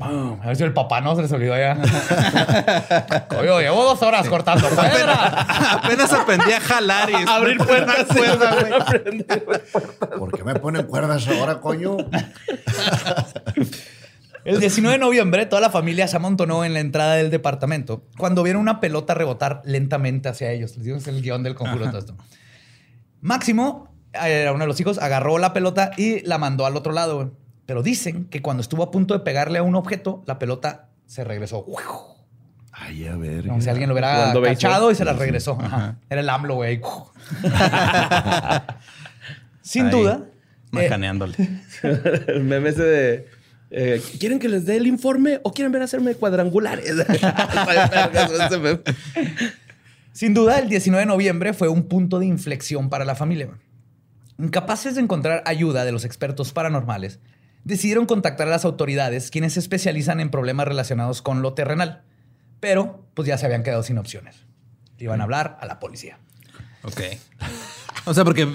A 0.00 0.46
ver 0.46 0.56
si 0.56 0.62
el 0.62 0.72
papá 0.72 1.00
no 1.00 1.14
se 1.16 1.22
les 1.22 1.32
olvidó 1.32 1.56
ya. 1.56 1.76
Coño, 3.28 3.60
llevo 3.60 3.84
dos 3.84 4.02
horas 4.02 4.28
cortando 4.28 4.68
cuerdas. 4.68 5.46
Apenas 5.72 6.12
aprendí 6.12 6.52
a 6.52 6.60
jalar 6.60 7.10
y 7.10 7.14
Abrir 7.28 7.58
puertas. 7.58 8.06
sí, 8.12 8.20
¿Por 10.18 10.32
qué 10.32 10.44
me 10.44 10.54
ponen 10.56 10.86
cuerdas 10.86 11.26
ahora, 11.28 11.60
coño? 11.60 11.96
El 14.44 14.60
19 14.60 14.98
de 14.98 14.98
noviembre, 14.98 15.46
toda 15.46 15.62
la 15.62 15.70
familia 15.70 16.06
se 16.06 16.16
amontonó 16.16 16.66
en 16.66 16.74
la 16.74 16.80
entrada 16.80 17.14
del 17.14 17.30
departamento 17.30 18.04
cuando 18.18 18.42
vieron 18.42 18.60
una 18.60 18.78
pelota 18.78 19.14
rebotar 19.14 19.62
lentamente 19.64 20.28
hacia 20.28 20.50
ellos. 20.52 20.76
Les 20.76 20.84
digo, 20.84 20.98
es 20.98 21.06
el 21.06 21.22
guion 21.22 21.42
del 21.42 21.54
conjuro 21.54 21.86
todo 21.86 21.98
esto. 21.98 22.14
Máximo, 23.22 23.88
era 24.12 24.52
uno 24.52 24.64
de 24.64 24.68
los 24.68 24.78
hijos, 24.80 24.98
agarró 24.98 25.38
la 25.38 25.54
pelota 25.54 25.92
y 25.96 26.20
la 26.26 26.36
mandó 26.36 26.66
al 26.66 26.76
otro 26.76 26.92
lado. 26.92 27.32
Pero 27.66 27.82
dicen 27.82 28.26
que 28.26 28.42
cuando 28.42 28.60
estuvo 28.60 28.82
a 28.82 28.90
punto 28.90 29.14
de 29.14 29.20
pegarle 29.20 29.58
a 29.58 29.62
un 29.62 29.74
objeto, 29.74 30.22
la 30.26 30.38
pelota 30.38 30.88
se 31.06 31.24
regresó. 31.24 31.64
Ay, 32.72 33.06
a 33.06 33.16
ver. 33.16 33.46
Como 33.46 33.60
si 33.60 33.70
alguien 33.70 33.88
lo 33.88 33.94
hubiera 33.94 34.32
cachado 34.44 34.90
y 34.90 34.94
se 34.94 35.04
las 35.04 35.18
regresó. 35.18 35.58
Ajá. 35.60 35.96
Era 36.10 36.20
el 36.20 36.28
AMLO, 36.28 36.56
güey. 36.56 36.80
Sin 39.62 39.86
Ahí, 39.86 39.90
duda. 39.92 40.20
eh, 40.24 40.30
Macaneándole. 40.72 41.34
El 42.26 42.44
meme 42.44 42.68
ese 42.70 42.82
de. 42.82 43.28
eh, 43.70 44.02
¿Quieren 44.20 44.38
que 44.38 44.48
les 44.48 44.66
dé 44.66 44.76
el 44.76 44.86
informe 44.86 45.40
o 45.42 45.52
quieren 45.52 45.72
ver 45.72 45.82
hacerme 45.82 46.14
cuadrangulares? 46.14 46.94
Sin 50.12 50.34
duda, 50.34 50.58
el 50.58 50.68
19 50.68 51.02
de 51.02 51.06
noviembre 51.06 51.54
fue 51.54 51.68
un 51.68 51.84
punto 51.88 52.18
de 52.18 52.26
inflexión 52.26 52.90
para 52.90 53.04
la 53.04 53.14
familia. 53.14 53.48
Incapaces 54.38 54.96
de 54.96 55.00
encontrar 55.00 55.42
ayuda 55.46 55.84
de 55.84 55.92
los 55.92 56.04
expertos 56.04 56.52
paranormales, 56.52 57.20
decidieron 57.64 58.06
contactar 58.06 58.46
a 58.46 58.50
las 58.50 58.64
autoridades, 58.64 59.30
quienes 59.30 59.54
se 59.54 59.60
especializan 59.60 60.20
en 60.20 60.30
problemas 60.30 60.68
relacionados 60.68 61.22
con 61.22 61.42
lo 61.42 61.54
terrenal. 61.54 62.02
Pero, 62.60 63.04
pues 63.14 63.26
ya 63.28 63.36
se 63.36 63.46
habían 63.46 63.62
quedado 63.62 63.82
sin 63.82 63.98
opciones. 63.98 64.46
Iban 64.98 65.20
a 65.20 65.24
hablar 65.24 65.58
a 65.60 65.66
la 65.66 65.80
policía. 65.80 66.18
Ok. 66.82 67.00
O 68.06 68.14
sea, 68.14 68.24
porque 68.24 68.48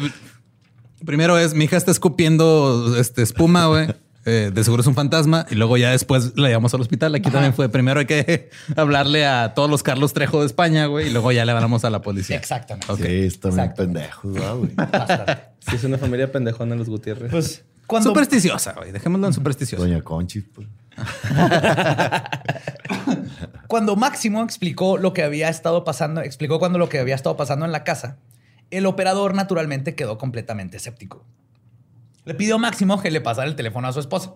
primero 1.06 1.38
es 1.38 1.54
mi 1.54 1.66
hija 1.66 1.78
está 1.78 1.92
escupiendo 1.92 2.96
este, 2.98 3.22
espuma, 3.22 3.68
güey. 3.68 3.88
Eh, 4.26 4.52
de 4.54 4.64
seguro 4.64 4.82
es 4.82 4.88
un 4.88 4.96
fantasma 4.96 5.46
y 5.50 5.56
luego 5.56 5.78
ya 5.78 5.92
después 5.92 6.38
la 6.38 6.50
llevamos 6.50 6.74
al 6.74 6.82
hospital. 6.82 7.16
Aquí 7.16 7.32
también 7.32 7.54
fue 7.54 7.70
primero 7.70 8.02
hay 8.02 8.06
que 8.06 8.50
hablarle 8.76 9.26
a 9.26 9.54
todos 9.54 9.70
los 9.70 9.82
Carlos 9.82 10.14
Trejo 10.14 10.42
de 10.42 10.46
España, 10.46 10.86
güey, 10.88 11.08
y 11.08 11.10
luego 11.10 11.32
ya 11.32 11.46
le 11.46 11.52
hablamos 11.52 11.86
a 11.86 11.90
la 11.90 12.02
policía. 12.02 12.36
Exactamente. 12.36 12.92
Ok. 12.92 13.00
Sí, 13.00 13.24
están 13.24 13.52
bien 13.52 13.62
Exacto. 13.62 13.84
pendejos, 13.84 14.34
¿verdad, 14.34 14.56
güey. 14.56 14.72
Bastante. 14.76 15.38
Sí, 15.60 15.76
es 15.78 15.84
una 15.84 15.98
familia 15.98 16.32
pendejona 16.32 16.76
los 16.76 16.90
Gutiérrez. 16.90 17.32
Pues 17.32 17.64
cuando, 17.90 18.12
Supersticiosa, 18.12 18.74
güey. 18.74 18.92
Dejémoslo 18.92 19.26
en 19.26 19.34
supersticiosa. 19.34 19.84
Doña 19.84 20.04
Conchi, 20.04 20.42
pues. 20.42 20.68
cuando 23.68 23.96
Máximo 23.96 24.44
explicó 24.44 25.00
lo 25.00 25.12
que 25.12 25.24
había 25.24 25.50
estado 25.50 25.84
pasando, 25.84 26.22
explicó 26.22 26.60
cuando 26.60 26.78
lo 26.78 26.88
que 26.88 27.00
había 27.00 27.16
estado 27.16 27.36
pasando 27.36 27.66
en 27.66 27.72
la 27.72 27.84
casa, 27.84 28.18
el 28.70 28.86
operador 28.86 29.34
naturalmente 29.34 29.96
quedó 29.96 30.20
completamente 30.20 30.78
escéptico. 30.78 31.26
Le 32.26 32.36
pidió 32.36 32.56
a 32.56 32.58
Máximo 32.60 33.02
que 33.02 33.10
le 33.10 33.22
pasara 33.22 33.48
el 33.48 33.56
teléfono 33.56 33.88
a 33.88 33.92
su 33.92 34.02
esposa 34.02 34.36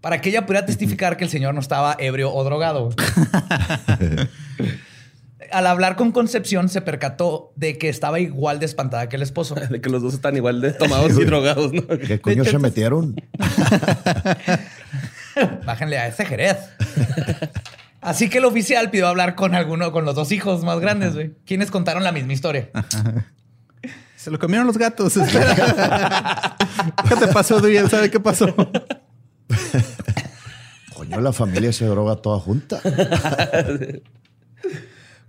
para 0.00 0.20
que 0.20 0.30
ella 0.30 0.44
pudiera 0.44 0.66
testificar 0.66 1.16
que 1.16 1.22
el 1.22 1.30
señor 1.30 1.54
no 1.54 1.60
estaba 1.60 1.94
ebrio 1.96 2.34
o 2.34 2.42
drogado. 2.42 2.90
Al 5.52 5.66
hablar 5.66 5.96
con 5.96 6.12
Concepción 6.12 6.68
se 6.68 6.80
percató 6.80 7.52
de 7.56 7.76
que 7.78 7.88
estaba 7.88 8.20
igual 8.20 8.60
de 8.60 8.66
espantada 8.66 9.08
que 9.08 9.16
el 9.16 9.22
esposo. 9.22 9.54
De 9.70 9.80
que 9.80 9.90
los 9.90 10.02
dos 10.02 10.14
están 10.14 10.36
igual 10.36 10.60
de 10.60 10.72
tomados 10.72 11.12
y 11.18 11.24
drogados, 11.24 11.72
¿no? 11.72 11.86
¿Qué 11.86 12.20
coño 12.20 12.42
hecho, 12.42 12.50
se 12.52 12.56
entonces- 12.56 12.60
metieron? 12.60 13.16
Bájenle 15.64 15.98
a 15.98 16.08
ese 16.08 16.24
Jerez. 16.26 16.56
Así 18.00 18.28
que 18.28 18.38
el 18.38 18.44
oficial 18.46 18.90
pidió 18.90 19.08
hablar 19.08 19.34
con 19.34 19.54
alguno, 19.54 19.92
con 19.92 20.04
los 20.04 20.14
dos 20.14 20.32
hijos 20.32 20.64
más 20.64 20.80
grandes, 20.80 21.14
güey, 21.14 21.32
quienes 21.46 21.70
contaron 21.70 22.02
la 22.02 22.12
misma 22.12 22.32
historia. 22.32 22.70
Se 24.16 24.30
lo 24.30 24.38
comieron 24.38 24.66
los 24.66 24.76
gatos. 24.78 25.14
¿Qué 25.14 27.16
te 27.16 27.28
pasó, 27.28 27.60
Duriel? 27.60 27.88
¿Sabe 27.88 28.10
qué 28.10 28.20
pasó? 28.20 28.54
Coño, 30.94 31.20
la 31.20 31.32
familia 31.32 31.72
se 31.72 31.86
droga 31.86 32.16
toda 32.16 32.38
junta. 32.40 32.80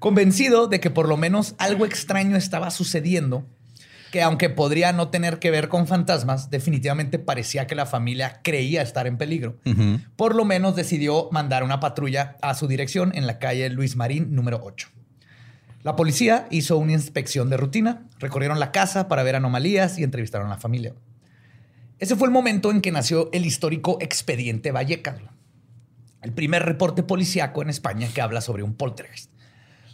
Convencido 0.01 0.65
de 0.65 0.79
que 0.79 0.89
por 0.89 1.07
lo 1.07 1.15
menos 1.15 1.53
algo 1.59 1.85
extraño 1.85 2.35
estaba 2.35 2.71
sucediendo, 2.71 3.45
que 4.11 4.23
aunque 4.23 4.49
podría 4.49 4.93
no 4.93 5.09
tener 5.09 5.37
que 5.37 5.51
ver 5.51 5.69
con 5.69 5.85
fantasmas, 5.85 6.49
definitivamente 6.49 7.19
parecía 7.19 7.67
que 7.67 7.75
la 7.75 7.85
familia 7.85 8.39
creía 8.41 8.81
estar 8.81 9.05
en 9.05 9.19
peligro. 9.19 9.59
Por 10.15 10.33
lo 10.33 10.43
menos 10.43 10.75
decidió 10.75 11.29
mandar 11.31 11.63
una 11.63 11.79
patrulla 11.79 12.35
a 12.41 12.55
su 12.55 12.67
dirección 12.67 13.11
en 13.13 13.27
la 13.27 13.37
calle 13.37 13.69
Luis 13.69 13.95
Marín 13.95 14.33
número 14.33 14.59
8. 14.63 14.87
La 15.83 15.95
policía 15.95 16.47
hizo 16.49 16.79
una 16.79 16.93
inspección 16.93 17.51
de 17.51 17.57
rutina, 17.57 18.07
recorrieron 18.17 18.59
la 18.59 18.71
casa 18.71 19.07
para 19.07 19.21
ver 19.21 19.35
anomalías 19.35 19.99
y 19.99 20.03
entrevistaron 20.03 20.47
a 20.47 20.55
la 20.55 20.57
familia. 20.57 20.95
Ese 21.99 22.15
fue 22.15 22.27
el 22.27 22.33
momento 22.33 22.71
en 22.71 22.81
que 22.81 22.91
nació 22.91 23.29
el 23.33 23.45
histórico 23.45 23.99
expediente 24.01 24.71
Vallecas, 24.71 25.21
el 26.23 26.33
primer 26.33 26.63
reporte 26.63 27.03
policíaco 27.03 27.61
en 27.61 27.69
España 27.69 28.07
que 28.11 28.21
habla 28.21 28.41
sobre 28.41 28.63
un 28.63 28.73
poltergeist. 28.73 29.30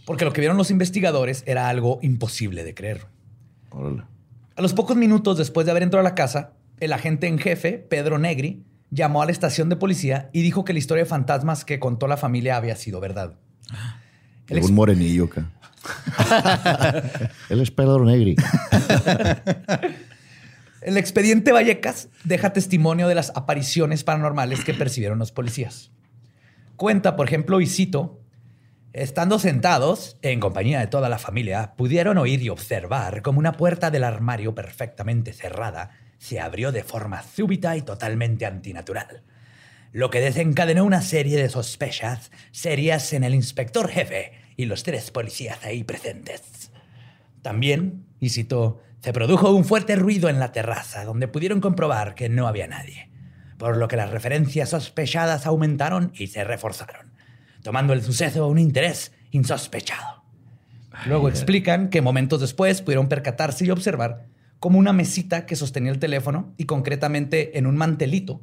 Porque 0.08 0.24
lo 0.26 0.32
que 0.34 0.40
vieron 0.42 0.56
los 0.58 0.72
investigadores 0.72 1.44
era 1.46 1.68
algo 1.70 2.00
imposible 2.02 2.64
de 2.64 2.74
creer. 2.74 3.06
Órale. 3.72 4.04
A 4.56 4.62
los 4.62 4.74
pocos 4.74 4.96
minutos 4.98 5.38
después 5.38 5.66
de 5.66 5.72
haber 5.72 5.84
entrado 5.84 6.00
a 6.00 6.10
la 6.10 6.16
casa, 6.16 6.54
el 6.80 6.94
agente 6.94 7.28
en 7.28 7.38
jefe, 7.38 7.74
Pedro 7.74 8.18
Negri, 8.18 8.64
llamó 8.90 9.22
a 9.22 9.26
la 9.26 9.32
estación 9.34 9.68
de 9.68 9.76
policía 9.76 10.30
y 10.32 10.42
dijo 10.44 10.64
que 10.64 10.72
la 10.72 10.80
historia 10.80 11.04
de 11.04 11.10
fantasmas 11.10 11.66
que 11.66 11.78
contó 11.78 12.08
la 12.08 12.16
familia 12.16 12.56
había 12.56 12.78
sido 12.78 13.02
verdad. 13.02 13.34
El 14.48 14.60
ex- 14.60 14.70
Un 14.70 14.76
morenillo 14.76 15.26
acá. 15.26 15.52
Él 17.50 17.60
es 17.62 17.70
Pedro 17.70 18.06
Negri. 18.06 18.36
El 20.82 20.96
expediente 20.98 21.52
Vallecas 21.52 22.08
deja 22.24 22.54
testimonio 22.54 23.08
de 23.10 23.16
las 23.16 23.32
apariciones 23.36 24.04
paranormales 24.04 24.64
que 24.64 24.74
percibieron 24.74 25.20
los 25.20 25.32
policías. 25.34 25.92
Cuenta, 26.78 27.16
por 27.16 27.28
ejemplo, 27.28 27.60
y 27.60 27.66
cito, 27.68 28.22
estando 28.98 29.38
sentados, 29.38 30.18
en 30.22 30.40
compañía 30.40 30.80
de 30.80 30.88
toda 30.88 31.08
la 31.08 31.20
familia, 31.20 31.74
pudieron 31.78 32.18
oír 32.18 32.42
y 32.42 32.50
observar 32.50 33.22
como 33.22 33.40
una 33.40 33.54
puerta 33.54 33.92
del 33.92 34.04
armario 34.04 34.56
perfectamente 34.56 35.34
cerrada 35.34 35.92
se 36.18 36.40
abrió 36.40 36.72
de 36.72 36.84
forma 36.84 37.22
súbita 37.22 37.78
y 37.78 37.84
totalmente 37.84 38.46
antinatural, 38.46 39.22
lo 39.92 40.10
que 40.10 40.20
desencadenó 40.20 40.84
una 40.84 41.02
serie 41.02 41.38
de 41.40 41.50
sospechas 41.50 42.32
serias 42.52 43.14
en 43.14 43.24
el 43.24 43.36
inspector 43.36 43.88
jefe 43.88 44.32
y 44.56 44.66
los 44.66 44.84
tres 44.84 45.12
policías 45.12 45.64
ahí 45.64 45.84
presentes. 45.84 46.72
También, 47.44 48.06
y 48.20 48.30
cito, 48.30 48.82
se 49.02 49.14
produjo 49.14 49.52
un 49.52 49.64
fuerte 49.64 49.96
ruido 49.96 50.28
en 50.28 50.40
la 50.40 50.52
terraza 50.52 51.06
donde 51.06 51.28
pudieron 51.28 51.62
comprobar 51.62 52.16
que 52.16 52.30
no 52.30 52.48
había 52.48 52.68
nadie, 52.68 53.12
por 53.60 53.78
lo 53.78 53.88
que 53.88 53.96
las 53.96 54.10
referencias 54.10 54.70
sospechadas 54.70 55.46
aumentaron 55.46 56.12
y 56.16 56.28
se 56.28 56.44
reforzaron, 56.44 57.07
tomando 57.68 57.92
el 57.92 58.02
suceso 58.02 58.48
un 58.48 58.60
interés 58.60 59.12
insospechado. 59.32 60.24
Luego 61.06 61.28
explican 61.28 61.90
que 61.90 62.02
momentos 62.02 62.40
después 62.40 62.82
pudieron 62.82 63.10
percatarse 63.10 63.66
y 63.66 63.72
observar 63.72 64.28
como 64.62 64.80
una 64.80 64.94
mesita 64.94 65.46
que 65.46 65.58
sostenía 65.58 65.92
el 65.92 66.00
teléfono 66.00 66.54
y 66.56 66.64
concretamente 66.64 67.58
en 67.58 67.68
un 67.68 67.76
mantelito. 67.76 68.40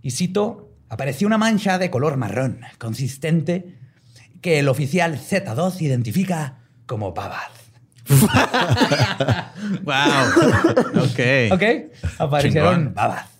Y 0.00 0.12
cito, 0.12 0.70
apareció 0.88 1.26
una 1.26 1.38
mancha 1.38 1.76
de 1.78 1.90
color 1.90 2.18
marrón 2.18 2.60
consistente 2.78 3.74
que 4.40 4.60
el 4.60 4.68
oficial 4.68 5.18
Z2 5.18 5.80
identifica 5.80 6.58
como 6.86 7.12
babas. 7.14 7.50
wow. 9.82 11.02
Ok. 11.02 11.50
¿Ok? 11.50 11.62
Aparecieron 12.20 12.94
Chingón. 12.94 13.35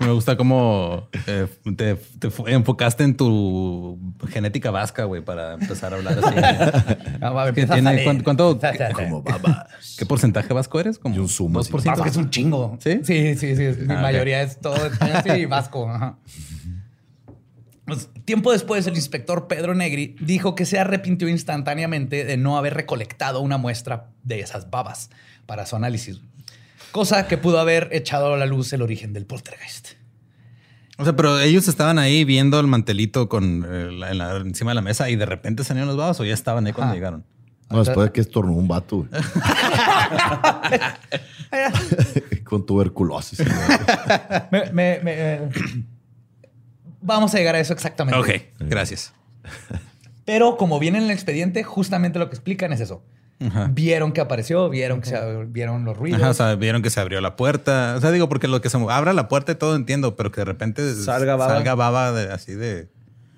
Me 0.00 0.12
gusta 0.12 0.36
cómo 0.36 1.08
eh, 1.26 1.48
te, 1.76 1.98
enfocaste 2.46 3.02
en 3.04 3.16
tu 3.16 3.98
genética 4.28 4.70
vasca, 4.70 5.04
güey, 5.04 5.22
para 5.22 5.54
empezar 5.54 5.92
a 5.92 5.96
hablar 5.96 6.18
así. 6.22 6.34
Ah, 7.20 7.30
va, 7.30 7.44
¿Qué 7.44 7.48
empieza 7.62 7.74
a 7.74 7.76
tiene? 7.76 8.04
¿Cuánto- 8.04 8.24
cuánto-. 8.24 8.60
Como 8.94 9.22
babas. 9.22 9.96
¿Qué 9.98 10.06
porcentaje 10.06 10.52
vasco 10.54 10.78
eres? 10.78 10.98
Como 10.98 11.16
Y 11.16 11.18
un 11.18 11.28
sumo, 11.28 11.62
sí. 11.64 11.72
2%. 11.72 11.84
Vasco 11.84 12.04
es 12.06 12.16
un 12.16 12.30
chingo. 12.30 12.78
¿Sí? 12.80 13.00
Sí, 13.02 13.34
sí, 13.36 13.56
sí. 13.56 13.62
Mi 13.86 13.94
Ah, 13.94 14.00
mayoría 14.02 14.42
es 14.42 14.60
todo 14.60 14.76
sí, 15.24 15.46
vasco. 15.46 15.90
ajá. 15.90 16.16
Pues, 17.84 18.10
tiempo 18.26 18.52
después, 18.52 18.86
el 18.86 18.94
inspector 18.96 19.48
Pedro 19.48 19.74
Negri 19.74 20.14
dijo 20.20 20.54
que 20.54 20.66
se 20.66 20.78
arrepintió 20.78 21.26
instantáneamente 21.28 22.24
de 22.24 22.36
no 22.36 22.58
haber 22.58 22.74
recolectado 22.74 23.40
una 23.40 23.56
muestra 23.56 24.10
de 24.22 24.40
esas 24.40 24.68
babas 24.70 25.08
para 25.46 25.64
su 25.66 25.74
análisis. 25.74 26.20
Cosa 26.92 27.26
que 27.28 27.36
pudo 27.38 27.58
haber 27.60 27.88
echado 27.92 28.34
a 28.34 28.36
la 28.36 28.46
luz 28.46 28.72
el 28.72 28.82
origen 28.82 29.12
del 29.12 29.26
poltergeist. 29.26 29.88
O 30.96 31.04
sea, 31.04 31.14
pero 31.14 31.38
ellos 31.38 31.68
estaban 31.68 31.98
ahí 31.98 32.24
viendo 32.24 32.58
el 32.58 32.66
mantelito 32.66 33.28
con 33.28 33.64
eh, 33.68 33.90
la- 33.92 34.10
en 34.10 34.18
la- 34.18 34.36
encima 34.38 34.70
de 34.72 34.76
la 34.76 34.82
mesa 34.82 35.08
y 35.10 35.16
de 35.16 35.26
repente 35.26 35.62
salieron 35.64 35.88
los 35.88 35.96
babos 35.96 36.18
o 36.20 36.24
ya 36.24 36.34
estaban 36.34 36.66
ahí 36.66 36.72
cuando 36.72 36.94
llegaron. 36.94 37.24
No, 37.70 37.84
después 37.84 38.06
de 38.08 38.12
que 38.12 38.20
estornudó 38.22 38.58
un 38.58 38.66
vato. 38.66 39.06
Con 42.44 42.64
tuberculosis. 42.66 43.40
Me- 44.50 44.72
me- 44.72 45.00
me- 45.02 45.14
eh, 45.14 45.48
Vamos 47.00 47.34
a 47.34 47.38
llegar 47.38 47.54
a 47.54 47.60
eso 47.60 47.72
exactamente. 47.72 48.18
Ok, 48.18 48.28
gracias. 48.58 49.12
Pero 50.24 50.56
como 50.56 50.78
viene 50.78 50.98
en 50.98 51.04
el 51.04 51.10
expediente, 51.10 51.62
justamente 51.62 52.18
lo 52.18 52.28
que 52.28 52.36
explican 52.36 52.72
es 52.72 52.80
eso. 52.80 53.02
Ajá. 53.40 53.68
Vieron 53.72 54.12
que 54.12 54.20
apareció, 54.20 54.68
vieron 54.68 55.00
que 55.00 55.10
se 55.10 55.44
vieron 55.46 55.84
los 55.84 55.96
ruidos. 55.96 56.20
Ajá, 56.20 56.30
o 56.30 56.34
sea, 56.34 56.54
vieron 56.56 56.82
que 56.82 56.90
se 56.90 56.98
abrió 57.00 57.20
la 57.20 57.36
puerta. 57.36 57.94
O 57.96 58.00
sea, 58.00 58.10
digo, 58.10 58.28
porque 58.28 58.48
lo 58.48 58.60
que 58.60 58.68
se 58.70 58.76
abra 58.90 59.12
la 59.12 59.28
puerta 59.28 59.52
y 59.52 59.54
todo 59.54 59.76
entiendo, 59.76 60.16
pero 60.16 60.32
que 60.32 60.40
de 60.40 60.44
repente 60.46 60.94
Salga 60.94 61.36
baba. 61.36 61.54
salga 61.54 61.74
baba 61.76 62.12
de- 62.12 62.32
así 62.32 62.54
de. 62.54 62.88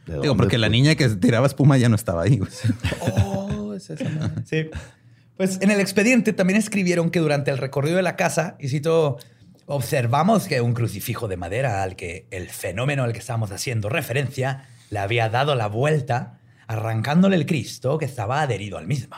¿De 0.06 0.20
Digo, 0.22 0.36
porque 0.36 0.56
la 0.58 0.68
pues? 0.68 0.72
niña 0.72 0.94
que 0.94 1.08
tiraba 1.10 1.46
espuma 1.46 1.76
ya 1.76 1.88
no 1.88 1.96
estaba 1.96 2.22
ahí. 2.22 2.38
güey. 2.38 2.50
Oh, 3.00 3.74
es 3.74 3.90
esa 3.90 4.08
madre. 4.08 4.42
Sí. 4.46 4.70
Pues 5.36 5.58
en 5.60 5.70
el 5.70 5.80
expediente 5.80 6.32
también 6.32 6.58
escribieron 6.58 7.10
que 7.10 7.20
durante 7.20 7.50
el 7.50 7.58
recorrido 7.58 7.96
de 7.96 8.02
la 8.02 8.16
casa, 8.16 8.56
y 8.58 8.68
cito, 8.68 9.18
observamos 9.66 10.46
que 10.46 10.60
un 10.60 10.72
crucifijo 10.74 11.28
de 11.28 11.36
madera 11.36 11.82
al 11.82 11.96
que 11.96 12.26
el 12.30 12.48
fenómeno 12.48 13.04
al 13.04 13.12
que 13.12 13.18
estamos 13.20 13.50
haciendo 13.52 13.88
referencia 13.88 14.64
le 14.90 14.98
había 14.98 15.28
dado 15.28 15.54
la 15.54 15.66
vuelta, 15.68 16.38
arrancándole 16.66 17.36
el 17.36 17.46
Cristo 17.46 17.96
que 17.98 18.04
estaba 18.04 18.42
adherido 18.42 18.78
al 18.78 18.86
mismo. 18.86 19.16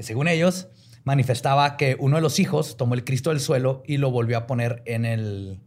Que 0.00 0.04
según 0.04 0.28
ellos 0.28 0.68
manifestaba 1.04 1.76
que 1.76 1.94
uno 2.00 2.16
de 2.16 2.22
los 2.22 2.38
hijos 2.38 2.78
tomó 2.78 2.94
el 2.94 3.04
Cristo 3.04 3.28
del 3.28 3.38
suelo 3.40 3.82
y 3.86 3.98
lo 3.98 4.10
volvió 4.10 4.38
a 4.38 4.46
poner 4.46 4.82
en 4.86 5.04
el, 5.04 5.60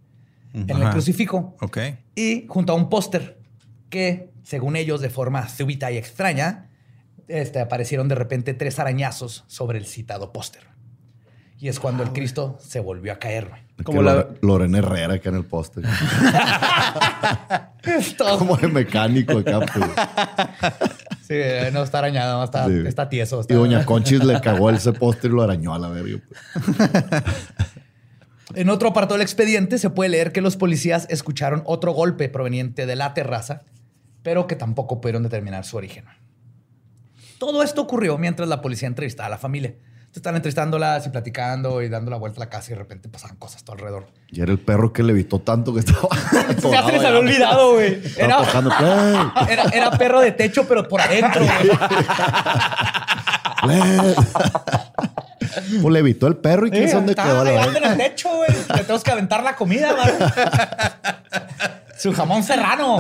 en 0.56 0.72
el 0.72 0.90
crucifijo. 0.90 1.56
Ok. 1.62 1.78
Y 2.16 2.48
junto 2.48 2.74
a 2.74 2.76
un 2.76 2.90
póster 2.90 3.38
que, 3.92 4.32
según 4.42 4.76
ellos, 4.76 5.02
de 5.02 5.12
forma 5.12 5.48
súbita 5.50 5.92
y 5.92 5.98
extraña, 5.98 6.72
este, 7.28 7.60
aparecieron 7.60 8.08
de 8.08 8.16
repente 8.16 8.56
tres 8.56 8.80
arañazos 8.80 9.44
sobre 9.46 9.78
el 9.78 9.86
citado 9.86 10.34
póster. 10.34 10.64
Y 11.60 11.68
es 11.68 11.80
cuando 11.80 12.02
el 12.02 12.12
Cristo 12.12 12.58
se 12.60 12.80
volvió 12.80 13.14
a 13.14 13.20
caer. 13.20 13.52
Como 13.84 14.02
la- 14.02 14.30
Lorena 14.42 14.80
Herrera 14.80 15.14
acá 15.14 15.30
en 15.30 15.36
el. 15.36 15.46
Esto- 17.84 18.40
Como 18.40 18.58
de 18.58 18.68
mecánico 18.68 19.38
acá. 19.38 19.60
Sí, 21.26 21.36
eh, 21.36 21.70
no 21.72 21.84
está 21.84 22.00
arañado, 22.00 22.38
no 22.40 22.44
está, 22.44 22.68
Sí. 22.68 22.84
está 22.86 23.08
tieso. 23.10 23.40
está- 23.42 23.54
Y 23.54 23.58
Doña 23.58 23.86
Conchis 23.86 24.24
le 24.24 24.40
cagó 24.42 24.70
ese 24.70 24.92
poste 24.94 25.28
y 25.28 25.30
lo 25.32 25.42
arañó 25.42 25.74
a 25.74 25.80
la 25.80 25.88
verga. 25.90 26.20
pues. 26.28 27.24
En 28.56 28.70
otro 28.70 28.90
apartado 28.90 29.16
del 29.16 29.24
expediente 29.24 29.80
se 29.80 29.90
puede 29.90 30.10
leer 30.12 30.32
que 30.32 30.42
los 30.42 30.58
policías 30.58 31.08
escucharon 31.10 31.64
otro 31.66 31.92
golpe 31.94 32.30
proveniente 32.30 32.86
de 32.86 32.96
la 32.96 33.14
terraza, 33.16 33.64
pero 34.22 34.46
que 34.46 34.56
tampoco 34.56 35.02
pudieron 35.02 35.24
determinar 35.24 35.66
su 35.66 35.78
origen. 35.78 36.06
Todo 37.40 37.64
esto 37.64 37.82
ocurrió 37.82 38.18
mientras 38.20 38.48
la 38.48 38.62
policía 38.62 38.88
entrevistaba 38.88 39.28
a 39.28 39.30
la 39.32 39.38
familia. 39.40 39.74
Estaban 40.16 40.36
entrevistándolas 40.36 41.08
y 41.08 41.10
platicando 41.10 41.82
y 41.82 41.90
dando 41.90 42.12
la 42.12 42.18
vuelta 42.18 42.40
a 42.40 42.46
la 42.46 42.50
casa 42.50 42.68
y 42.70 42.74
de 42.76 42.80
repente 42.80 43.10
pasaban 43.10 43.36
cosas 43.38 43.64
todo 43.64 43.76
alrededor. 43.76 44.06
Y 44.30 44.42
era 44.42 44.52
el 44.52 44.60
perro 44.60 44.94
que 44.94 45.02
levitó 45.02 45.40
tanto 45.40 45.74
que 45.74 45.80
estaba. 45.80 46.08
Ya 46.72 46.86
se 46.86 46.92
les 46.92 47.04
había 47.04 47.20
olvidado, 47.20 47.74
güey. 47.74 48.00
Era, 48.18 49.92
perro 49.98 50.22
de 50.22 50.32
techo, 50.32 50.68
pero 50.68 50.88
por 50.88 51.02
adentro, 51.02 51.44
güey. 51.44 51.70
¡Play! 53.64 54.16
Pues 55.82 55.94
levitó 55.94 56.28
el 56.28 56.38
perro 56.38 56.68
y 56.68 56.72
quién 56.72 56.88
sabe 56.88 57.06
dónde 57.06 57.16
quedó 57.16 57.44
la 57.44 57.66
en 57.66 57.84
el 57.84 57.98
techo, 57.98 58.30
güey. 58.36 58.52
Le 58.52 58.82
tenemos 58.82 59.04
que 59.04 59.12
aventar 59.12 59.44
la 59.44 59.56
comida, 59.56 59.94
güey. 59.94 60.14
Su 61.98 62.14
jamón 62.14 62.44
serrano. 62.44 63.00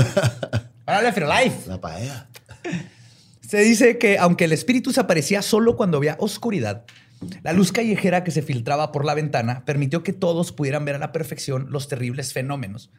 Órale, 0.86 1.11
Firolife. 1.11 1.70
La 1.70 1.80
paella. 1.80 2.28
Se 3.47 3.59
dice 3.59 3.97
que 3.97 4.18
aunque 4.18 4.45
el 4.45 4.51
espíritu 4.51 4.91
se 4.91 4.99
aparecía 4.99 5.41
solo 5.41 5.78
cuando 5.78 5.97
había 5.97 6.16
oscuridad, 6.20 6.84
la 7.43 7.53
luz 7.53 7.71
callejera 7.71 8.24
que 8.24 8.32
se 8.32 8.41
filtraba 8.41 8.91
por 8.91 9.05
la 9.05 9.13
ventana 9.13 9.63
permitió 9.65 10.03
que 10.03 10.13
todos 10.13 10.51
pudieran 10.51 10.86
ver 10.86 10.95
a 10.95 10.99
la 10.99 11.11
perfección 11.11 11.67
los 11.69 11.88
terribles 11.88 12.34
fenómenos, 12.34 12.91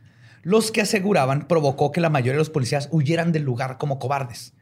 los 0.42 0.70
que 0.70 0.82
aseguraban 0.82 1.48
provocó 1.48 1.92
que 1.92 2.00
la 2.00 2.10
mayoría 2.10 2.32
de 2.32 2.38
los 2.38 2.50
policías 2.50 2.88
huyeran 2.92 3.32
del 3.32 3.44
lugar 3.44 3.78
como 3.78 3.98
cobardes, 3.98 4.52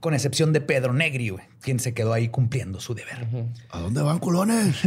con 0.00 0.14
excepción 0.14 0.52
de 0.52 0.60
Pedro 0.60 0.92
Negri, 0.92 1.30
güey, 1.30 1.44
quien 1.60 1.80
se 1.80 1.94
quedó 1.94 2.12
ahí 2.12 2.28
cumpliendo 2.28 2.80
su 2.80 2.94
deber. 2.94 3.26
¿A 3.70 3.80
dónde 3.80 4.02
van, 4.02 4.18
culones? 4.18 4.76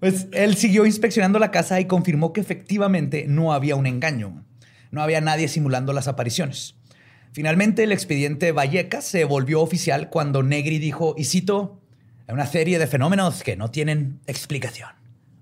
Pues 0.00 0.26
él 0.32 0.56
siguió 0.56 0.84
inspeccionando 0.84 1.38
la 1.38 1.50
casa 1.50 1.80
y 1.80 1.86
confirmó 1.86 2.32
que 2.32 2.40
efectivamente 2.40 3.24
no 3.28 3.52
había 3.52 3.76
un 3.76 3.86
engaño. 3.86 4.44
No 4.90 5.02
había 5.02 5.20
nadie 5.20 5.48
simulando 5.48 5.92
las 5.92 6.06
apariciones. 6.06 6.76
Finalmente, 7.32 7.84
el 7.84 7.92
expediente 7.92 8.52
Vallecas 8.52 9.04
se 9.04 9.24
volvió 9.24 9.60
oficial 9.60 10.08
cuando 10.10 10.42
Negri 10.42 10.78
dijo, 10.78 11.14
y 11.18 11.24
cito, 11.24 11.80
una 12.28 12.46
serie 12.46 12.78
de 12.78 12.86
fenómenos 12.86 13.42
que 13.42 13.56
no 13.56 13.70
tienen 13.70 14.20
explicación. 14.26 14.90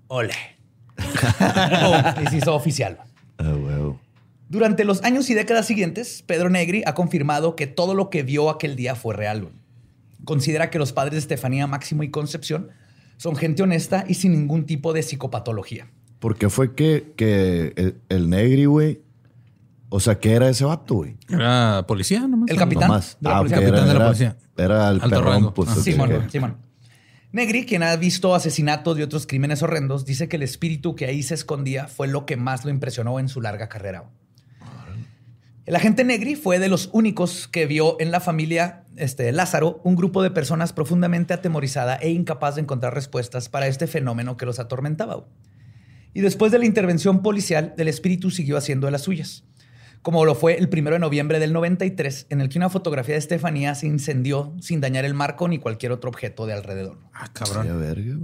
Ole. 0.07 0.33
Pum, 0.95 2.23
y 2.23 2.27
se 2.27 2.37
hizo 2.37 2.53
oficial. 2.53 2.99
Ah, 3.37 3.53
huevo. 3.55 3.99
Durante 4.49 4.85
los 4.85 5.03
años 5.03 5.29
y 5.29 5.33
décadas 5.33 5.65
siguientes, 5.65 6.23
Pedro 6.25 6.49
Negri 6.49 6.83
ha 6.85 6.93
confirmado 6.93 7.55
que 7.55 7.65
todo 7.65 7.95
lo 7.95 8.09
que 8.09 8.23
vio 8.23 8.49
aquel 8.49 8.75
día 8.75 8.95
fue 8.95 9.15
real. 9.15 9.49
Considera 10.23 10.69
que 10.69 10.77
los 10.77 10.93
padres 10.93 11.13
de 11.13 11.19
Estefanía, 11.19 11.65
Máximo 11.67 12.03
y 12.03 12.11
Concepción 12.11 12.69
son 13.17 13.35
gente 13.35 13.63
honesta 13.63 14.05
y 14.07 14.15
sin 14.15 14.33
ningún 14.33 14.65
tipo 14.65 14.93
de 14.93 15.01
psicopatología. 15.01 15.87
¿Por 16.19 16.37
qué 16.37 16.49
fue 16.49 16.75
que, 16.75 17.13
que 17.15 17.73
el, 17.75 17.97
el 18.09 18.29
negri, 18.29 18.65
güey? 18.65 19.01
O 19.89 19.99
sea, 19.99 20.19
¿qué 20.19 20.33
era 20.33 20.49
ese 20.49 20.65
vato, 20.65 20.95
güey? 20.95 21.17
Era 21.29 21.85
policía 21.87 22.27
nomás. 22.27 22.49
El 22.49 22.57
capitán. 22.57 22.87
Nomás. 22.89 23.17
de 23.19 23.29
la 23.29 23.35
Ah, 23.35 23.39
policía. 23.39 23.57
Capitán 23.57 23.77
era, 23.77 23.81
de 23.87 23.93
la 23.93 23.95
era- 23.99 24.05
policía. 24.05 24.37
Era 24.57 24.89
el 24.89 24.95
Alto 25.01 25.09
perrón, 25.09 25.25
rango. 25.33 25.53
pues. 25.53 25.69
Ok. 25.69 25.77
Simón, 25.83 26.29
Simón. 26.31 26.57
Negri, 27.31 27.65
quien 27.65 27.83
ha 27.83 27.95
visto 27.97 28.33
asesinatos 28.33 28.97
y 28.97 29.01
otros 29.01 29.27
crímenes 29.27 29.61
horrendos, 29.61 30.05
dice 30.05 30.27
que 30.29 30.37
el 30.37 30.43
espíritu 30.43 30.95
que 30.95 31.05
ahí 31.05 31.21
se 31.21 31.33
escondía 31.33 31.87
fue 31.87 32.07
lo 32.07 32.25
que 32.25 32.37
más 32.37 32.63
lo 32.65 32.71
impresionó 32.71 33.19
en 33.19 33.27
su 33.29 33.41
larga 33.41 33.67
carrera. 33.69 34.05
El 35.65 35.75
agente 35.75 36.03
Negri 36.03 36.35
fue 36.35 36.59
de 36.59 36.69
los 36.69 36.89
únicos 36.93 37.47
que 37.47 37.65
vio 37.65 37.97
en 37.99 38.11
la 38.11 38.19
familia 38.19 38.83
este, 38.97 39.31
Lázaro 39.31 39.81
un 39.83 39.95
grupo 39.95 40.21
de 40.21 40.29
personas 40.29 40.73
profundamente 40.73 41.33
atemorizada 41.33 41.95
e 41.95 42.11
incapaz 42.11 42.55
de 42.55 42.61
encontrar 42.61 42.93
respuestas 42.93 43.49
para 43.49 43.67
este 43.67 43.87
fenómeno 43.87 44.37
que 44.37 44.45
los 44.45 44.59
atormentaba. 44.59 45.25
Y 46.13 46.21
después 46.21 46.51
de 46.51 46.59
la 46.59 46.65
intervención 46.65 47.23
policial, 47.23 47.73
el 47.77 47.87
espíritu 47.87 48.29
siguió 48.29 48.57
haciendo 48.57 48.85
de 48.87 48.91
las 48.91 49.01
suyas. 49.01 49.43
Como 50.05 50.23
lo 50.23 50.35
fue 50.35 50.59
el 50.59 50.69
primero 50.69 50.93
de 50.93 50.99
noviembre 50.99 51.39
del 51.39 51.51
93, 51.51 52.27
en 52.29 52.39
el 52.39 52.47
que 52.47 52.59
una 52.59 52.69
fotografía 52.69 53.15
de 53.15 53.17
Estefanía 53.17 53.73
se 53.73 53.87
incendió 53.87 54.53
sin 54.61 54.79
dañar 54.79 55.03
el 55.03 55.15
marco 55.15 55.47
ni 55.47 55.57
cualquier 55.57 55.91
otro 55.91 56.11
objeto 56.11 56.45
de 56.45 56.53
alrededor. 56.53 56.99
Ah, 57.11 57.27
cabrón. 57.33 57.79
verga. 57.79 58.15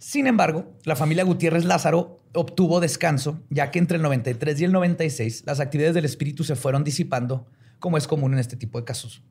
Sin 0.00 0.26
embargo, 0.26 0.72
la 0.82 0.96
familia 0.96 1.22
Gutiérrez 1.22 1.66
Lázaro 1.66 2.18
obtuvo 2.32 2.80
descanso, 2.80 3.40
ya 3.48 3.70
que 3.70 3.78
entre 3.78 3.98
el 3.98 4.02
93 4.02 4.60
y 4.60 4.64
el 4.64 4.72
96 4.72 5.44
las 5.46 5.60
actividades 5.60 5.94
del 5.94 6.04
espíritu 6.04 6.42
se 6.42 6.56
fueron 6.56 6.82
disipando, 6.82 7.46
como 7.78 7.96
es 7.96 8.08
común 8.08 8.32
en 8.32 8.40
este 8.40 8.56
tipo 8.56 8.80
de 8.80 8.84
casos. 8.84 9.22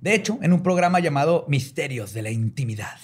De 0.00 0.14
hecho, 0.14 0.38
en 0.40 0.52
un 0.52 0.62
programa 0.62 1.00
llamado 1.00 1.46
Misterios 1.48 2.14
de 2.14 2.22
la 2.22 2.30
Intimidad, 2.30 2.96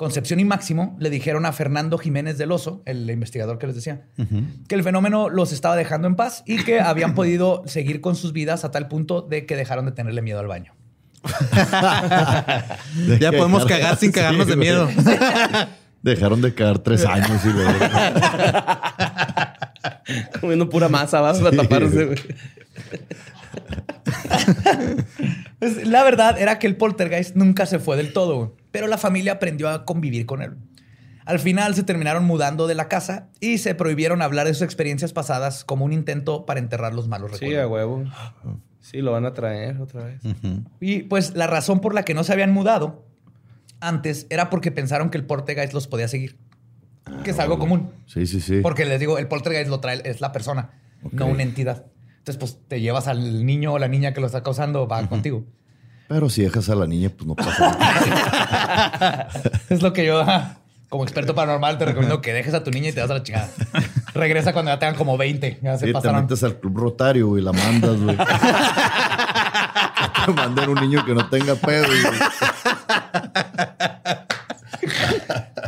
Concepción 0.00 0.40
y 0.40 0.46
Máximo 0.46 0.96
le 0.98 1.10
dijeron 1.10 1.44
a 1.44 1.52
Fernando 1.52 1.98
Jiménez 1.98 2.38
del 2.38 2.52
Oso, 2.52 2.80
el 2.86 3.10
investigador 3.10 3.58
que 3.58 3.66
les 3.66 3.76
decía, 3.76 4.06
que 4.66 4.74
el 4.74 4.82
fenómeno 4.82 5.28
los 5.28 5.52
estaba 5.52 5.76
dejando 5.76 6.08
en 6.08 6.16
paz 6.16 6.42
y 6.46 6.64
que 6.64 6.80
habían 6.80 7.14
podido 7.14 7.62
seguir 7.66 8.00
con 8.00 8.16
sus 8.16 8.32
vidas 8.32 8.64
a 8.64 8.70
tal 8.70 8.88
punto 8.88 9.20
de 9.20 9.44
que 9.44 9.56
dejaron 9.56 9.84
de 9.84 9.92
tenerle 9.92 10.22
miedo 10.22 10.40
al 10.40 10.46
baño. 10.46 10.72
Ya 13.20 13.30
podemos 13.30 13.66
cagar 13.66 13.98
sin 13.98 14.10
cagarnos 14.10 14.46
de 14.46 14.56
miedo. 14.56 14.88
Dejaron 16.02 16.40
de 16.40 16.54
cagar 16.54 16.78
tres 16.78 17.04
años 17.04 17.44
y 17.44 17.50
luego. 17.50 17.78
Comiendo 20.40 20.70
pura 20.70 20.88
masa, 20.88 21.20
vas 21.20 21.42
a 21.42 21.50
taparse, 21.50 22.06
güey. 22.06 22.18
Pues, 25.58 25.86
la 25.86 26.02
verdad 26.04 26.40
era 26.40 26.58
que 26.58 26.66
el 26.66 26.76
poltergeist 26.76 27.36
nunca 27.36 27.66
se 27.66 27.78
fue 27.78 27.98
del 27.98 28.14
todo, 28.14 28.36
güey, 28.36 28.59
pero 28.70 28.86
la 28.86 28.98
familia 28.98 29.32
aprendió 29.32 29.68
a 29.68 29.84
convivir 29.84 30.26
con 30.26 30.42
él. 30.42 30.56
Al 31.26 31.38
final 31.38 31.74
se 31.74 31.82
terminaron 31.84 32.24
mudando 32.24 32.66
de 32.66 32.74
la 32.74 32.88
casa 32.88 33.28
y 33.40 33.58
se 33.58 33.74
prohibieron 33.74 34.20
hablar 34.22 34.46
de 34.46 34.54
sus 34.54 34.62
experiencias 34.62 35.12
pasadas 35.12 35.64
como 35.64 35.84
un 35.84 35.92
intento 35.92 36.44
para 36.46 36.58
enterrar 36.60 36.94
los 36.94 37.06
malos 37.08 37.32
Sí, 37.38 37.54
a 37.54 37.62
recuerdos. 37.62 37.70
huevo. 37.70 38.04
Sí, 38.80 39.02
lo 39.02 39.12
van 39.12 39.26
a 39.26 39.34
traer 39.34 39.80
otra 39.80 40.04
vez. 40.04 40.20
Y 40.80 41.02
pues 41.04 41.34
la 41.36 41.46
razón 41.46 41.80
por 41.80 41.94
la 41.94 42.02
que 42.04 42.14
no 42.14 42.24
se 42.24 42.32
habían 42.32 42.52
mudado 42.52 43.04
antes 43.80 44.26
era 44.30 44.50
porque 44.50 44.72
pensaron 44.72 45.10
que 45.10 45.18
el 45.18 45.24
poltergeist 45.24 45.72
los 45.72 45.86
podía 45.86 46.08
seguir, 46.08 46.36
que 47.22 47.30
es 47.30 47.38
algo 47.38 47.58
común. 47.58 47.90
Sí, 48.06 48.26
sí, 48.26 48.40
sí. 48.40 48.60
Porque 48.62 48.84
les 48.84 48.98
digo, 48.98 49.18
el 49.18 49.28
poltergeist 49.28 49.70
lo 49.70 49.80
trae, 49.80 50.00
es 50.04 50.20
la 50.20 50.32
persona, 50.32 50.70
no 51.12 51.26
una 51.26 51.42
entidad. 51.42 51.86
Entonces, 52.18 52.36
pues 52.38 52.58
te 52.68 52.80
llevas 52.80 53.06
al 53.08 53.46
niño 53.46 53.72
o 53.74 53.78
la 53.78 53.88
niña 53.88 54.12
que 54.12 54.20
lo 54.20 54.26
está 54.26 54.42
causando, 54.42 54.88
va 54.88 55.06
contigo. 55.08 55.44
Pero 56.10 56.28
si 56.28 56.42
dejas 56.42 56.68
a 56.68 56.74
la 56.74 56.88
niña, 56.88 57.08
pues 57.16 57.24
no 57.24 57.36
pasa 57.36 57.70
nada. 57.78 59.28
Es 59.70 59.80
lo 59.80 59.92
que 59.92 60.04
yo, 60.04 60.24
como 60.88 61.04
experto 61.04 61.36
paranormal, 61.36 61.78
te 61.78 61.84
recomiendo 61.84 62.20
que 62.20 62.32
dejes 62.32 62.52
a 62.52 62.64
tu 62.64 62.72
niña 62.72 62.88
y 62.88 62.92
te 62.92 62.98
das 62.98 63.10
a 63.10 63.14
la 63.14 63.22
chingada. 63.22 63.48
Regresa 64.12 64.52
cuando 64.52 64.72
ya 64.72 64.80
tengan 64.80 64.96
como 64.96 65.16
20. 65.16 65.60
Ya 65.62 65.78
se 65.78 65.86
Sí, 65.86 65.92
te 66.02 66.12
metes 66.12 66.42
al 66.42 66.58
club 66.58 66.76
rotario, 66.76 67.28
güey, 67.28 67.44
la 67.44 67.52
mandas, 67.52 67.96
güey. 68.00 68.16
te 70.26 70.32
mandan 70.32 70.70
un 70.70 70.80
niño 70.80 71.04
que 71.04 71.14
no 71.14 71.28
tenga 71.28 71.54
pedo. 71.54 71.86
güey. 71.86 72.00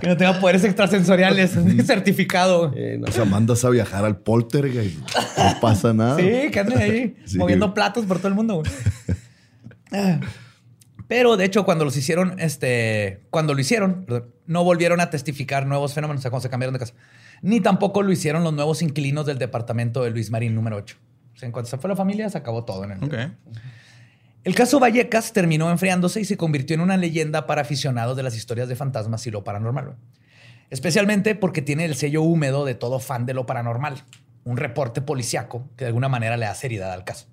Que 0.01 0.09
no 0.09 0.17
tenga 0.17 0.41
poderes 0.41 0.65
extrasensoriales. 0.65 1.53
certificado. 1.87 2.73
Eh, 2.75 2.97
no. 2.99 3.07
O 3.07 3.13
sea, 3.13 3.25
mandas 3.25 3.65
a 3.65 3.71
viajar 3.71 4.05
al 4.05 4.17
poltergeist. 4.17 4.99
No 5.39 5.61
pasa 5.61 5.93
nada. 5.95 6.17
Sí, 6.17 6.51
que 6.51 6.59
anden 6.59 6.79
ahí 6.79 7.17
Sí. 7.27 7.39
moviendo 7.39 7.73
platos 7.75 8.05
por 8.07 8.19
todo 8.19 8.27
el 8.29 8.35
mundo. 8.35 8.55
güey. 8.57 8.67
Pero 11.09 11.37
de 11.37 11.45
hecho, 11.45 11.65
cuando 11.65 11.85
los 11.85 11.97
hicieron, 11.97 12.39
este, 12.41 13.21
cuando 13.31 13.55
lo 13.55 13.61
hicieron, 13.61 14.05
perdón, 14.05 14.33
no 14.47 14.65
volvieron 14.65 15.01
a 15.01 15.11
testificar 15.11 15.67
nuevos 15.67 15.95
fenómenos, 15.95 16.21
o 16.21 16.23
sea, 16.23 16.31
cuando 16.31 16.43
se 16.43 16.51
cambiaron 16.51 16.73
de 16.73 16.79
casa. 16.79 16.95
Ni 17.43 17.61
tampoco 17.61 18.03
lo 18.03 18.13
hicieron 18.13 18.45
los 18.45 18.55
nuevos 18.55 18.83
inquilinos 18.83 19.27
del 19.27 19.39
departamento 19.39 20.03
de 20.05 20.11
Luis 20.11 20.31
Marín 20.31 20.55
número 20.55 20.77
8. 20.77 20.97
O 21.35 21.37
sea, 21.37 21.47
en 21.47 21.53
cuanto 21.53 21.71
se 21.71 21.79
fue 21.79 21.91
la 21.91 21.97
familia, 21.97 22.31
se 22.31 22.39
acabó 22.39 22.65
todo 22.65 22.85
en 22.85 22.93
el. 22.93 23.37
El 24.45 24.55
caso 24.55 24.81
Vallecas 24.81 25.33
terminó 25.33 25.71
enfriándose 25.71 26.21
y 26.21 26.25
se 26.25 26.37
convirtió 26.37 26.75
en 26.75 26.81
una 26.81 26.97
leyenda 26.97 27.47
para 27.47 27.63
aficionados 27.63 28.17
de 28.17 28.25
las 28.25 28.37
historias 28.37 28.69
de 28.69 28.75
fantasmas 28.75 29.27
y 29.27 29.31
lo 29.31 29.45
paranormal. 29.45 29.97
Especialmente 30.71 31.35
porque 31.35 31.63
tiene 31.63 31.85
el 31.85 31.95
sello 31.95 32.23
húmedo 32.23 32.65
de 32.65 32.75
todo 32.75 32.99
fan 32.99 33.27
de 33.27 33.35
lo 33.35 33.47
paranormal. 33.47 34.03
Un 34.45 34.57
reporte 34.57 35.01
policiaco 35.01 35.69
que 35.77 35.85
de 35.85 35.89
alguna 35.89 36.09
manera 36.09 36.37
le 36.37 36.47
da 36.47 36.55
seriedad 36.55 36.93
al 36.93 37.05
caso. 37.05 37.27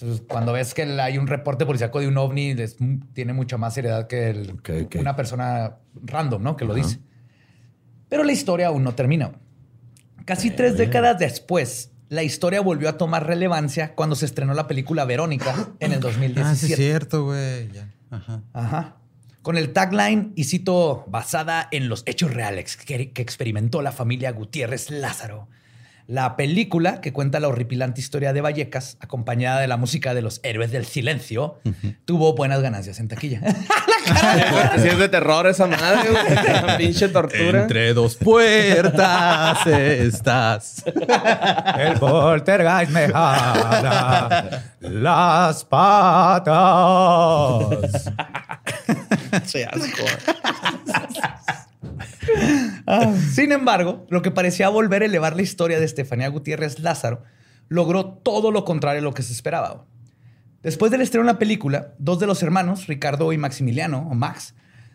Entonces, 0.00 0.24
cuando 0.28 0.52
ves 0.52 0.74
que 0.74 0.82
hay 0.82 1.18
un 1.18 1.26
reporte 1.26 1.66
policíaco 1.66 1.98
de 2.00 2.06
un 2.08 2.16
ovni, 2.18 2.50
es- 2.52 2.76
tiene 3.14 3.32
mucha 3.32 3.56
más 3.56 3.74
seriedad 3.74 4.06
que 4.06 4.30
el- 4.30 4.56
una 5.00 5.16
persona 5.16 5.78
random, 6.04 6.42
¿no? 6.42 6.56
Que 6.56 6.64
lo 6.64 6.74
dice. 6.74 7.00
Pero 8.08 8.22
la 8.24 8.32
historia 8.32 8.68
aún 8.68 8.84
no 8.84 8.94
termina. 8.94 9.32
Casi 10.24 10.50
tres 10.50 10.76
décadas 10.76 11.18
después, 11.18 11.90
la 12.10 12.22
historia 12.22 12.60
volvió 12.60 12.88
a 12.88 12.96
tomar 12.96 13.26
relevancia 13.26 13.94
cuando 13.94 14.14
se 14.14 14.26
estrenó 14.26 14.54
la 14.54 14.66
película 14.68 15.04
Verónica 15.04 15.68
en 15.80 15.92
el 15.92 16.00
2017. 16.00 16.42
Ah, 16.48 16.54
sí, 16.54 16.72
es 16.72 16.78
cierto, 16.78 17.24
güey. 17.24 17.68
Ajá. 18.10 18.42
Ajá. 18.52 18.96
Con 19.42 19.56
el 19.56 19.72
tagline, 19.72 20.32
y 20.36 20.44
cito, 20.44 21.04
basada 21.08 21.68
en 21.72 21.88
los 21.88 22.02
hechos 22.06 22.32
reales 22.34 22.76
que, 22.76 23.10
que 23.12 23.22
experimentó 23.22 23.82
la 23.82 23.92
familia 23.92 24.30
Gutiérrez 24.32 24.90
Lázaro. 24.90 25.48
La 26.08 26.36
película, 26.36 27.02
que 27.02 27.12
cuenta 27.12 27.38
la 27.38 27.48
horripilante 27.48 28.00
historia 28.00 28.32
de 28.32 28.40
Vallecas, 28.40 28.96
acompañada 28.98 29.60
de 29.60 29.68
la 29.68 29.76
música 29.76 30.14
de 30.14 30.22
los 30.22 30.40
héroes 30.42 30.72
del 30.72 30.86
silencio, 30.86 31.60
tuvo 32.06 32.34
buenas 32.34 32.62
ganancias 32.62 32.98
en 32.98 33.08
taquilla. 33.08 33.42
Si 34.78 34.88
es 34.88 34.96
de 34.98 35.10
terror 35.10 35.46
esa 35.48 35.66
madre, 35.66 36.08
güey. 36.08 36.22
Pinche 36.78 37.08
tortura. 37.08 37.60
Entre 37.62 37.92
dos 37.92 38.16
puertas 38.16 39.66
estás. 39.66 40.82
El 41.76 41.98
poltergeist 41.98 42.90
me 42.90 43.08
jala 43.08 44.62
las 44.80 45.62
patas. 45.66 46.48
Sí, 49.44 49.62
asco. 49.62 50.04
Ah, 52.86 53.14
Sin 53.32 53.52
embargo, 53.52 54.06
lo 54.08 54.22
que 54.22 54.30
parecía 54.30 54.68
volver 54.68 55.02
a 55.02 55.06
elevar 55.06 55.36
la 55.36 55.42
historia 55.42 55.78
de 55.78 55.84
Estefanía 55.84 56.28
Gutiérrez 56.28 56.78
Lázaro 56.78 57.22
logró 57.68 58.06
todo 58.06 58.50
lo 58.50 58.64
contrario 58.64 59.00
a 59.00 59.04
lo 59.04 59.12
que 59.12 59.22
se 59.22 59.32
esperaba. 59.32 59.84
Después 60.62 60.90
del 60.90 61.02
estreno 61.02 61.26
de 61.26 61.32
la 61.32 61.38
película, 61.38 61.94
dos 61.98 62.18
de 62.18 62.26
los 62.26 62.42
hermanos, 62.42 62.86
Ricardo 62.86 63.32
y 63.32 63.38
Maximiliano, 63.38 64.08
o 64.10 64.14
Max, 64.14 64.54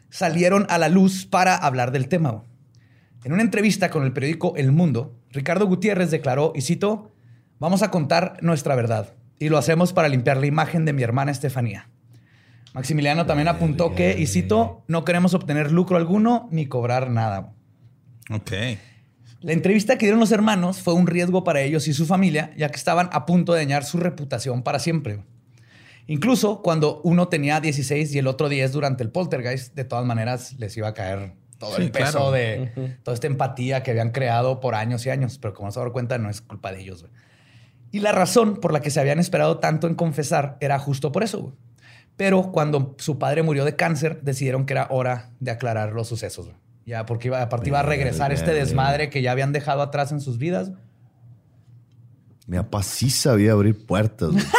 salieron 0.10 0.66
a 0.70 0.78
la 0.78 0.90
luz 0.90 1.26
para 1.26 1.56
hablar 1.56 1.92
del 1.92 2.08
tema. 2.08 2.44
En 3.24 3.32
una 3.32 3.42
entrevista 3.42 3.90
con 3.90 4.04
el 4.04 4.12
periódico 4.12 4.54
El 4.58 4.72
Mundo, 4.72 5.16
Ricardo 5.32 5.66
Gutiérrez 5.66 6.12
declaró, 6.12 6.52
y 6.56 6.62
cito, 6.62 7.14
vamos 7.60 7.82
a 7.82 7.92
contar 7.92 8.38
nuestra 8.42 8.76
verdad, 8.76 9.14
y 9.40 9.50
lo 9.50 9.58
hacemos 9.58 9.94
para 9.94 10.10
limpiar 10.10 10.38
la 10.38 10.48
imagen 10.48 10.84
de 10.84 10.94
mi 10.94 11.04
hermana 11.04 11.32
Estefanía. 11.32 11.90
Maximiliano 12.74 13.26
también 13.26 13.48
apuntó 13.48 13.94
que, 13.94 14.16
y 14.18 14.26
cito, 14.26 14.84
no 14.88 15.06
queremos 15.06 15.34
obtener 15.34 15.72
lucro 15.72 15.98
alguno 15.98 16.48
ni 16.52 16.66
cobrar 16.66 17.10
nada. 17.12 17.54
Ok. 18.32 18.52
La 19.42 19.52
entrevista 19.52 19.98
que 19.98 20.06
dieron 20.06 20.20
los 20.20 20.32
hermanos 20.32 20.82
fue 20.82 20.94
un 20.94 21.06
riesgo 21.06 21.44
para 21.44 21.62
ellos 21.62 21.88
y 21.88 21.94
su 21.94 22.06
familia, 22.06 22.52
ya 22.58 22.70
que 22.70 22.78
estaban 22.78 23.10
a 23.12 23.26
punto 23.26 23.54
de 23.54 23.60
dañar 23.60 23.84
su 23.84 23.98
reputación 23.98 24.64
para 24.64 24.80
siempre. 24.80 25.20
Incluso 26.08 26.62
cuando 26.62 27.00
uno 27.04 27.28
tenía 27.28 27.60
16 27.62 28.14
y 28.16 28.20
el 28.20 28.28
otro 28.28 28.50
10 28.50 28.72
durante 28.72 29.04
el 29.04 29.10
poltergeist, 29.10 29.76
de 29.76 29.86
todas 29.86 30.06
maneras 30.06 30.54
les 30.58 30.76
iba 30.76 30.88
a 30.88 30.94
caer 30.94 31.34
todo 31.60 31.76
Sí, 31.76 31.84
el 31.84 31.92
peso 31.92 32.12
claro. 32.12 32.32
de 32.32 32.98
toda 33.04 33.14
esta 33.16 33.28
empatía 33.28 33.84
que 33.84 33.92
habían 33.92 34.12
creado 34.12 34.60
por 34.60 34.76
años 34.76 35.06
y 35.06 35.12
años. 35.12 35.38
Pero 35.38 35.54
como 35.54 35.72
se 35.72 35.80
dan 35.80 35.92
cuenta, 35.92 36.18
no 36.18 36.30
es 36.30 36.42
culpa 36.42 36.72
de 36.72 36.82
ellos. 36.82 37.06
Y 37.92 38.00
la 38.00 38.12
razón 38.12 38.58
por 38.58 38.74
la 38.74 38.82
que 38.82 38.90
se 38.90 39.00
habían 39.00 39.20
esperado 39.20 39.60
tanto 39.60 39.88
en 39.88 39.96
confesar 39.96 40.58
era 40.60 40.80
justo 40.80 41.12
por 41.12 41.24
eso. 41.24 41.56
Pero 42.18 42.52
cuando 42.52 42.96
su 43.00 43.18
padre 43.18 43.42
murió 43.44 43.66
de 43.66 43.76
cáncer, 43.76 44.22
decidieron 44.22 44.66
que 44.66 44.74
era 44.74 44.88
hora 44.90 45.32
de 45.40 45.52
aclarar 45.52 45.94
los 45.94 46.08
sucesos. 46.08 46.46
güey. 46.46 46.58
Ya, 46.86 47.06
porque 47.06 47.30
iba, 47.30 47.42
aparte 47.42 47.70
iba 47.70 47.80
a 47.80 47.84
regresar 47.84 48.32
este 48.34 48.54
desmadre 48.54 49.10
que 49.10 49.22
ya 49.22 49.32
habían 49.32 49.52
dejado 49.54 49.82
atrás 49.82 50.12
en 50.12 50.20
sus 50.22 50.38
vidas. 50.38 50.72
Mi 52.46 52.58
papá 52.58 52.84
sí 52.84 53.10
sabía 53.10 53.54
abrir 53.54 53.86
puertas. 53.86 54.30
güey. 54.32 54.44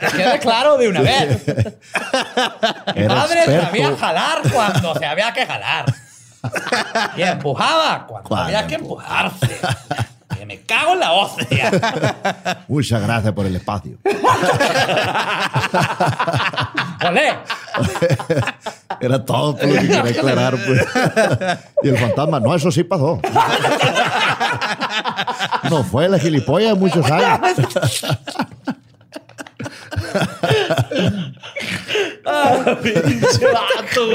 Que 0.00 0.06
quede 0.16 0.38
claro 0.38 0.78
de 0.78 0.88
una 0.88 1.00
vez. 1.02 1.44
Mi 2.96 3.06
padre 3.06 3.40
experto. 3.40 3.66
sabía 3.66 3.96
jalar 3.96 4.38
cuando 4.52 4.94
se 4.94 5.04
había 5.06 5.32
que 5.32 5.44
jalar. 5.44 5.84
Y 7.16 7.22
empujaba 7.22 8.06
cuando 8.06 8.28
Cuando 8.28 8.46
había 8.46 8.66
que 8.66 8.76
empujarse. 8.76 9.58
Que 10.36 10.44
me 10.44 10.60
cago 10.60 10.92
en 10.92 11.00
la 11.00 11.12
hostia. 11.12 11.70
Muchas 12.68 13.02
gracias 13.02 13.32
por 13.32 13.46
el 13.46 13.56
espacio. 13.56 13.98
Olé. 17.06 17.38
Era 19.00 19.24
todo 19.24 19.56
por 19.56 19.66
lo 19.66 19.74
que 19.74 19.80
quería 19.88 20.00
aclarar. 20.02 20.56
Pues. 20.66 20.86
Y 21.82 21.88
el 21.88 21.98
fantasma, 21.98 22.40
no, 22.40 22.54
eso 22.54 22.70
sí 22.70 22.84
pasó. 22.84 23.20
No 25.70 25.84
fue 25.84 26.08
la 26.08 26.18
gilipollas 26.18 26.74
de 26.74 26.78
muchos 26.78 27.10
años. 27.10 27.40
Pinche 32.82 33.46
vato. 33.46 34.10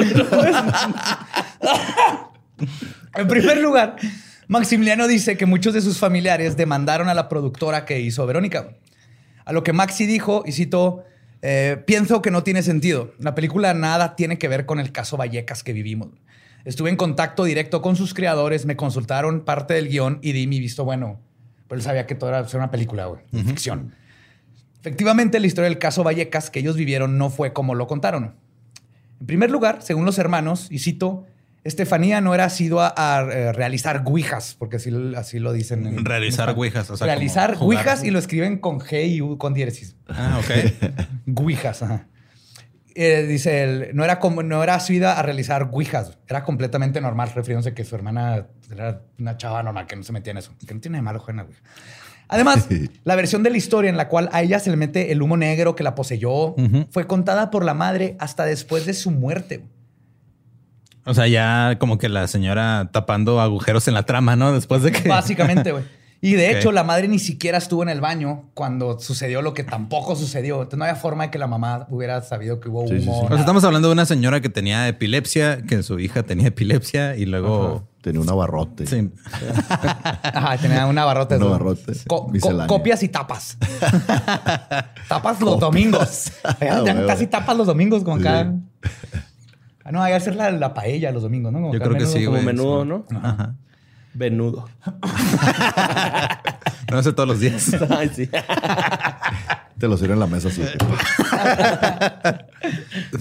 En 3.15 3.27
primer 3.27 3.57
lugar, 3.57 3.95
Maximiliano 4.53 5.07
dice 5.07 5.35
que 5.35 5.47
muchos 5.47 5.73
de 5.73 5.81
sus 5.81 5.97
familiares 5.97 6.55
demandaron 6.55 7.09
a 7.09 7.15
la 7.15 7.27
productora 7.27 7.85
que 7.85 7.99
hizo 8.01 8.23
Verónica. 8.27 8.75
A 9.45 9.51
lo 9.51 9.63
que 9.63 9.73
Maxi 9.73 10.05
dijo, 10.05 10.43
y 10.45 10.51
cito, 10.51 11.03
eh, 11.41 11.81
pienso 11.87 12.21
que 12.21 12.29
no 12.29 12.43
tiene 12.43 12.61
sentido. 12.61 13.15
La 13.17 13.33
película 13.33 13.73
nada 13.73 14.15
tiene 14.15 14.37
que 14.37 14.47
ver 14.47 14.67
con 14.67 14.79
el 14.79 14.91
caso 14.91 15.17
Vallecas 15.17 15.63
que 15.63 15.73
vivimos. 15.73 16.09
Estuve 16.65 16.91
en 16.91 16.97
contacto 16.97 17.45
directo 17.45 17.81
con 17.81 17.95
sus 17.95 18.13
creadores, 18.13 18.67
me 18.67 18.75
consultaron 18.75 19.43
parte 19.43 19.73
del 19.73 19.89
guion 19.89 20.19
y 20.21 20.33
di 20.33 20.45
mi 20.45 20.59
visto 20.59 20.85
bueno. 20.85 21.19
Pero 21.67 21.79
él 21.79 21.83
sabía 21.83 22.05
que 22.05 22.13
todo 22.13 22.29
era 22.29 22.45
una 22.53 22.69
película, 22.69 23.07
güey, 23.07 23.21
ficción. 23.45 23.95
Efectivamente, 24.81 25.39
la 25.39 25.47
historia 25.47 25.67
del 25.67 25.79
caso 25.79 26.03
Vallecas 26.03 26.51
que 26.51 26.59
ellos 26.59 26.75
vivieron 26.75 27.17
no 27.17 27.31
fue 27.31 27.53
como 27.53 27.73
lo 27.73 27.87
contaron. 27.87 28.35
En 29.19 29.25
primer 29.25 29.49
lugar, 29.49 29.81
según 29.81 30.05
los 30.05 30.19
hermanos, 30.19 30.67
y 30.69 30.77
cito, 30.77 31.25
Estefanía 31.63 32.19
no 32.19 32.33
era 32.35 32.45
asidua 32.45 32.93
a, 32.97 33.21
eh, 33.31 33.53
realizar 33.53 34.03
guijas, 34.03 34.55
porque 34.59 34.75
así, 34.77 34.91
así 35.15 35.39
lo 35.39 35.53
dicen. 35.53 35.87
en- 35.87 36.03
Realizar 36.05 36.49
en- 36.49 36.55
ouijas, 36.57 36.89
o 36.89 36.97
sea, 36.97 37.07
realizar 37.07 37.55
jugar. 37.55 37.79
guijas 37.79 38.03
y 38.03 38.11
lo 38.11 38.19
escriben 38.19 38.57
con 38.59 38.79
G 38.79 39.07
y 39.07 39.21
U 39.21 39.37
con 39.37 39.53
diéresis. 39.53 39.95
Ah, 40.07 40.39
ok. 40.43 40.51
Guijas, 41.25 41.81
ajá. 41.83 42.07
Eh, 42.95 43.23
dice 43.27 43.63
él, 43.63 43.89
no 43.93 44.03
era 44.03 44.19
como, 44.19 44.43
no 44.43 44.61
era 44.61 44.75
asidua 44.75 45.13
a 45.13 45.23
realizar 45.23 45.71
guijas, 45.71 46.19
era 46.27 46.43
completamente 46.43 47.01
normal, 47.01 47.31
refiriéndose 47.33 47.73
que 47.73 47.83
su 47.85 47.95
hermana 47.95 48.45
era 48.71 49.01
una 49.17 49.35
chava 49.35 49.63
normal 49.63 49.87
que 49.87 49.95
no 49.95 50.03
se 50.03 50.11
metía 50.11 50.29
en 50.31 50.37
eso, 50.37 50.51
que 50.67 50.73
no 50.75 50.79
tiene 50.79 50.99
de 50.99 51.01
malo 51.01 51.19
güey. 51.25 51.47
Además, 52.27 52.67
la 53.03 53.15
versión 53.15 53.41
de 53.41 53.49
la 53.49 53.57
historia 53.57 53.89
en 53.89 53.97
la 53.97 54.09
cual 54.09 54.29
a 54.31 54.43
ella 54.43 54.59
se 54.59 54.69
le 54.69 54.75
mete 54.77 55.11
el 55.11 55.23
humo 55.23 55.37
negro 55.37 55.75
que 55.75 55.81
la 55.83 55.95
poseyó 55.95 56.55
fue 56.91 57.07
contada 57.07 57.49
por 57.49 57.65
la 57.65 57.73
madre 57.73 58.15
hasta 58.19 58.45
después 58.45 58.85
de 58.85 58.93
su 58.93 59.09
muerte. 59.09 59.63
O 61.05 61.13
sea, 61.13 61.27
ya 61.27 61.77
como 61.79 61.97
que 61.97 62.07
la 62.09 62.27
señora 62.27 62.89
tapando 62.93 63.41
agujeros 63.41 63.87
en 63.87 63.93
la 63.93 64.03
trama, 64.03 64.35
¿no? 64.35 64.53
Después 64.53 64.83
de 64.83 64.91
que. 64.91 65.07
Básicamente, 65.09 65.71
güey. 65.71 65.83
Y 66.21 66.33
de 66.35 66.51
hecho, 66.57 66.71
la 66.71 66.85
madre 66.85 67.09
ni 67.09 67.19
siquiera 67.19 67.57
estuvo 67.57 67.83
en 67.83 67.89
el 67.89 67.99
baño 67.99 68.45
cuando 68.53 68.97
sucedió 68.99 69.41
lo 69.41 69.53
que 69.53 69.65
tampoco 69.65 70.15
sucedió. 70.15 70.55
Entonces, 70.61 70.79
no 70.79 70.85
había 70.85 70.95
forma 70.95 71.25
de 71.25 71.31
que 71.31 71.37
la 71.37 71.47
mamá 71.47 71.85
hubiera 71.89 72.21
sabido 72.21 72.61
que 72.61 72.69
hubo 72.69 72.87
Sí, 72.87 73.01
sí, 73.01 73.07
humo. 73.09 73.13
sí. 73.13 73.17
O 73.17 73.19
sea, 73.21 73.29
nada. 73.31 73.39
estamos 73.41 73.63
hablando 73.65 73.89
de 73.89 73.93
una 73.93 74.05
señora 74.05 74.39
que 74.39 74.47
tenía 74.47 74.87
epilepsia, 74.87 75.61
que 75.63 75.83
su 75.83 75.99
hija 75.99 76.23
tenía 76.23 76.47
epilepsia 76.47 77.17
y 77.17 77.25
luego. 77.25 77.87
Tenía 78.01 78.19
un 78.19 78.29
abarrote. 78.29 78.85
Sí. 78.85 79.09
Ajá, 79.69 80.57
tenía 80.57 80.85
un 80.87 80.97
abarrote. 80.97 81.37
Un 81.37 81.43
abarrote, 81.43 81.93
Co- 82.07 82.25
co- 82.25 82.31
misceláneo. 82.31 82.67
copias 82.67 83.01
y 83.03 83.07
tapas. 83.09 83.57
tapas 85.07 85.39
los 85.41 85.59
domingos. 85.59 86.31
Ah, 86.43 86.83
casi 87.07 87.27
tapas 87.27 87.55
los 87.57 87.67
domingos 87.67 88.03
como 88.03 88.17
Sí. 88.17 88.23
Ah, 89.83 89.91
no, 89.91 90.01
hay 90.01 90.11
que 90.13 90.17
hacer 90.17 90.35
la, 90.35 90.51
la 90.51 90.73
paella 90.73 91.11
los 91.11 91.23
domingos, 91.23 91.51
¿no? 91.51 91.59
Como 91.61 91.73
Yo 91.73 91.79
creo 91.79 91.91
que 91.93 91.99
menudo 91.99 92.13
sí, 92.13 92.25
como 92.25 92.37
güey. 92.37 92.45
menudo, 92.45 92.83
sí. 92.83 92.87
¿no? 92.89 93.05
Ajá. 93.19 93.55
Venudo. 94.13 94.69
No 96.91 97.01
sé 97.01 97.11
todos 97.11 97.27
los 97.27 97.39
días. 97.39 97.75
Ay, 97.89 98.11
sí. 98.13 98.29
Te 99.79 99.87
lo 99.87 99.97
sirven 99.97 100.13
en 100.13 100.19
la 100.19 100.27
mesa 100.27 100.49
así. 100.49 100.61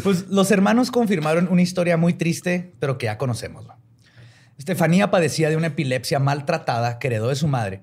Pues 0.02 0.28
los 0.28 0.50
hermanos 0.50 0.90
confirmaron 0.90 1.48
una 1.50 1.62
historia 1.62 1.96
muy 1.96 2.12
triste, 2.12 2.74
pero 2.78 2.98
que 2.98 3.06
ya 3.06 3.16
conocemos. 3.16 3.66
¿no? 3.66 3.74
Estefanía 4.58 5.10
padecía 5.10 5.48
de 5.48 5.56
una 5.56 5.68
epilepsia 5.68 6.18
maltratada 6.18 6.98
que 6.98 7.06
heredó 7.06 7.28
de 7.28 7.36
su 7.36 7.48
madre 7.48 7.82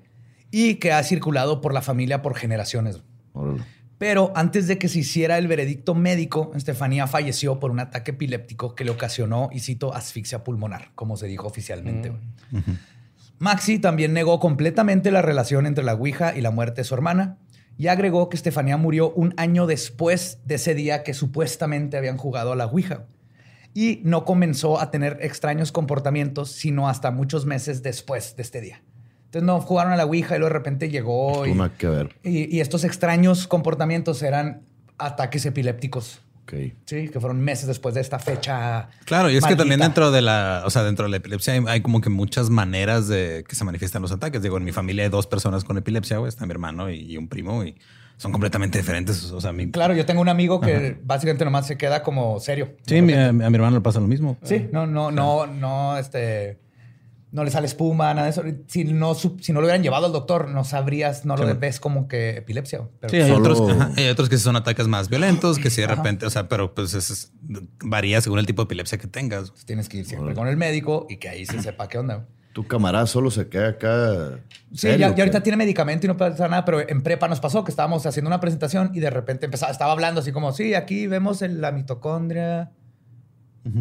y 0.51 0.75
que 0.75 0.91
ha 0.91 1.03
circulado 1.03 1.59
por 1.61 1.73
la 1.73 1.81
familia 1.81 2.21
por 2.21 2.35
generaciones. 2.35 3.01
Órale. 3.33 3.63
Pero 3.99 4.31
antes 4.33 4.67
de 4.67 4.79
que 4.79 4.87
se 4.87 4.99
hiciera 4.99 5.37
el 5.37 5.47
veredicto 5.47 5.93
médico, 5.93 6.51
Estefanía 6.55 7.05
falleció 7.05 7.59
por 7.59 7.69
un 7.69 7.81
ataque 7.81 8.11
epiléptico 8.11 8.73
que 8.73 8.85
le 8.85 8.91
ocasionó, 8.91 9.49
y 9.51 9.59
cito, 9.59 9.93
asfixia 9.93 10.43
pulmonar, 10.43 10.91
como 10.95 11.17
se 11.17 11.27
dijo 11.27 11.45
oficialmente. 11.45 12.09
güey. 12.09 12.63
Maxi 13.39 13.77
también 13.77 14.13
negó 14.13 14.39
completamente 14.39 15.11
la 15.11 15.21
relación 15.21 15.65
entre 15.65 15.83
la 15.83 15.93
Ouija 15.93 16.35
y 16.35 16.41
la 16.41 16.51
muerte 16.51 16.81
de 16.81 16.85
su 16.85 16.93
hermana 16.93 17.37
y 17.77 17.87
agregó 17.87 18.27
que 18.27 18.35
Estefanía 18.35 18.75
murió 18.75 19.11
un 19.11 19.33
año 19.37 19.65
después 19.65 20.39
de 20.45 20.55
ese 20.55 20.75
día 20.75 21.03
que 21.03 21.13
supuestamente 21.13 21.95
habían 21.95 22.17
jugado 22.17 22.51
a 22.51 22.55
la 22.57 22.65
Ouija. 22.65 23.05
Y 23.73 24.01
no 24.03 24.25
comenzó 24.25 24.81
a 24.81 24.91
tener 24.91 25.17
extraños 25.21 25.71
comportamientos, 25.71 26.51
sino 26.51 26.89
hasta 26.89 27.11
muchos 27.11 27.45
meses 27.45 27.81
después 27.81 28.35
de 28.35 28.43
este 28.43 28.59
día. 28.59 28.81
Entonces 29.29 29.45
no 29.45 29.61
jugaron 29.61 29.93
a 29.93 29.95
la 29.95 30.05
Ouija 30.05 30.35
y 30.35 30.39
luego 30.39 30.51
de 30.51 30.57
repente 30.57 30.89
llegó. 30.89 31.43
Tú 31.43 31.45
Y, 31.45 31.69
que 31.77 31.87
ver. 31.87 32.15
y- 32.23 32.55
y 32.55 32.61
estos 32.61 32.83
extraños 32.83 33.47
comportamientos 33.47 34.23
eran 34.23 34.61
ataques 34.97 35.45
epilépticos. 35.45 36.21
Ok. 36.43 36.53
Sí, 36.85 37.09
que 37.09 37.19
fueron 37.19 37.39
meses 37.39 37.67
después 37.67 37.93
de 37.93 38.01
esta 38.01 38.17
fecha. 38.17 38.89
Claro, 39.05 39.29
y 39.29 39.37
es 39.37 39.45
que 39.45 39.55
también 39.55 39.79
dentro 39.81 40.09
de 40.09 40.23
la, 40.23 40.63
o 40.65 40.71
sea, 40.71 40.81
dentro 40.83 41.05
de 41.05 41.11
la 41.11 41.17
epilepsia 41.17 41.53
hay, 41.53 41.63
hay 41.67 41.81
como 41.81 42.01
que 42.01 42.09
muchas 42.09 42.49
maneras 42.49 43.07
de 43.07 43.43
que 43.47 43.55
se 43.55 43.63
manifiestan 43.63 44.01
los 44.01 44.11
ataques. 44.11 44.41
Digo, 44.41 44.57
en 44.57 44.63
mi 44.63 44.71
familia 44.71 45.03
hay 45.03 45.09
dos 45.11 45.27
personas 45.27 45.63
con 45.63 45.77
epilepsia, 45.77 46.17
güey, 46.17 46.27
está 46.29 46.47
mi 46.47 46.51
hermano 46.51 46.89
y, 46.89 46.95
y 47.01 47.17
un 47.17 47.27
primo 47.27 47.63
y 47.63 47.75
son 48.17 48.31
completamente 48.31 48.79
diferentes. 48.79 49.31
O 49.31 49.39
sea, 49.39 49.53
mi, 49.53 49.69
Claro, 49.69 49.93
yo 49.93 50.07
tengo 50.07 50.21
un 50.21 50.27
amigo 50.29 50.59
que 50.59 50.97
básicamente 51.03 51.45
nomás 51.45 51.67
se 51.67 51.77
queda 51.77 52.01
como 52.01 52.39
serio. 52.39 52.71
sí, 52.87 52.99
mi- 53.03 53.13
a, 53.13 53.31
mi 53.31 53.43
hermano 53.45 53.75
le 53.77 53.81
pasa 53.81 53.99
lo 53.99 54.07
mismo. 54.07 54.35
Sí, 54.41 54.67
no, 54.71 54.87
no, 54.87 55.11
no, 55.11 55.45
no, 55.45 55.99
este. 55.99 56.57
No 57.31 57.43
le 57.43 57.51
sale 57.51 57.67
espuma, 57.67 58.11
nada 58.15 58.23
de 58.25 58.31
eso. 58.31 58.43
Si 58.67 58.83
no, 58.85 59.13
si 59.13 59.53
no 59.53 59.59
lo 59.61 59.67
hubieran 59.67 59.83
llevado 59.83 60.07
al 60.07 60.11
doctor, 60.11 60.49
no 60.49 60.63
sabrías, 60.63 61.25
no 61.25 61.37
lo 61.37 61.47
Sí. 61.47 61.57
ves 61.59 61.79
como 61.79 62.07
que 62.07 62.37
epilepsia. 62.37 62.81
Pero 62.99 63.11
Sí, 63.11 63.17
hay 63.17 63.29
Solo- 63.29 63.51
otros, 63.53 63.69
ajá, 63.69 63.91
hay 63.95 64.07
otros 64.09 64.29
que 64.29 64.37
son 64.39 64.55
ataques 64.55 64.87
más 64.87 65.09
violentos, 65.09 65.59
que 65.59 65.69
sí 65.69 65.81
de 65.81 65.85
Ajá. 65.85 65.95
repente, 65.95 66.25
o 66.25 66.29
sea, 66.31 66.49
pero 66.49 66.73
pues 66.73 66.95
es- 66.95 67.09
es- 67.11 67.31
varía 67.83 68.19
según 68.21 68.39
el 68.39 68.47
tipo 68.47 68.63
de 68.63 68.65
epilepsia 68.65 68.97
que 68.97 69.05
tengas. 69.07 69.53
tienes 69.65 69.87
que 69.89 69.97
ir 69.97 70.05
siempre 70.05 70.33
con 70.33 70.47
el 70.47 70.57
médico 70.57 71.05
y 71.07 71.17
que 71.17 71.29
ahí 71.29 71.45
se 71.45 71.61
sepa 71.61 71.87
qué 71.87 71.99
onda. 71.99 72.25
Tu 72.51 72.65
camarada 72.65 73.05
solo 73.05 73.29
se 73.29 73.47
queda 73.47 73.69
acá. 73.69 74.39
Sí, 74.71 74.79
serio, 74.79 75.09
ya, 75.09 75.15
ya 75.15 75.23
ahorita 75.23 75.43
tiene 75.43 75.55
medicamento 75.55 76.07
y 76.07 76.09
no 76.09 76.17
puede 76.17 76.31
hacer 76.33 76.49
nada, 76.49 76.65
pero 76.65 76.79
en 76.89 77.03
prepa 77.03 77.27
nos 77.27 77.39
pasó 77.39 77.63
que 77.63 77.69
estábamos 77.69 78.03
haciendo 78.07 78.27
una 78.27 78.39
presentación 78.39 78.89
y 78.95 78.99
de 79.01 79.11
repente 79.11 79.45
empezaba, 79.45 79.71
estaba 79.71 79.91
hablando 79.91 80.21
así 80.21 80.31
como, 80.31 80.51
sí, 80.51 80.73
aquí 80.73 81.05
vemos 81.05 81.43
el- 81.43 81.61
la 81.61 81.71
mitocondria. 81.71 82.71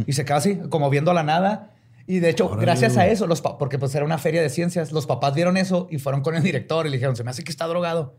Y 0.06 0.12
se 0.12 0.26
queda 0.26 0.36
así, 0.36 0.58
como 0.68 0.90
viendo 0.90 1.10
a 1.12 1.14
la 1.14 1.22
nada. 1.22 1.70
Y 2.10 2.20
de 2.20 2.30
hecho, 2.30 2.46
Órale, 2.46 2.62
gracias 2.62 2.96
a 2.96 3.06
eso, 3.06 3.26
los 3.26 3.42
porque 3.42 3.78
pues 3.78 3.94
era 3.94 4.02
una 4.02 4.16
feria 4.16 4.40
de 4.40 4.48
ciencias, 4.48 4.92
los 4.92 5.04
papás 5.04 5.34
vieron 5.34 5.58
eso 5.58 5.86
y 5.90 5.98
fueron 5.98 6.22
con 6.22 6.34
el 6.34 6.42
director 6.42 6.86
y 6.86 6.88
le 6.88 6.96
dijeron, 6.96 7.14
se 7.16 7.22
me 7.22 7.30
hace 7.30 7.44
que 7.44 7.52
está 7.52 7.66
drogado. 7.66 8.16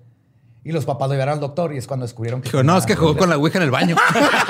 Y 0.64 0.72
los 0.74 0.86
papás 0.86 1.08
lo 1.08 1.16
llevaron 1.16 1.34
al 1.34 1.40
doctor 1.40 1.74
y 1.74 1.78
es 1.78 1.88
cuando 1.88 2.06
descubrieron 2.06 2.42
que... 2.42 2.50
Dijo, 2.50 2.62
no, 2.62 2.78
es 2.78 2.86
que 2.86 2.96
jugó 2.96 3.18
con 3.18 3.32
la 3.32 3.38
ouija 3.38 3.58
en 3.58 3.64
el 3.64 3.72
baño. 3.72 3.96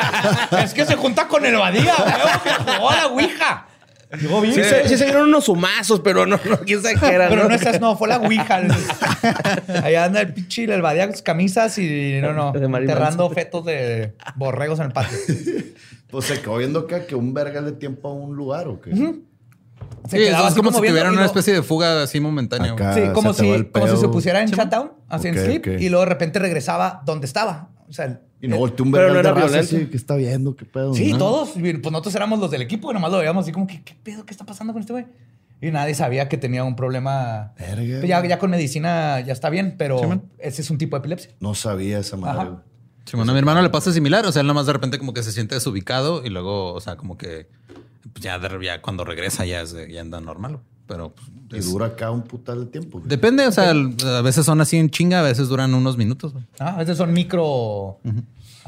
es 0.61 0.73
que 0.73 0.85
se 0.85 0.97
junta 0.97 1.29
con 1.29 1.45
el 1.45 1.55
Badía, 1.55 1.95
que 2.43 2.49
jugó 2.73 2.89
a 2.89 2.95
la 2.97 3.07
Ouija. 3.07 3.67
Llegó 4.19 4.41
bien. 4.41 4.55
Sí, 4.55 4.63
se, 4.63 4.89
sí 4.89 4.97
se 4.97 5.05
dieron 5.05 5.29
unos 5.29 5.47
humazos, 5.47 6.01
pero 6.01 6.25
no, 6.25 6.37
no, 6.43 6.59
quién 6.61 6.81
sabe 6.81 6.95
qué 6.99 7.13
era. 7.13 7.29
Pero 7.29 7.47
no 7.47 7.55
esas, 7.55 7.79
no, 7.79 7.95
fue 7.95 8.09
la 8.09 8.17
Ouija. 8.17 8.55
Allá 9.83 10.03
anda 10.03 10.21
el 10.21 10.33
pinche 10.33 10.65
el 10.65 10.81
Badía 10.81 11.05
con 11.05 11.13
sus 11.13 11.21
camisas 11.21 11.77
y 11.77 12.19
no, 12.21 12.33
no, 12.33 12.53
enterrando 12.55 13.29
fetos 13.29 13.63
de 13.63 14.15
borregos 14.35 14.79
en 14.79 14.87
el 14.87 14.91
patio. 14.91 15.17
Pues 16.09 16.25
se 16.25 16.41
quedó 16.41 16.57
viendo 16.57 16.79
acá 16.79 17.05
que 17.05 17.13
un 17.13 17.35
verga 17.35 17.61
de 17.61 17.71
tiempo 17.71 18.09
a 18.09 18.13
un 18.13 18.35
lugar 18.35 18.67
o 18.67 18.81
qué. 18.81 18.91
Se 20.07 20.17
Sí, 20.17 20.23
quedaba 20.25 20.47
es 20.47 20.53
así 20.53 20.61
como, 20.61 20.71
si 20.71 20.77
tuvieran 20.87 21.13
una 21.13 21.25
especie 21.25 21.53
de 21.53 21.63
fuga 21.63 22.03
así 22.03 22.19
momentánea. 22.19 22.73
Acá. 22.73 22.93
Sí, 22.93 23.01
como 23.13 23.33
si, 23.33 23.65
como 23.65 23.87
si 23.87 23.97
se 23.97 24.07
pusiera 24.07 24.41
en 24.41 24.47
Sí, 24.47 24.55
shutdown, 24.55 24.91
así 25.07 25.27
en 25.27 25.35
sleep, 25.35 25.67
y 25.79 25.89
luego 25.89 26.03
de 26.05 26.09
repente 26.09 26.39
regresaba 26.39 27.01
donde 27.05 27.25
estaba. 27.27 27.69
O 27.87 27.93
sea, 27.93 28.05
el- 28.05 28.19
Y 28.41 28.47
no 28.47 28.57
volteó 28.57 28.85
un 28.85 28.91
Pero 28.91 29.13
no 29.13 29.19
era 29.19 29.33
violento. 29.33 29.75
que 29.89 29.97
está 29.97 30.15
viendo? 30.15 30.55
¿Qué 30.55 30.63
pedo? 30.65 30.93
Sí, 30.93 31.11
¿no? 31.11 31.17
todos. 31.17 31.49
Pues 31.53 31.91
nosotros 31.91 32.15
éramos 32.15 32.39
los 32.39 32.49
del 32.51 32.61
equipo 32.61 32.89
y 32.89 32.93
nomás 32.93 33.11
lo 33.11 33.17
veíamos 33.17 33.43
así 33.43 33.51
como 33.51 33.67
que, 33.67 33.83
¿qué 33.83 33.95
pedo? 34.01 34.25
¿Qué 34.25 34.31
está 34.31 34.45
pasando 34.45 34.71
con 34.73 34.79
este 34.81 34.93
güey? 34.93 35.05
Y 35.61 35.71
nadie 35.71 35.93
sabía 35.93 36.29
que 36.29 36.37
tenía 36.37 36.63
un 36.63 36.75
problema. 36.77 37.53
Verga, 37.59 38.05
ya, 38.07 38.25
ya 38.25 38.39
con 38.39 38.49
medicina 38.49 39.19
ya 39.19 39.33
está 39.33 39.49
bien, 39.49 39.75
pero 39.77 39.99
Sí, 39.99 40.07
ese 40.37 40.61
es 40.61 40.69
un 40.69 40.77
tipo 40.77 40.95
de 40.95 40.99
epilepsia. 40.99 41.31
No 41.41 41.53
sabía 41.53 41.99
esa 41.99 42.15
madre. 42.15 42.51
Sí, 43.03 43.17
bueno, 43.17 43.31
a 43.31 43.33
mi 43.33 43.39
hermano 43.39 43.61
le 43.61 43.69
pasa 43.69 43.91
similar. 43.91 44.25
O 44.25 44.31
sea, 44.31 44.39
él 44.41 44.47
nomás 44.47 44.67
de 44.67 44.71
repente 44.73 44.99
como 44.99 45.13
que 45.13 45.21
se 45.21 45.33
siente 45.33 45.55
desubicado 45.55 46.23
y 46.25 46.29
luego, 46.29 46.73
o 46.73 46.79
sea, 46.79 46.95
como 46.95 47.17
que 47.17 47.49
ya, 48.21 48.39
de- 48.39 48.63
ya 48.65 48.81
cuando 48.81 49.03
regresa 49.05 49.45
ya, 49.45 49.61
es 49.61 49.73
de- 49.73 49.91
ya 49.91 50.01
anda 50.01 50.19
normal. 50.21 50.59
Pero 50.87 51.13
pues, 51.49 51.67
Y 51.67 51.71
dura 51.71 51.85
acá 51.87 52.09
un 52.09 52.23
putal 52.23 52.61
de 52.61 52.65
tiempo. 52.71 52.97
güey. 52.97 53.07
depende. 53.09 53.45
O 53.45 53.51
sea, 53.51 53.69
a 53.71 54.21
veces 54.23 54.43
son 54.45 54.59
así 54.59 54.77
en 54.77 54.89
chinga, 54.89 55.19
a 55.19 55.23
veces 55.23 55.47
duran 55.47 55.73
unos 55.75 55.97
minutos. 55.97 56.33
güey. 56.33 56.45
Ah, 56.59 56.81
esos 56.81 56.97
son 56.97 57.13
micro 57.13 57.99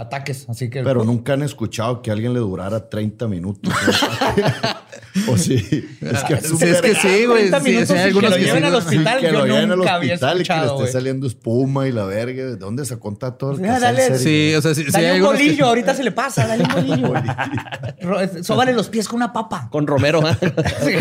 ataques. 0.02 0.45
Así 0.49 0.70
que. 0.70 0.84
Pero 0.84 1.04
nunca 1.04 1.34
han 1.34 1.41
escuchado 1.43 2.02
que 2.02 2.10
a 2.10 2.14
alguien 2.14 2.34
le 2.34 2.39
durara 2.39 2.89
30 2.89 3.28
minutos. 3.28 3.74
o 5.28 5.38
sí. 5.38 5.56
Es 6.02 6.24
que, 6.24 6.38
Sí, 6.41 6.56
es 6.66 6.82
que 6.82 6.95
sí, 6.95 7.26
güey. 7.26 7.49
30 7.49 7.60
Sí, 7.60 7.66
minutos 7.70 7.88
sí, 7.89 7.93
hay 7.95 8.14
que 8.14 8.22
lo 8.22 8.38
lleven 8.38 8.64
al 8.66 8.72
¿no? 8.72 8.78
hospital. 8.78 9.20
que 9.20 9.26
yo 9.28 9.32
lo 9.34 9.45
lleven 9.45 9.72
al 9.72 9.82
hospital 9.82 10.41
y 10.41 10.43
que 10.43 10.54
le 10.54 10.66
esté 10.66 10.88
saliendo 10.91 11.28
espuma 11.28 11.88
y 11.88 11.91
la 11.91 12.06
verga. 12.06 12.43
¿De 12.45 12.56
dónde 12.58 12.86
se 12.86 12.97
cuenta 12.97 13.38
todo 13.38 13.52
el 13.54 13.66
Ah, 13.70 13.80
dale? 13.80 14.18
Sí, 14.18 14.54
o 14.56 14.62
sea, 14.62 14.74
sí, 14.74 14.86
Dale 14.91 15.08
hay 15.10 15.22
un 15.22 15.28
que- 15.28 15.34
bolillo, 15.34 15.66
ahorita 15.66 15.93
se 15.95 16.04
le 16.04 16.12
pasa, 16.12 16.47
dale 16.47 16.64
un 16.64 17.02
bolillo. 17.02 18.43
Sóbale 18.43 18.74
los 18.74 18.89
pies 18.89 19.08
con 19.08 19.18
una 19.18 19.32
papa. 19.34 19.68
Con 19.72 19.88
Romero. 19.88 20.22
¿eh? 20.41 20.52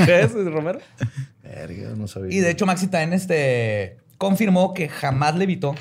¿Qué 0.07 0.21
es 0.21 0.33
Romero? 0.33 0.81
Verga, 1.43 1.91
no 1.97 2.07
sabía. 2.07 2.37
Y 2.37 2.41
de 2.41 2.51
hecho, 2.51 2.67
Maxi 2.67 2.87
también 2.87 3.13
este, 3.13 3.99
confirmó 4.19 4.73
que 4.75 4.89
jamás 4.89 5.35
le 5.37 5.45
evitó. 5.45 5.75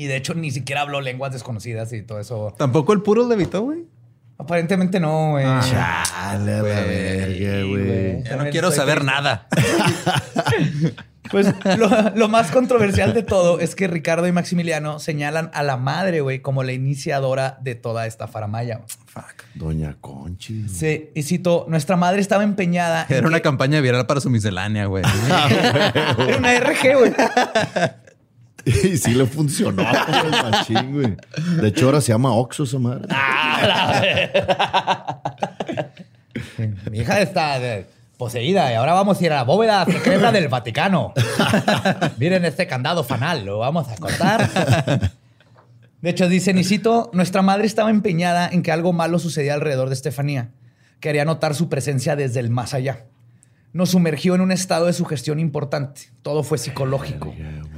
Y 0.00 0.06
de 0.06 0.16
hecho, 0.16 0.32
ni 0.34 0.50
siquiera 0.50 0.80
habló 0.80 1.00
lenguas 1.02 1.32
desconocidas 1.32 1.92
y 1.92 2.00
todo 2.00 2.20
eso. 2.20 2.54
Tampoco 2.56 2.94
el 2.94 3.02
puro 3.02 3.28
levitó, 3.28 3.60
güey. 3.62 3.80
Aparentemente 4.38 4.98
no, 4.98 5.32
güey. 5.32 5.44
Chale, 5.44 6.06
a 6.14 6.38
la 6.38 6.62
verga, 6.62 7.62
güey. 7.68 8.22
Ya 8.22 8.36
no 8.36 8.48
quiero 8.50 8.70
saber 8.70 9.00
triste. 9.00 9.12
nada. 9.14 9.46
Pues 11.30 11.46
lo, 11.78 11.88
lo 12.16 12.28
más 12.28 12.50
controversial 12.50 13.14
de 13.14 13.22
todo 13.22 13.60
es 13.60 13.76
que 13.76 13.86
Ricardo 13.86 14.26
y 14.26 14.32
Maximiliano 14.32 14.98
señalan 14.98 15.48
a 15.54 15.62
la 15.62 15.76
madre, 15.76 16.22
güey, 16.22 16.40
como 16.40 16.64
la 16.64 16.72
iniciadora 16.72 17.56
de 17.60 17.76
toda 17.76 18.06
esta 18.06 18.26
faramaya. 18.26 18.80
Fuck. 19.06 19.44
Doña 19.54 19.96
Conchi. 20.00 20.68
Sí, 20.68 21.10
y 21.14 21.22
cito, 21.22 21.66
nuestra 21.68 21.94
madre 21.96 22.20
estaba 22.20 22.42
empeñada. 22.42 23.06
en 23.08 23.16
Era 23.18 23.28
una 23.28 23.36
que- 23.36 23.42
campaña 23.42 23.80
viral 23.80 24.06
para 24.06 24.20
su 24.20 24.28
miscelánea, 24.28 24.86
güey. 24.86 25.04
Era 25.28 26.36
una 26.36 26.58
RG, 26.58 26.98
güey. 26.98 27.12
Y 28.64 28.96
sí 28.96 29.14
le 29.14 29.26
funcionó 29.26 29.82
el 29.82 30.30
machín. 30.30 31.16
De 31.60 31.68
hecho, 31.68 31.86
ahora 31.86 32.00
se 32.00 32.12
llama 32.12 32.32
Oxxo 32.34 32.64
esa 32.64 32.78
madre. 32.78 33.08
Mi 36.90 36.98
hija 36.98 37.20
está 37.20 37.58
poseída 38.16 38.70
y 38.70 38.74
ahora 38.74 38.92
vamos 38.92 39.20
a 39.20 39.24
ir 39.24 39.32
a 39.32 39.36
la 39.36 39.44
bóveda 39.44 39.84
secreta 39.86 40.30
del 40.30 40.48
Vaticano. 40.48 41.14
Miren 42.18 42.44
este 42.44 42.66
candado 42.66 43.02
fanal, 43.02 43.44
lo 43.46 43.58
vamos 43.58 43.88
a 43.88 43.96
cortar. 43.96 45.10
De 46.02 46.10
hecho, 46.10 46.28
dice 46.28 46.52
Nisito, 46.54 47.10
nuestra 47.12 47.42
madre 47.42 47.66
estaba 47.66 47.90
empeñada 47.90 48.48
en 48.48 48.62
que 48.62 48.72
algo 48.72 48.92
malo 48.92 49.18
sucedía 49.18 49.54
alrededor 49.54 49.88
de 49.88 49.94
Estefanía. 49.94 50.50
Quería 51.00 51.24
notar 51.24 51.54
su 51.54 51.68
presencia 51.68 52.16
desde 52.16 52.40
el 52.40 52.50
más 52.50 52.74
allá. 52.74 53.06
Nos 53.72 53.90
sumergió 53.90 54.34
en 54.34 54.40
un 54.40 54.50
estado 54.50 54.86
de 54.86 54.92
sugestión 54.92 55.38
importante. 55.38 56.10
Todo 56.22 56.42
fue 56.42 56.58
psicológico. 56.58 57.32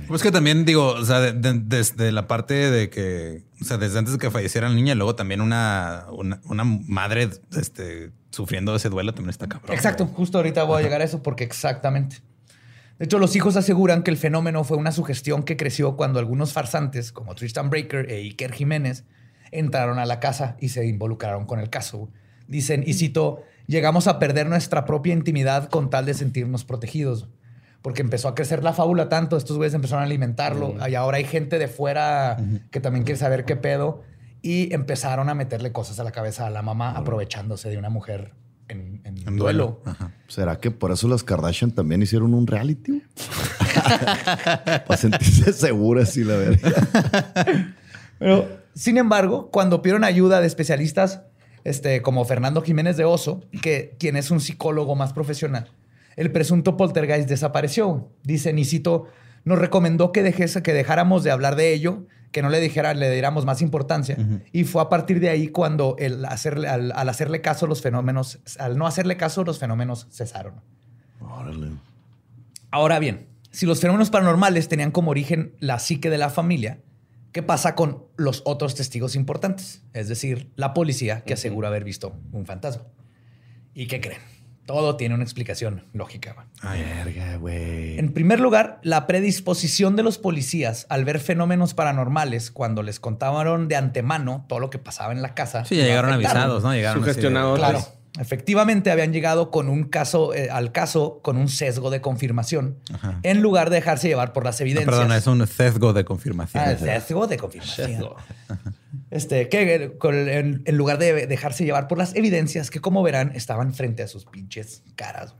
Pues 0.09 0.23
que 0.23 0.31
también 0.33 0.65
digo, 0.65 0.87
o 0.89 1.05
sea, 1.05 1.21
de- 1.21 1.33
de- 1.33 1.61
desde 1.61 2.13
la 2.13 2.27
parte 2.27 2.55
de 2.55 2.89
que, 2.89 3.45
o 3.61 3.65
sea, 3.65 3.77
desde 3.77 3.99
antes 3.99 4.15
de 4.15 4.19
que 4.19 4.31
falleciera 4.31 4.69
la 4.71 4.75
niña, 4.75 4.95
luego 4.95 5.15
también 5.15 5.41
una, 5.43 6.07
una, 6.13 6.41
una 6.45 6.65
madre 6.65 7.29
este, 7.59 8.11
sufriendo 8.31 8.75
ese 8.75 8.89
duelo 8.89 9.13
también 9.13 9.31
está 9.31 9.47
cabrón. 9.49 9.73
Exacto, 9.75 10.07
justo 10.07 10.39
ahorita 10.39 10.63
voy 10.65 10.81
a 10.81 10.83
llegar 10.83 11.03
a 11.03 11.05
eso 11.05 11.23
porque 11.23 11.45
exactamente. 11.45 12.17
De 12.99 13.05
hecho, 13.07 13.19
los 13.19 13.37
hijos 13.37 13.57
aseguran 13.57 14.03
que 14.03 14.11
el 14.11 14.17
fenómeno 14.17 14.65
fue 14.65 14.77
una 14.79 14.93
sugestión 14.93 15.43
que 15.43 15.57
creció 15.59 15.97
cuando 15.97 16.19
algunos 16.21 16.53
farsantes, 16.55 17.13
como 17.13 17.35
Tristan 17.35 17.69
Breaker 17.69 18.11
e 18.11 18.17
Iker 18.23 18.53
Jiménez, 18.53 19.05
entraron 19.51 19.99
a 19.99 20.07
la 20.07 20.21
casa 20.21 20.57
y 20.61 20.69
se 20.71 20.87
involucraron 20.87 21.45
con 21.45 21.59
el 21.61 21.69
caso. 21.69 22.09
Dicen, 22.47 22.83
y 22.87 22.95
cito, 22.95 23.43
llegamos 23.67 24.07
a 24.07 24.19
perder 24.19 24.49
nuestra 24.49 24.85
propia 24.85 25.13
intimidad 25.13 25.69
con 25.69 25.91
tal 25.91 26.07
de 26.07 26.15
sentirnos 26.15 26.65
protegidos. 26.65 27.29
Porque 27.83 28.01
empezó 28.03 28.29
a 28.29 28.35
crecer 28.37 28.63
la 28.63 28.73
fábula 28.73 29.09
tanto, 29.09 29.37
estos 29.37 29.57
güeyes 29.57 29.75
empezaron 29.75 30.03
a 30.03 30.07
alimentarlo, 30.07 30.77
y 30.89 30.95
ahora 30.95 31.17
hay 31.17 31.25
gente 31.25 31.59
de 31.59 31.67
fuera 31.67 32.37
que 32.71 32.79
también 32.81 33.05
quiere 33.05 33.19
saber 33.19 33.45
qué 33.45 33.57
pedo, 33.57 34.03
y 34.41 34.73
empezaron 34.73 35.29
a 35.29 35.35
meterle 35.35 35.73
cosas 35.73 35.99
a 35.99 36.05
la 36.05 36.13
cabeza 36.13 36.47
a 36.47 36.51
la 36.51 36.63
mamá, 36.63 36.93
aprovechándose 36.93 37.71
de 37.71 37.79
una 37.79 37.91
mujer 37.91 38.35
en, 38.69 39.01
en 39.05 39.19
En 39.27 39.37
duelo. 39.37 39.81
duelo. 39.83 39.83
Ajá. 39.85 40.13
¿Será 40.29 40.61
que 40.61 40.71
por 40.71 40.93
eso 40.93 41.09
las 41.09 41.25
Kardashian 41.25 41.73
también 41.73 42.03
hicieron 42.03 42.35
un 42.35 42.47
reality? 42.47 43.03
Para 44.87 44.97
sentirse 44.97 45.53
seguras 45.53 46.17
y 46.17 46.25
la 46.25 46.37
verga. 46.37 46.73
Pero, 48.19 48.49
sin 48.75 48.97
embargo, 48.99 49.51
cuando 49.51 49.83
pidieron 49.83 50.05
ayuda 50.05 50.41
de 50.41 50.47
especialistas 50.47 51.23
este, 51.65 52.03
como 52.03 52.25
Fernando 52.25 52.63
Jiménez 52.63 52.97
de 52.97 53.05
Oso, 53.05 53.43
que, 53.63 53.95
quien 53.99 54.17
es 54.17 54.31
un 54.31 54.41
psicólogo 54.41 54.95
más 54.95 55.13
profesional, 55.13 55.71
el 56.17 56.31
presunto 56.31 56.77
poltergeist 56.77 57.29
desapareció. 57.29 58.09
Dice, 58.23 58.53
Nisito 58.53 59.07
nos 59.45 59.59
recomendó 59.59 60.13
que, 60.13 60.23
dejese, 60.23 60.63
que 60.63 60.73
dejáramos 60.73 61.25
de 61.25 61.31
hablar 61.31 61.57
de 61.57 61.73
ello, 61.73 62.07
que 62.31 62.43
no 62.43 62.49
le 62.49 62.61
dijera, 62.61 62.95
le 62.95 63.11
diéramos 63.11 63.45
más 63.45 63.63
importancia. 63.63 64.17
Y 64.53 64.65
fue 64.65 64.83
a 64.83 64.89
partir 64.89 65.21
de 65.21 65.29
ahí 65.29 65.49
cuando 65.49 65.97
el 65.99 66.25
hacerle, 66.25 66.69
al, 66.69 66.93
al 66.93 67.09
hacerle 67.09 67.41
caso 67.41 67.67
los 67.67 67.83
fenómenos, 67.83 68.41
al 68.59 68.79
no 68.79 68.87
hacerle 68.87 69.17
caso, 69.17 69.45
los 69.45 69.59
fenómenos 69.59 70.09
cesaron. 70.11 70.55
Órale. 71.21 71.73
Ahora 72.71 72.99
bien, 72.99 73.27
si 73.51 73.67
los 73.67 73.81
fenómenos 73.81 74.11
paranormales 74.11 74.69
tenían 74.69 74.91
como 74.91 75.11
origen 75.11 75.55
la 75.61 75.79
psique 75.79 76.09
de 76.09 76.19
la 76.19 76.31
familia, 76.31 76.79
¿qué 77.33 77.43
pasa 77.43 77.75
con 77.75 78.05
los 78.17 78.43
otros 78.45 78.75
testigos 78.75 79.15
importantes? 79.17 79.83
Es 79.93 80.09
decir, 80.09 80.51
la 80.57 80.75
policía 80.75 81.23
que 81.25 81.35
asegura 81.35 81.69
haber 81.69 81.85
visto 81.85 82.15
un 82.33 82.47
fantasma. 82.47 82.85
¿Y 83.75 83.87
qué 83.87 84.01
creen? 84.01 84.21
Todo 84.67 84.97
tiene 84.97 85.17
una 85.17 85.25
explicación 85.25 85.85
lógica. 85.93 86.47
Verga, 86.63 87.37
güey. 87.37 87.99
En 87.99 88.13
primer 88.13 88.39
lugar, 88.39 88.79
la 88.85 89.09
predisposición 89.09 89.97
de 89.97 90.05
los 90.05 90.19
policías 90.19 90.87
al 90.89 91.05
ver 91.05 91.19
fenómenos 91.19 91.75
paranormales 91.75 92.53
cuando 92.53 92.83
les 92.85 93.01
contaban 93.01 93.67
de 93.67 93.75
antemano 93.75 94.45
todo 94.49 94.61
lo 94.61 94.71
que 94.71 94.79
pasaba 94.79 95.13
en 95.13 95.21
la 95.21 95.35
casa. 95.35 95.65
Sí, 95.65 95.77
ya 95.77 95.83
llegaron 95.85 96.13
afectaron. 96.13 96.43
avisados, 96.43 96.63
¿no? 96.63 96.75
Llegaron 96.75 96.99
así 97.03 97.07
de- 97.09 97.13
Sugestionados. 97.13 97.59
Claro. 97.59 97.85
Efectivamente, 98.21 98.91
habían 98.91 99.13
llegado 99.13 99.51
con 99.51 99.69
un 99.71 99.85
caso 99.85 100.35
eh, 100.35 100.51
al 100.51 100.71
caso 100.71 101.21
con 101.23 101.39
un 101.39 101.49
sesgo 101.49 101.89
de 101.91 102.03
confirmación 102.03 102.79
Ajá. 102.93 103.19
en 103.23 103.41
lugar 103.41 103.71
de 103.71 103.77
dejarse 103.77 104.07
llevar 104.09 104.35
por 104.35 104.45
las 104.45 104.61
No, 104.61 104.65
evidencias. 104.67 104.95
perdón, 104.95 105.13
es 105.17 105.27
un 105.27 105.47
sesgo 105.47 105.93
de 105.95 106.05
confirmación. 106.05 106.63
Ah, 106.63 106.77
sesgo 106.77 107.27
de 107.27 107.37
confirmación. 107.39 108.05
Este, 109.11 109.49
que 109.51 109.95
en, 110.03 110.63
en 110.65 110.77
lugar 110.77 110.99
de 110.99 111.27
dejarse 111.27 111.65
llevar 111.65 111.87
por 111.87 111.99
las 111.99 112.15
evidencias 112.15 112.71
que, 112.71 112.81
como 112.81 113.03
verán, 113.03 113.33
estaban 113.35 113.75
frente 113.75 114.03
a 114.03 114.09
sus 114.09 114.25
pinches 114.25 114.83
caras. 114.97 115.35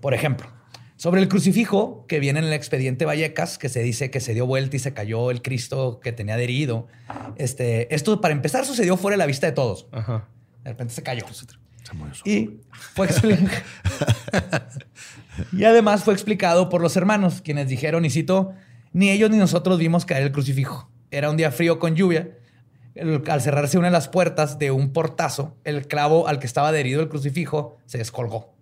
Por 0.00 0.12
ejemplo, 0.12 0.48
sobre 0.96 1.20
el 1.20 1.28
crucifijo 1.28 2.04
que 2.08 2.18
viene 2.18 2.40
en 2.40 2.46
el 2.46 2.52
expediente 2.52 3.04
Vallecas, 3.04 3.58
que 3.58 3.68
se 3.68 3.80
dice 3.82 4.10
que 4.10 4.18
se 4.20 4.34
dio 4.34 4.46
vuelta 4.46 4.74
y 4.76 4.78
se 4.80 4.92
cayó 4.92 5.30
el 5.30 5.40
Cristo 5.40 6.00
que 6.00 6.10
tenía 6.12 6.34
adherido. 6.34 6.88
Este, 7.36 7.92
esto, 7.94 8.20
para 8.20 8.32
empezar, 8.34 8.64
sucedió 8.64 8.96
fuera 8.96 9.14
de 9.14 9.18
la 9.18 9.26
vista 9.26 9.46
de 9.46 9.52
todos. 9.52 9.86
Ajá. 9.92 10.28
De 10.64 10.70
repente 10.70 10.92
se 10.94 11.02
cayó. 11.04 11.24
Y 12.24 12.60
fue 12.94 13.08
y 15.52 15.64
además 15.64 16.04
fue 16.04 16.14
explicado 16.14 16.68
por 16.68 16.80
los 16.80 16.96
hermanos, 16.96 17.40
quienes 17.42 17.68
dijeron, 17.68 18.04
y 18.04 18.10
cito, 18.10 18.52
ni 18.92 19.10
ellos 19.10 19.30
ni 19.30 19.36
nosotros 19.38 19.78
vimos 19.78 20.04
caer 20.06 20.24
el 20.24 20.32
crucifijo. 20.32 20.90
Era 21.10 21.30
un 21.30 21.36
día 21.36 21.50
frío 21.50 21.78
con 21.78 21.94
lluvia. 21.94 22.30
El- 22.94 23.22
al 23.28 23.42
cerrarse 23.42 23.78
una 23.78 23.88
de 23.88 23.92
las 23.92 24.08
puertas 24.08 24.58
de 24.58 24.70
un 24.70 24.92
portazo, 24.92 25.56
el 25.64 25.86
clavo 25.86 26.28
al 26.28 26.38
que 26.38 26.46
estaba 26.46 26.68
adherido 26.68 27.02
el 27.02 27.08
crucifijo 27.08 27.76
se 27.84 27.98
descolgó. 27.98 28.54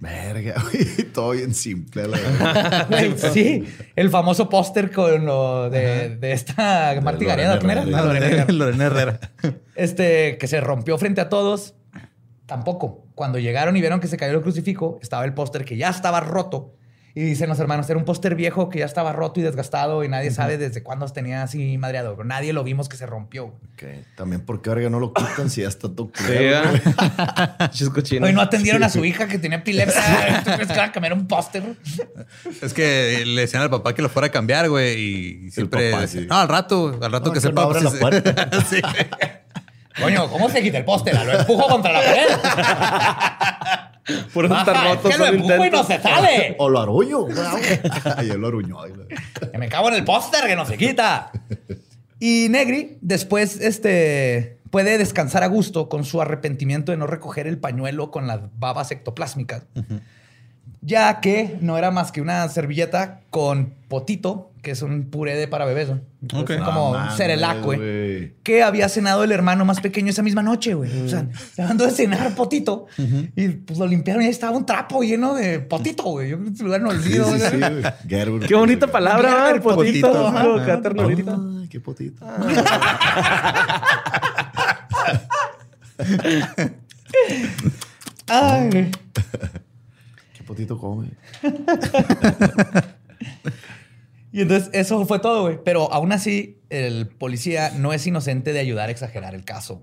Verga, 0.00 0.54
güey. 0.72 1.04
Todo 1.12 1.30
bien 1.32 1.54
simple, 1.54 2.08
la 2.08 2.18
verdad. 2.18 2.86
Güey, 2.88 3.14
sí, 3.18 3.64
el 3.94 4.10
famoso 4.10 4.48
póster 4.48 4.90
con 4.90 5.24
lo 5.26 5.70
de, 5.70 6.16
de 6.16 6.32
esta 6.32 6.98
Martí 7.02 7.24
Lorena 7.24 7.56
Gareda. 7.58 8.46
Lorena 8.50 8.84
Herrera. 8.86 9.20
este, 9.76 10.38
que 10.38 10.48
se 10.48 10.60
rompió 10.60 10.98
frente 10.98 11.20
a 11.20 11.28
todos, 11.28 11.74
tampoco. 12.46 13.06
Cuando 13.14 13.38
llegaron 13.38 13.76
y 13.76 13.80
vieron 13.80 14.00
que 14.00 14.08
se 14.08 14.16
cayó 14.16 14.34
el 14.34 14.42
crucifijo, 14.42 14.98
estaba 15.02 15.24
el 15.24 15.34
póster 15.34 15.64
que 15.64 15.76
ya 15.76 15.88
estaba 15.88 16.20
roto. 16.20 16.74
Y 17.14 17.20
dicen 17.20 17.50
los 17.50 17.58
hermanos, 17.60 17.90
era 17.90 17.98
un 17.98 18.06
póster 18.06 18.34
viejo 18.34 18.70
que 18.70 18.78
ya 18.78 18.86
estaba 18.86 19.12
roto 19.12 19.38
y 19.38 19.42
desgastado 19.42 20.02
y 20.02 20.08
nadie 20.08 20.30
sabe 20.30 20.56
desde 20.56 20.82
cuándo 20.82 21.06
tenía 21.08 21.42
así 21.42 21.76
madreado. 21.76 22.16
Pero 22.16 22.24
nadie 22.24 22.54
lo 22.54 22.64
vimos 22.64 22.88
que 22.88 22.96
se 22.96 23.04
rompió. 23.04 23.44
Ok. 23.44 23.82
También 24.16 24.40
porque 24.46 24.70
verga 24.70 24.88
no 24.88 24.98
lo 24.98 25.12
quitan 25.12 25.50
si 25.50 25.60
ya 25.60 25.68
está 25.68 25.94
todo 25.94 26.10
Sí. 26.14 26.32
Pinches 27.58 27.90
cochinos. 27.94 28.26
Hoy 28.26 28.34
no 28.34 28.40
atendieron 28.40 28.82
a 28.82 28.88
su 28.88 29.04
hija 29.04 29.28
que 29.28 29.38
tenía 29.38 29.58
epilepsia. 29.58 30.42
¿Tú 30.44 30.52
crees 30.52 30.68
que 30.68 30.78
van 30.78 30.88
a 30.88 30.92
cambiar 30.92 31.12
un 31.12 31.26
póster? 31.26 31.76
Es 32.62 32.72
que 32.72 33.24
le 33.26 33.42
decían 33.42 33.62
al 33.62 33.68
papá 33.68 33.94
que 33.94 34.00
lo 34.00 34.08
fuera 34.08 34.28
a 34.28 34.30
cambiar, 34.30 34.70
güey, 34.70 34.98
y 34.98 35.50
siempre... 35.50 35.90
papá, 35.90 36.06
sí. 36.06 36.26
No, 36.26 36.36
al 36.36 36.48
rato, 36.48 36.98
al 37.02 37.12
rato 37.12 37.26
No, 37.26 37.32
que 37.32 37.40
que 37.40 37.40
sepa... 37.42 37.62
no 37.62 37.68
pues, 37.68 37.82
la 37.82 37.90
sí, 37.90 37.98
puerta. 37.98 39.42
Coño, 40.00 40.28
¿cómo 40.28 40.48
se 40.48 40.62
quita 40.62 40.78
el 40.78 40.84
póster? 40.84 41.14
Lo 41.24 41.40
empujo 41.40 41.68
contra 41.68 41.92
la 41.92 42.00
pared. 42.00 42.28
Por 44.32 44.46
eso 44.46 44.56
está 44.58 44.72
roto. 44.84 45.08
es 45.08 45.16
que 45.16 45.22
lo 45.22 45.26
empujo 45.26 45.64
y 45.66 45.70
no 45.70 45.84
se 45.84 46.00
sale. 46.00 46.56
O 46.58 46.68
lo 46.68 46.80
aruño. 46.80 47.26
Ay, 48.16 48.30
él 48.30 48.40
lo 48.40 48.48
aruñó. 48.48 48.78
Que 49.50 49.58
me 49.58 49.68
cago 49.68 49.88
en 49.88 49.94
el 49.94 50.04
póster 50.04 50.46
que 50.46 50.56
no 50.56 50.66
se 50.66 50.76
quita. 50.76 51.30
Y 52.18 52.48
Negri 52.50 52.98
después 53.00 53.60
este, 53.60 54.58
puede 54.70 54.98
descansar 54.98 55.42
a 55.42 55.46
gusto 55.46 55.88
con 55.88 56.04
su 56.04 56.20
arrepentimiento 56.20 56.92
de 56.92 56.98
no 56.98 57.06
recoger 57.06 57.46
el 57.46 57.58
pañuelo 57.58 58.10
con 58.10 58.26
las 58.26 58.40
babas 58.58 58.90
ectoplásmicas. 58.90 59.64
Ya 60.84 61.20
que 61.20 61.58
no 61.60 61.78
era 61.78 61.90
más 61.92 62.10
que 62.10 62.20
una 62.20 62.48
servilleta 62.48 63.20
con 63.30 63.72
potito, 63.88 64.50
que 64.62 64.72
es 64.72 64.82
un 64.82 65.04
puré 65.10 65.36
de 65.36 65.46
para 65.46 65.64
bebés. 65.64 65.88
¿no? 65.90 66.00
No 66.32 66.44
como 66.64 66.90
un 66.90 66.96
mames, 66.96 67.16
cerelac, 67.16 67.62
güey. 67.62 67.78
güey. 67.78 68.34
Que 68.42 68.62
había 68.64 68.88
cenado 68.88 69.22
el 69.22 69.30
hermano 69.30 69.64
más 69.64 69.80
pequeño 69.80 70.10
esa 70.10 70.22
misma 70.22 70.42
noche, 70.42 70.74
güey. 70.74 70.90
O 71.04 71.08
sea, 71.08 71.26
se 71.54 71.62
mandó 71.62 71.84
de 71.84 71.92
cenar 71.92 72.34
potito. 72.34 72.86
Y 73.36 73.48
pues 73.48 73.78
lo 73.78 73.86
limpiaron 73.86 74.22
y 74.22 74.26
ahí 74.26 74.30
estaba 74.32 74.56
un 74.56 74.66
trapo 74.66 75.02
lleno 75.02 75.34
de 75.34 75.60
potito, 75.60 76.02
güey. 76.04 76.30
Yo 76.30 76.36
creo 76.38 76.48
que 76.48 76.54
ese 76.54 76.64
lugar 76.64 76.80
no 76.80 76.90
Sí, 76.90 76.96
olvido. 76.96 77.24
sí, 77.26 77.38
güey. 77.38 77.50
sí, 77.50 77.56
güey. 77.58 77.82
Gerber. 78.08 78.48
Qué 78.48 78.54
bonita 78.56 78.86
palabra, 78.88 79.30
Gerber. 79.46 79.62
Potito. 79.62 80.32
ternurita. 80.82 81.38
Ay, 81.60 81.68
qué 81.68 81.78
potito. 81.80 82.26
Ay. 88.28 88.90
Qué 90.54 90.66
potito 90.66 90.78
come. 90.78 91.08
Y 94.32 94.40
entonces 94.40 94.70
eso 94.72 95.04
fue 95.04 95.18
todo, 95.18 95.42
güey. 95.42 95.58
Pero 95.62 95.92
aún 95.92 96.10
así, 96.10 96.58
el 96.70 97.06
policía 97.06 97.70
no 97.76 97.92
es 97.92 98.06
inocente 98.06 98.54
de 98.54 98.60
ayudar 98.60 98.88
a 98.88 98.92
exagerar 98.92 99.34
el 99.34 99.44
caso. 99.44 99.82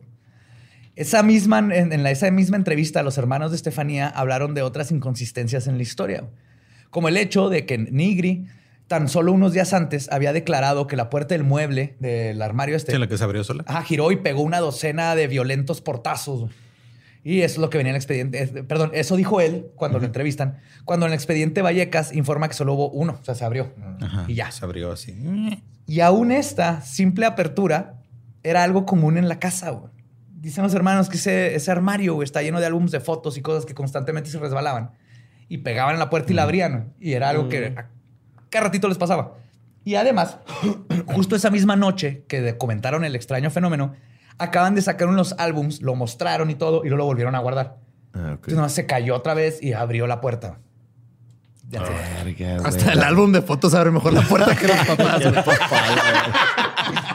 Esa 0.95 1.21
misma, 1.21 1.59
en, 1.59 1.93
en 1.93 2.03
la, 2.03 2.09
esa 2.09 2.29
misma 2.31 2.57
entrevista, 2.57 3.03
los 3.03 3.17
hermanos 3.19 3.51
de 3.51 3.57
Estefanía 3.57 4.07
hablaron 4.07 4.55
de 4.55 4.63
otras 4.63 4.91
inconsistencias 4.91 5.67
en 5.67 5.77
la 5.77 5.83
historia. 5.83 6.27
Como 6.89 7.07
el 7.07 7.17
hecho 7.17 7.49
de 7.49 7.67
que 7.67 7.77
Nigri, 7.77 8.47
tan 8.87 9.07
solo 9.07 9.31
unos 9.31 9.53
días 9.53 9.73
antes, 9.73 10.11
había 10.11 10.33
declarado 10.33 10.87
que 10.87 10.95
la 10.95 11.11
puerta 11.11 11.35
del 11.35 11.43
mueble 11.43 11.95
del 11.99 12.41
armario 12.41 12.75
este 12.75 12.91
Sí, 12.91 12.97
la 12.97 13.07
que 13.07 13.19
se 13.19 13.23
abrió 13.23 13.43
sola. 13.43 13.63
Ajá, 13.67 13.83
giró 13.83 14.11
y 14.11 14.17
pegó 14.17 14.41
una 14.41 14.59
docena 14.59 15.15
de 15.15 15.27
violentos 15.27 15.79
portazos. 15.79 16.49
Y 17.29 17.41
eso 17.41 17.53
es 17.55 17.57
lo 17.59 17.69
que 17.69 17.77
venía 17.77 17.91
en 17.91 17.95
el 17.95 17.99
expediente. 17.99 18.41
es- 18.41 18.51
Perdón, 18.67 18.91
eso 18.93 19.15
dijo 19.15 19.39
él 19.41 19.67
cuando 19.75 19.99
lo 19.99 20.05
entrevistan. 20.05 20.59
Cuando 20.85 21.05
en 21.05 21.11
el 21.11 21.15
expediente 21.15 21.61
Vallecas 21.61 22.13
informa 22.13 22.47
que 22.47 22.53
solo 22.55 22.73
hubo 22.73 22.89
uno, 22.89 23.17
o 23.21 23.23
sea, 23.23 23.35
se 23.35 23.45
abrió. 23.45 23.73
Ajá, 24.01 24.25
Y 24.27 24.33
ya. 24.35 24.49
Se 24.51 24.65
abrió 24.65 24.91
así. 24.91 25.15
Y 25.85 25.99
aún 25.99 26.31
esta 26.31 26.81
simple 26.81 27.25
apertura 27.25 28.01
era 28.43 28.63
algo 28.63 28.85
común 28.85 29.17
en 29.17 29.27
la 29.27 29.37
casa. 29.39 29.69
güey. 29.71 29.91
Dicen 30.41 30.63
los 30.63 30.73
hermanos 30.73 31.09
que 31.09 31.17
ese, 31.17 31.53
ese 31.55 31.69
armario 31.69 32.15
güey, 32.15 32.25
está 32.25 32.41
lleno 32.41 32.59
de 32.59 32.65
álbumes 32.65 32.91
de 32.91 32.99
fotos 32.99 33.37
y 33.37 33.41
cosas 33.41 33.65
que 33.65 33.73
constantemente 33.73 34.29
se 34.29 34.39
resbalaban. 34.39 34.91
Y 35.49 35.59
pegaban 35.59 35.93
en 35.95 35.99
la 35.99 36.09
puerta 36.09 36.31
y 36.31 36.35
la 36.35 36.43
abrían. 36.43 36.93
Y 36.99 37.13
era 37.13 37.29
algo 37.29 37.49
que 37.49 37.73
a 37.77 37.89
cada 38.49 38.65
ratito 38.65 38.87
les 38.87 38.97
pasaba. 38.97 39.35
Y 39.83 39.95
además, 39.95 40.37
justo 41.07 41.35
esa 41.35 41.49
misma 41.51 41.75
noche 41.75 42.23
que 42.27 42.57
comentaron 42.57 43.03
el 43.05 43.15
extraño 43.15 43.49
fenómeno, 43.51 43.93
acaban 44.39 44.73
de 44.75 44.81
sacar 44.81 45.07
unos 45.07 45.35
álbums, 45.37 45.81
lo 45.81 45.95
mostraron 45.95 46.49
y 46.49 46.55
todo, 46.55 46.83
y 46.83 46.87
luego 46.89 46.97
lo 46.97 47.05
volvieron 47.05 47.35
a 47.35 47.39
guardar. 47.39 47.77
Ah, 48.13 48.17
ok. 48.17 48.29
Entonces 48.31 48.55
nomás 48.55 48.71
se 48.73 48.85
cayó 48.85 49.15
otra 49.15 49.33
vez 49.33 49.61
y 49.61 49.73
abrió 49.73 50.07
la 50.07 50.19
puerta. 50.21 50.57
Ya 51.69 51.81
güey. 51.81 52.43
Hasta 52.65 52.93
el 52.93 53.03
álbum 53.03 53.31
de 53.31 53.43
fotos 53.43 53.75
abre 53.75 53.91
mejor 53.91 54.13
la 54.13 54.21
puerta 54.23 54.55
que 54.55 54.67
los 54.67 54.77
papás. 54.87 55.21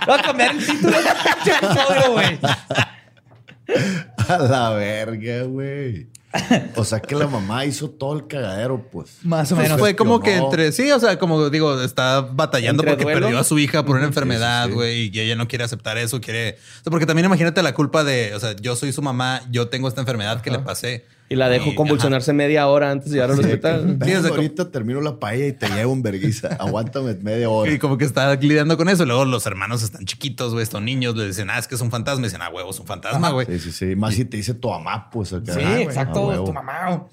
Voy 0.07 0.19
a 0.19 0.23
cambiar 0.23 0.55
el 0.55 0.65
título 0.65 0.93
de 0.93 1.09
episodio, 1.51 2.13
güey. 2.13 2.39
A 4.29 4.39
la 4.39 4.71
verga, 4.71 5.43
güey. 5.45 6.09
O 6.77 6.85
sea 6.85 7.01
que 7.01 7.15
la 7.15 7.27
mamá 7.27 7.65
hizo 7.65 7.89
todo 7.91 8.15
el 8.17 8.27
cagadero, 8.27 8.89
pues. 8.91 9.19
Más 9.23 9.51
o 9.53 9.55
Pues 9.55 9.69
menos. 9.69 9.81
fue 9.81 9.95
como 9.97 10.21
que 10.21 10.37
entre 10.37 10.73
sí, 10.73 10.91
o 10.91 10.99
sea, 10.99 11.19
como 11.19 11.49
digo, 11.51 11.81
está 11.83 12.21
batallando 12.23 12.83
Entre 12.83 12.93
porque 12.93 13.05
duelo. 13.05 13.21
perdió 13.21 13.39
a 13.39 13.45
su 13.45 13.59
hija 13.59 13.85
por 13.85 13.97
una 13.97 14.01
Sí, 14.01 14.05
sí, 14.07 14.09
enfermedad, 14.11 14.67
sí. 14.67 14.73
güey, 14.73 15.11
y 15.15 15.21
ella 15.21 15.37
no 15.37 15.47
quiere 15.49 15.65
aceptar 15.65 15.97
eso, 15.99 16.21
quiere. 16.21 16.59
o 16.81 16.83
sea, 16.85 16.91
porque 16.91 17.07
también 17.07 17.27
imagínate 17.27 17.63
la 17.63 17.73
culpa 17.75 18.05
de, 18.05 18.35
o 18.35 18.41
sea, 18.41 18.55
yo 18.57 18.75
soy 18.77 18.93
su 18.93 19.03
mamá, 19.03 19.43
yo 19.51 19.69
tengo 19.69 19.89
esta 19.89 20.01
enfermedad 20.01 20.41
que 20.43 20.51
le 20.51 20.59
pasé. 20.59 21.05
Y 21.29 21.37
la 21.37 21.49
dejo 21.49 21.71
Y, 21.71 21.75
convulsionarse 21.75 22.33
media 22.35 22.67
hora 22.69 22.91
antes 22.91 23.09
de 23.11 23.15
llegar 23.17 23.31
al 23.31 23.37
Sí, 23.39 23.45
hospital. 23.45 23.81
que, 23.81 23.93
"Ven, 23.95 24.09
Sí, 24.09 24.15
o 24.15 24.23
sea, 24.23 24.31
ahorita 24.31 24.71
termino 24.71 25.01
la 25.01 25.19
paella 25.19 25.47
y 25.47 25.53
te 25.53 25.69
llevo 25.69 25.93
un 25.93 26.03
verguiza. 26.03 26.49
Aguántame 26.61 27.15
media 27.15 27.49
hora. 27.49 27.73
Y 27.73 27.79
como 27.79 27.97
que 27.97 28.05
está 28.05 28.35
lidiando 28.37 28.77
con 28.77 28.89
eso. 28.91 29.05
Y 29.05 29.07
luego 29.07 29.25
los 29.25 29.47
hermanos 29.47 29.83
están 29.83 30.05
chiquitos, 30.05 30.53
güey, 30.53 30.63
estos 30.63 30.83
niños 30.83 31.17
le 31.17 31.27
dicen, 31.27 31.49
ah, 31.51 31.59
es 31.59 31.67
que 31.67 31.77
es 31.77 31.81
un 31.81 31.91
fantasma. 31.91 32.21
Y 32.27 32.29
dicen, 32.29 32.43
ah, 32.43 32.51
huevo, 32.51 32.71
es 32.71 32.79
un 32.79 32.87
fantasma, 32.87 33.31
güey. 33.31 33.47
Sí, 33.47 33.59
sí, 33.59 33.73
sí. 33.73 33.97
Más 33.97 34.15
si 34.15 34.27
te 34.27 34.37
dice 34.37 34.53
tu 34.55 34.69
mamá, 34.69 35.09
pues 35.11 35.33
acá. 35.33 35.55
Sí, 35.55 35.61
Ah, 35.65 35.81
exacto, 35.81 36.21
a 36.25 36.27
huevo. 36.29 36.45
tu 36.45 36.53
mamá. 36.53 37.07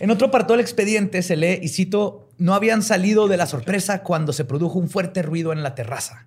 En 0.00 0.10
otro 0.10 0.28
apartado 0.28 0.54
del 0.54 0.60
expediente 0.62 1.22
se 1.22 1.36
lee, 1.36 1.60
y 1.62 1.68
cito, 1.68 2.28
no 2.38 2.54
habían 2.54 2.82
salido 2.82 3.28
de 3.28 3.36
la 3.36 3.46
sorpresa 3.46 4.02
cuando 4.02 4.32
se 4.32 4.44
produjo 4.44 4.78
un 4.78 4.88
fuerte 4.88 5.22
ruido 5.22 5.52
en 5.52 5.62
la 5.62 5.74
terraza 5.76 6.26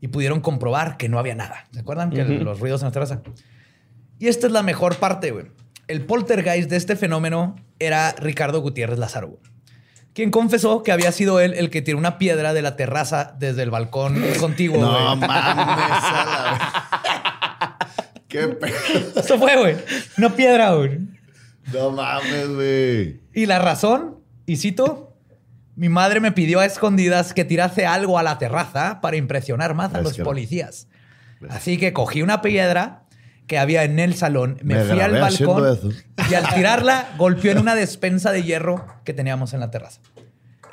y 0.00 0.08
pudieron 0.08 0.40
comprobar 0.40 0.96
que 0.96 1.08
no 1.08 1.18
había 1.20 1.34
nada. 1.36 1.66
¿Se 1.72 1.80
acuerdan 1.80 2.10
que 2.10 2.24
los 2.24 2.58
ruidos 2.58 2.80
en 2.82 2.86
la 2.86 2.92
terraza? 2.92 3.20
Y 4.18 4.26
esta 4.28 4.46
es 4.48 4.52
la 4.52 4.62
mejor 4.64 4.96
parte, 4.96 5.30
güey. 5.30 5.46
El 5.88 6.04
poltergeist 6.04 6.70
de 6.70 6.76
este 6.76 6.96
fenómeno 6.96 7.56
era 7.78 8.12
Ricardo 8.12 8.60
Gutiérrez 8.60 8.98
Lázaro, 8.98 9.38
quien 10.14 10.30
confesó 10.30 10.82
que 10.82 10.92
había 10.92 11.10
sido 11.12 11.40
él 11.40 11.54
el 11.54 11.70
que 11.70 11.82
tiró 11.82 11.98
una 11.98 12.18
piedra 12.18 12.52
de 12.54 12.62
la 12.62 12.76
terraza 12.76 13.34
desde 13.38 13.62
el 13.62 13.70
balcón 13.70 14.22
contiguo. 14.38 14.80
No 14.80 15.16
mames. 15.16 15.28
a 15.30 15.54
la- 16.52 17.78
Qué 18.28 18.48
pedo. 18.48 18.74
Eso 19.20 19.38
fue, 19.38 19.56
güey. 19.56 19.76
Una 20.16 20.30
piedra, 20.34 20.72
güey. 20.74 20.98
No 21.72 21.90
mames, 21.90 22.48
güey. 22.54 23.20
Y 23.34 23.46
la 23.46 23.58
razón, 23.58 24.18
y 24.46 24.56
cito, 24.56 25.16
mi 25.76 25.88
madre 25.88 26.20
me 26.20 26.32
pidió 26.32 26.60
a 26.60 26.64
escondidas 26.66 27.34
que 27.34 27.44
tirase 27.44 27.84
algo 27.86 28.18
a 28.18 28.22
la 28.22 28.38
terraza 28.38 29.00
para 29.02 29.16
impresionar 29.16 29.74
más 29.74 29.94
a 29.94 30.00
los 30.00 30.12
policías. 30.24 30.88
Así 31.50 31.76
que 31.76 31.92
cogí 31.92 32.22
una 32.22 32.40
piedra 32.40 33.01
que 33.52 33.58
había 33.58 33.84
en 33.84 33.98
el 33.98 34.14
salón, 34.14 34.56
me, 34.62 34.76
Me 34.76 34.84
fui 34.84 34.98
al 34.98 35.12
balcón 35.20 35.70
eso. 35.70 35.90
y 36.30 36.34
al 36.34 36.54
tirarla 36.54 37.10
golpeó 37.18 37.52
en 37.52 37.58
una 37.58 37.74
despensa 37.74 38.32
de 38.32 38.42
hierro 38.42 38.86
que 39.04 39.12
teníamos 39.12 39.52
en 39.52 39.60
la 39.60 39.70
terraza. 39.70 40.00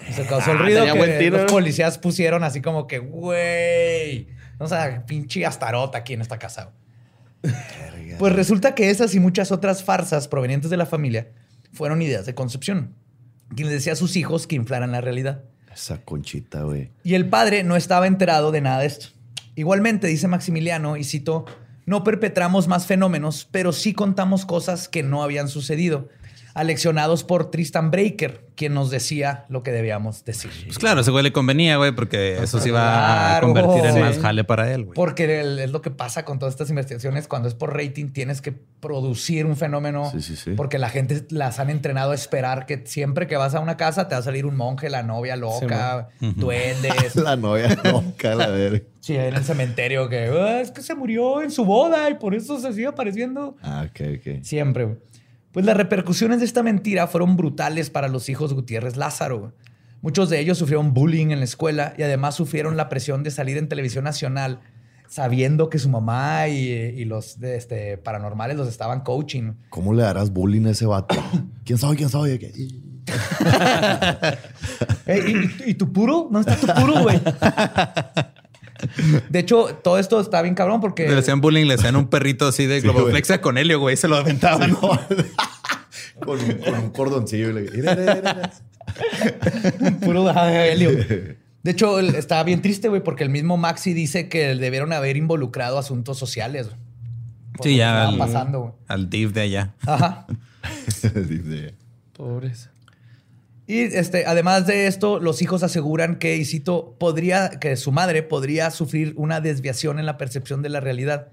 Y 0.10 0.14
Se 0.14 0.26
causó 0.26 0.52
el 0.54 0.60
Ah, 0.60 0.62
ruido 0.62 0.86
tenía 0.86 1.18
que 1.20 1.30
los 1.30 1.52
policías 1.52 1.98
pusieron 1.98 2.42
así 2.46 2.62
como 2.62 2.88
que, 2.88 3.00
güey, 3.00 4.30
o 4.60 4.68
sea, 4.70 5.06
pinche 5.06 5.46
astarota 5.46 5.98
aquí 5.98 6.14
en 6.14 6.22
esta 6.22 6.40
casa. 6.40 6.72
Pues 8.18 8.32
resulta 8.32 8.76
que 8.76 8.90
esas 8.90 9.14
y 9.14 9.20
muchas 9.20 9.52
otras 9.52 9.84
farsas 9.84 10.30
provenientes 10.30 10.70
de 10.70 10.78
la 10.78 10.86
familia 10.86 11.28
fueron 11.74 12.02
ideas 12.02 12.26
de 12.26 12.34
Concepción, 12.34 12.96
quien 13.58 13.68
les 13.68 13.76
decía 13.80 13.92
a 13.92 13.98
sus 13.98 14.16
hijos 14.16 14.48
que 14.48 14.56
inflaran 14.56 14.94
la 14.94 15.02
realidad. 15.02 15.44
Esa 15.74 15.98
conchita, 15.98 16.62
güey. 16.64 16.92
Y 17.04 17.16
el 17.16 17.28
padre 17.28 17.66
no 17.66 17.76
estaba 17.76 18.08
enterado 18.08 18.54
de 18.54 18.62
nada 18.62 18.80
de 18.80 18.86
esto. 18.86 19.08
Igualmente, 19.56 20.08
dice 20.08 20.30
Maximiliano, 20.30 20.96
y 20.96 21.04
cito, 21.04 21.44
no 21.90 22.04
perpetramos 22.04 22.68
más 22.68 22.86
fenómenos, 22.86 23.48
pero 23.50 23.74
sí 23.74 23.94
contamos 23.94 24.46
cosas 24.46 24.88
que 24.88 25.02
no 25.02 25.24
habían 25.24 25.48
sucedido, 25.48 26.08
aleccionados 26.54 27.24
por 27.24 27.52
Tristan 27.52 27.92
Breaker, 27.92 28.48
quien 28.56 28.74
nos 28.74 28.90
decía 28.90 29.46
lo 29.50 29.64
que 29.64 29.72
debíamos 29.72 30.26
decir. 30.26 30.52
Pues 30.66 30.78
claro, 30.78 31.02
ese 31.02 31.12
güey 31.12 31.24
le 31.24 31.32
convenía, 31.32 31.78
güey, 31.78 31.94
porque 31.94 32.38
eso 32.44 32.60
se 32.60 32.70
iba 32.70 32.82
a 32.82 33.40
Claro. 33.40 33.48
convertir 33.54 33.86
en 33.86 33.94
Sí. 33.94 34.00
más 34.00 34.20
jale 34.20 34.44
para 34.44 34.74
él, 34.74 34.84
güey. 34.86 34.96
Porque 34.96 35.40
el- 35.42 35.60
es 35.60 35.72
lo 35.72 35.82
que 35.82 35.92
pasa 35.92 36.26
con 36.26 36.40
todas 36.40 36.54
estas 36.54 36.70
investigaciones. 36.70 37.28
Cuando 37.28 37.48
es 37.48 37.56
por 37.56 37.76
rating, 37.76 38.10
tienes 38.10 38.42
que 38.42 38.52
producir 38.52 39.46
un 39.46 39.56
fenómeno. 39.56 40.10
Sí, 40.12 40.22
sí, 40.22 40.36
sí. 40.36 40.52
Porque 40.58 40.78
la 40.78 40.90
gente 40.90 41.26
las 41.30 41.60
han 41.60 41.70
entrenado 41.70 42.12
a 42.12 42.16
esperar 42.16 42.66
que 42.66 42.84
siempre 42.86 43.28
que 43.28 43.38
vas 43.38 43.56
a 43.56 43.60
una 43.62 43.78
casa 43.78 44.08
te 44.08 44.16
va 44.16 44.20
a 44.20 44.24
salir 44.24 44.46
un 44.46 44.56
monje, 44.58 44.90
la 44.90 45.04
novia 45.04 45.36
loca, 45.36 46.10
duendes. 46.20 47.16
La 47.16 47.36
novia 47.36 47.78
loca, 47.84 48.36
la 48.36 48.48
verga. 48.48 48.82
Sí, 49.00 49.16
en 49.16 49.36
el 49.36 49.44
cementerio 49.44 50.10
que 50.10 50.26
"Ah, 50.28 50.62
es 50.62 50.72
que 50.72 50.82
se 50.82 50.94
murió 50.96 51.42
en 51.42 51.52
su 51.52 51.64
boda 51.66 52.10
y 52.10 52.16
por 52.16 52.36
eso 52.36 52.60
se 52.60 52.74
sigue 52.74 52.88
apareciendo. 52.88 53.56
Ah, 53.62 53.86
ok, 53.90 54.02
ok. 54.18 54.44
Siempre. 54.44 54.86
güey. 54.86 54.98
Pues 55.52 55.66
las 55.66 55.76
repercusiones 55.76 56.40
de 56.40 56.46
esta 56.46 56.62
mentira 56.64 57.08
fueron 57.08 57.36
brutales 57.36 57.90
para 57.90 58.08
los 58.08 58.30
hijos 58.30 58.54
Gutiérrez 58.54 58.98
Lázaro. 58.98 59.54
Muchos 60.02 60.30
de 60.30 60.40
ellos 60.40 60.58
sufrieron 60.58 60.94
bullying 60.94 61.32
en 61.32 61.40
la 61.40 61.46
escuela 61.46 61.94
y 61.98 62.04
además 62.04 62.36
sufrieron 62.36 62.78
la 62.78 62.88
presión 62.88 63.24
de 63.24 63.32
salir 63.32 63.58
en 63.58 63.68
televisión 63.68 64.04
nacional 64.04 64.60
sabiendo 65.10 65.70
que 65.70 65.80
su 65.80 65.90
mamá 65.90 66.48
y, 66.48 66.70
y 66.70 67.04
los 67.04 67.40
de, 67.40 67.58
este, 67.58 67.98
paranormales 67.98 68.56
los 68.56 68.68
estaban 68.70 69.02
coaching. 69.02 69.54
¿Cómo 69.70 69.94
le 69.94 70.04
darás 70.04 70.32
bullying 70.32 70.68
a 70.68 70.70
ese 70.70 70.86
vato? 70.86 71.16
¿Quién 71.66 71.80
sabe? 71.80 71.98
¿Quién 71.98 72.10
sabe? 72.10 72.38
¿Qué? 72.40 72.54
Ey, 75.08 75.34
¿y, 75.66 75.72
y 75.72 75.74
tu 75.74 75.92
puro? 75.92 76.30
¿Dónde 76.32 76.52
está 76.52 76.76
tu 76.76 76.82
puro, 76.82 77.02
güey? 77.02 77.20
De 79.30 79.40
hecho, 79.40 79.80
todo 79.84 80.00
esto 80.00 80.20
está 80.20 80.42
bien 80.42 80.56
cabrón 80.56 80.82
porque... 80.82 81.08
Le 81.08 81.18
hacían 81.18 81.42
bullying, 81.42 81.66
le 81.66 81.76
hacían 81.76 81.96
un 81.96 82.08
perrito 82.08 82.48
así 82.48 82.66
de 82.66 82.82
Globoflexia 82.82 83.42
con 83.42 83.58
Helio, 83.58 83.80
güey. 83.80 83.98
Se 83.98 84.08
lo 84.08 84.16
aventaban. 84.16 84.76
con, 86.20 86.40
un, 86.40 86.54
con 86.54 86.74
un 86.76 86.90
cordoncillo. 86.92 87.50
y 87.50 87.54
le-. 87.54 87.92
Puro 90.02 90.28
ajá, 90.30 90.66
helio. 90.66 90.92
De 91.64 91.72
hecho, 91.72 92.00
estaba 92.00 92.44
bien 92.44 92.62
triste, 92.62 92.88
güey, 92.90 93.04
porque 93.04 93.24
el 93.24 93.30
mismo 93.30 93.58
Maxi 93.58 93.94
dice 93.94 94.30
que 94.30 94.56
debieron 94.56 94.94
haber 94.94 95.18
involucrado 95.18 95.78
asuntos 95.78 96.18
sociales. 96.18 96.70
Sí, 97.62 97.76
ya 97.76 98.08
al, 98.08 98.18
pasando, 98.18 98.78
al 98.88 99.10
div 99.10 99.34
de 99.34 99.42
allá. 99.42 99.74
Ajá. 99.86 100.26
Dice, 101.04 101.76
Pobres. 102.14 102.70
Y 103.70 103.82
este, 103.82 104.26
además 104.26 104.66
de 104.66 104.88
esto, 104.88 105.20
los 105.20 105.44
hijos 105.44 105.62
aseguran 105.62 106.16
que, 106.16 106.36
y 106.38 106.44
cito, 106.44 106.96
podría, 107.00 107.52
que 107.52 107.76
su 107.76 107.92
madre 107.92 108.24
podría 108.24 108.72
sufrir 108.72 109.14
una 109.16 109.42
desviación 109.42 110.00
en 110.00 110.08
la 110.08 110.18
percepción 110.18 110.64
de 110.64 110.70
la 110.70 110.80
realidad, 110.80 111.28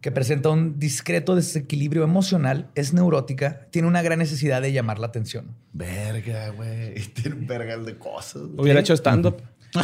que 0.00 0.10
presenta 0.10 0.48
un 0.48 0.78
discreto 0.78 1.34
desequilibrio 1.36 2.02
emocional, 2.02 2.70
es 2.76 2.94
neurótica, 2.94 3.66
tiene 3.68 3.88
una 3.88 4.00
gran 4.00 4.20
necesidad 4.20 4.62
de 4.62 4.72
llamar 4.72 5.00
la 5.00 5.08
atención. 5.08 5.54
Verga, 5.74 6.48
güey. 6.48 6.94
Y 6.98 7.02
Tiene 7.08 7.36
un 7.36 7.46
vergal 7.46 7.84
de 7.84 7.98
cosas. 7.98 8.40
Hubiera 8.56 8.80
hecho 8.80 8.94
stand-up. 8.94 9.42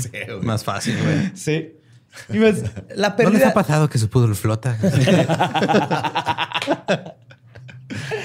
Sé. 0.00 0.26
Más 0.40 0.64
fácil, 0.64 0.96
güey. 1.02 1.32
Sí. 1.34 1.74
Y 2.30 2.38
ves, 2.38 2.62
la 2.96 3.10
¿No 3.10 3.16
les 3.16 3.26
pérdida... 3.26 3.48
ha 3.48 3.52
pasado 3.52 3.90
que 3.90 3.98
su 3.98 4.08
pudor 4.08 4.34
flota? 4.34 4.78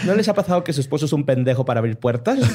¿No 0.06 0.16
les 0.16 0.28
ha 0.28 0.34
pasado 0.34 0.64
que 0.64 0.74
su 0.74 0.82
esposo 0.82 1.06
es 1.06 1.14
un 1.14 1.26
pendejo 1.26 1.66
para 1.66 1.80
abrir 1.80 1.98
puertas? 1.98 2.40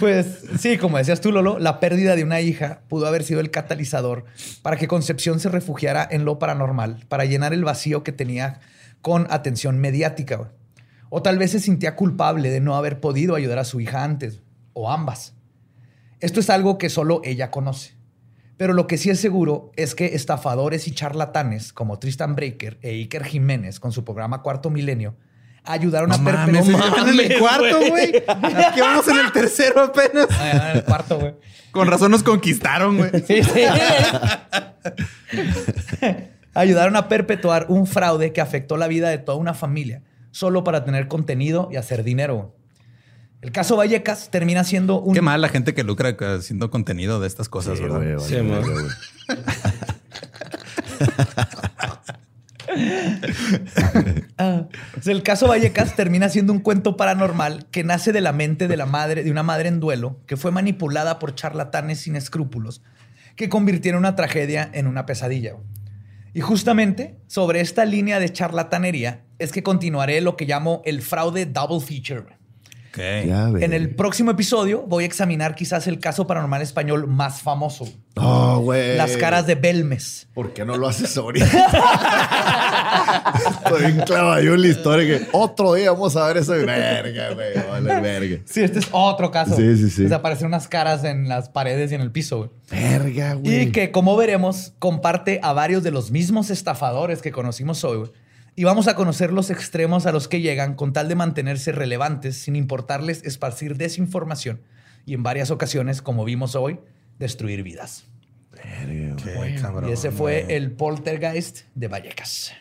Pues 0.00 0.42
sí, 0.58 0.78
como 0.78 0.98
decías 0.98 1.20
tú, 1.20 1.30
Lolo, 1.30 1.60
la 1.60 1.78
pérdida 1.78 2.16
de 2.16 2.24
una 2.24 2.40
hija 2.40 2.80
pudo 2.88 3.06
haber 3.06 3.22
sido 3.22 3.38
el 3.38 3.52
catalizador 3.52 4.24
para 4.62 4.76
que 4.76 4.88
Concepción 4.88 5.38
se 5.38 5.48
refugiara 5.48 6.06
en 6.10 6.24
lo 6.24 6.40
paranormal, 6.40 7.04
para 7.08 7.24
llenar 7.24 7.54
el 7.54 7.62
vacío 7.62 8.02
que 8.02 8.10
tenía 8.10 8.58
con 9.00 9.28
atención 9.30 9.78
mediática. 9.78 10.50
O 11.08 11.22
tal 11.22 11.38
vez 11.38 11.52
se 11.52 11.60
sentía 11.60 11.94
culpable 11.94 12.50
de 12.50 12.60
no 12.60 12.74
haber 12.74 12.98
podido 12.98 13.36
ayudar 13.36 13.60
a 13.60 13.64
su 13.64 13.80
hija 13.80 14.02
antes, 14.02 14.42
o 14.72 14.90
ambas. 14.90 15.34
Esto 16.18 16.40
es 16.40 16.50
algo 16.50 16.78
que 16.78 16.90
solo 16.90 17.20
ella 17.22 17.52
conoce. 17.52 17.95
Pero 18.56 18.72
lo 18.72 18.86
que 18.86 18.96
sí 18.96 19.10
es 19.10 19.20
seguro 19.20 19.70
es 19.76 19.94
que 19.94 20.14
estafadores 20.14 20.88
y 20.88 20.92
charlatanes 20.92 21.72
como 21.72 21.98
Tristan 21.98 22.34
Breaker 22.34 22.78
e 22.82 22.90
Iker 22.90 23.24
Jiménez 23.24 23.80
con 23.80 23.92
su 23.92 24.04
programa 24.04 24.42
Cuarto 24.42 24.70
Milenio 24.70 25.14
ayudaron 25.66 26.12
a 26.12 26.16
No 26.16 26.22
mames, 26.22 26.68
en 26.68 27.20
el 27.20 27.38
cuarto, 27.38 27.78
güey. 27.88 28.24
Aquí 28.26 28.80
vamos 28.80 29.06
en 29.08 29.18
el 29.18 29.32
tercero 29.32 29.82
apenas. 29.82 30.28
Ah, 30.30 30.70
en 30.70 30.76
el 30.78 30.84
cuarto, 30.84 31.18
güey. 31.18 31.34
Con 31.72 31.88
razón 31.88 32.10
nos 32.10 32.22
conquistaron, 32.22 32.96
güey. 32.96 33.10
Sí, 33.26 33.42
sí. 33.42 33.62
Ayudaron 36.54 36.96
a 36.96 37.08
perpetuar 37.08 37.66
un 37.68 37.86
fraude 37.86 38.32
que 38.32 38.40
afectó 38.40 38.78
la 38.78 38.88
vida 38.88 39.10
de 39.10 39.18
toda 39.18 39.36
una 39.36 39.52
familia 39.52 40.02
solo 40.30 40.64
para 40.64 40.84
tener 40.84 41.08
contenido 41.08 41.68
y 41.70 41.76
hacer 41.76 42.02
dinero. 42.02 42.55
El 43.42 43.52
caso 43.52 43.76
Vallecas 43.76 44.30
termina 44.30 44.64
siendo 44.64 45.00
un... 45.00 45.14
Qué 45.14 45.22
mal 45.22 45.40
la 45.40 45.48
gente 45.48 45.74
que 45.74 45.84
lucra 45.84 46.16
haciendo 46.36 46.70
contenido 46.70 47.20
de 47.20 47.28
estas 47.28 47.48
cosas, 47.48 47.78
Sí, 47.78 47.84
¿verdad? 47.84 47.98
güey, 48.00 48.14
vale, 48.14 48.24
Sí. 48.26 48.36
Ah, 54.38 54.66
o 54.98 55.02
sea, 55.02 55.12
el 55.12 55.22
caso 55.22 55.48
Vallecas 55.48 55.94
termina 55.96 56.28
siendo 56.28 56.52
un 56.52 56.60
cuento 56.60 56.96
paranormal 56.96 57.66
que 57.70 57.84
nace 57.84 58.12
de 58.12 58.20
la 58.20 58.32
mente 58.32 58.68
de 58.68 58.76
la 58.76 58.86
madre, 58.86 59.22
de 59.24 59.30
una 59.30 59.42
madre 59.42 59.68
en 59.68 59.80
duelo, 59.80 60.20
que 60.26 60.36
fue 60.36 60.50
manipulada 60.50 61.18
por 61.18 61.34
charlatanes 61.34 62.00
sin 62.00 62.16
escrúpulos, 62.16 62.82
que 63.36 63.48
convirtieron 63.48 64.00
una 64.00 64.16
tragedia 64.16 64.68
en 64.72 64.86
una 64.86 65.06
pesadilla. 65.06 65.56
Y 66.34 66.40
justamente 66.40 67.18
sobre 67.28 67.60
esta 67.60 67.84
línea 67.84 68.18
de 68.18 68.30
charlatanería 68.30 69.24
es 69.38 69.52
que 69.52 69.62
continuaré 69.62 70.20
lo 70.20 70.36
que 70.36 70.44
llamo 70.44 70.82
el 70.84 71.00
fraude 71.02 71.46
double 71.46 71.80
feature. 71.80 72.35
Ok. 72.96 73.02
Ya, 73.26 73.48
En 73.60 73.74
el 73.74 73.94
próximo 73.94 74.30
episodio 74.30 74.82
voy 74.86 75.04
a 75.04 75.06
examinar 75.06 75.54
quizás 75.54 75.86
el 75.86 75.98
caso 76.00 76.26
paranormal 76.26 76.62
español 76.62 77.06
más 77.06 77.42
famoso, 77.42 77.86
No, 78.14 78.60
güey. 78.60 78.96
las 78.96 79.18
caras 79.18 79.46
de 79.46 79.54
Belmes. 79.54 80.28
¿Por 80.32 80.54
qué 80.54 80.64
no 80.64 80.78
lo 80.78 80.88
haces 80.88 81.14
ahorita? 81.18 81.46
Estoy 83.64 83.80
bien 83.92 84.00
clavado 84.06 84.38
en 84.40 84.62
la 84.62 84.68
historia 84.68 85.18
que 85.18 85.26
otro 85.32 85.74
día 85.74 85.90
vamos 85.92 86.16
a 86.16 86.26
ver 86.28 86.38
ese 86.38 86.64
verga, 86.64 87.34
güey. 87.34 87.48
Vale, 87.68 88.00
verga. 88.00 88.38
Sí, 88.46 88.62
este 88.62 88.78
es 88.78 88.88
otro 88.92 89.30
caso. 89.30 89.54
Sí, 89.56 89.76
sí, 89.76 89.90
sí. 89.90 90.02
Desaparecen 90.04 90.46
unas 90.46 90.66
caras 90.68 91.04
en 91.04 91.28
las 91.28 91.48
paredes 91.50 91.92
y 91.92 91.96
en 91.96 92.00
el 92.00 92.10
piso. 92.10 92.38
güey. 92.38 92.50
Verga, 92.70 93.34
güey. 93.34 93.60
Y 93.62 93.72
que, 93.72 93.90
como 93.90 94.16
veremos, 94.16 94.72
comparte 94.78 95.40
a 95.42 95.52
varios 95.52 95.82
de 95.82 95.90
los 95.90 96.10
mismos 96.10 96.48
estafadores 96.50 97.20
que 97.20 97.30
conocimos 97.32 97.84
hoy. 97.84 97.98
güey. 97.98 98.10
Y 98.58 98.64
vamos 98.64 98.88
a 98.88 98.94
conocer 98.94 99.32
los 99.32 99.50
extremos 99.50 100.06
a 100.06 100.12
los 100.12 100.28
que 100.28 100.40
llegan 100.40 100.74
con 100.74 100.94
tal 100.94 101.08
de 101.08 101.14
mantenerse 101.14 101.72
relevantes 101.72 102.38
sin 102.38 102.56
importarles 102.56 103.22
esparcir 103.22 103.76
desinformación 103.76 104.60
y 105.04 105.14
en 105.14 105.22
varias 105.22 105.50
ocasiones, 105.50 106.02
como 106.02 106.24
vimos 106.24 106.56
hoy, 106.56 106.80
destruir 107.18 107.62
vidas. 107.62 108.06
Qué 108.52 109.56
cabrón, 109.60 109.90
y 109.90 109.92
ese 109.92 110.10
fue 110.10 110.56
el 110.56 110.72
poltergeist 110.72 111.60
de 111.74 111.88
Vallecas. 111.88 112.52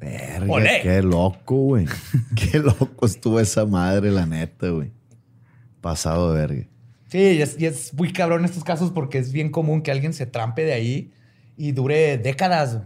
Verga, 0.00 0.52
Olé. 0.52 0.80
qué 0.82 1.02
loco, 1.02 1.54
güey. 1.54 1.86
Qué 2.34 2.58
loco 2.58 3.06
estuvo 3.06 3.38
esa 3.38 3.64
madre, 3.66 4.10
la 4.10 4.26
neta, 4.26 4.70
güey. 4.70 4.90
Pasado 5.80 6.32
de 6.32 6.40
verga. 6.40 6.68
Sí, 7.06 7.18
y 7.18 7.42
es, 7.42 7.60
y 7.60 7.66
es 7.66 7.94
muy 7.94 8.12
cabrón 8.12 8.44
estos 8.44 8.64
casos 8.64 8.90
porque 8.90 9.18
es 9.18 9.30
bien 9.30 9.50
común 9.50 9.82
que 9.82 9.92
alguien 9.92 10.12
se 10.12 10.26
trampe 10.26 10.64
de 10.64 10.72
ahí 10.72 11.12
y 11.56 11.70
dure 11.70 12.18
décadas. 12.18 12.80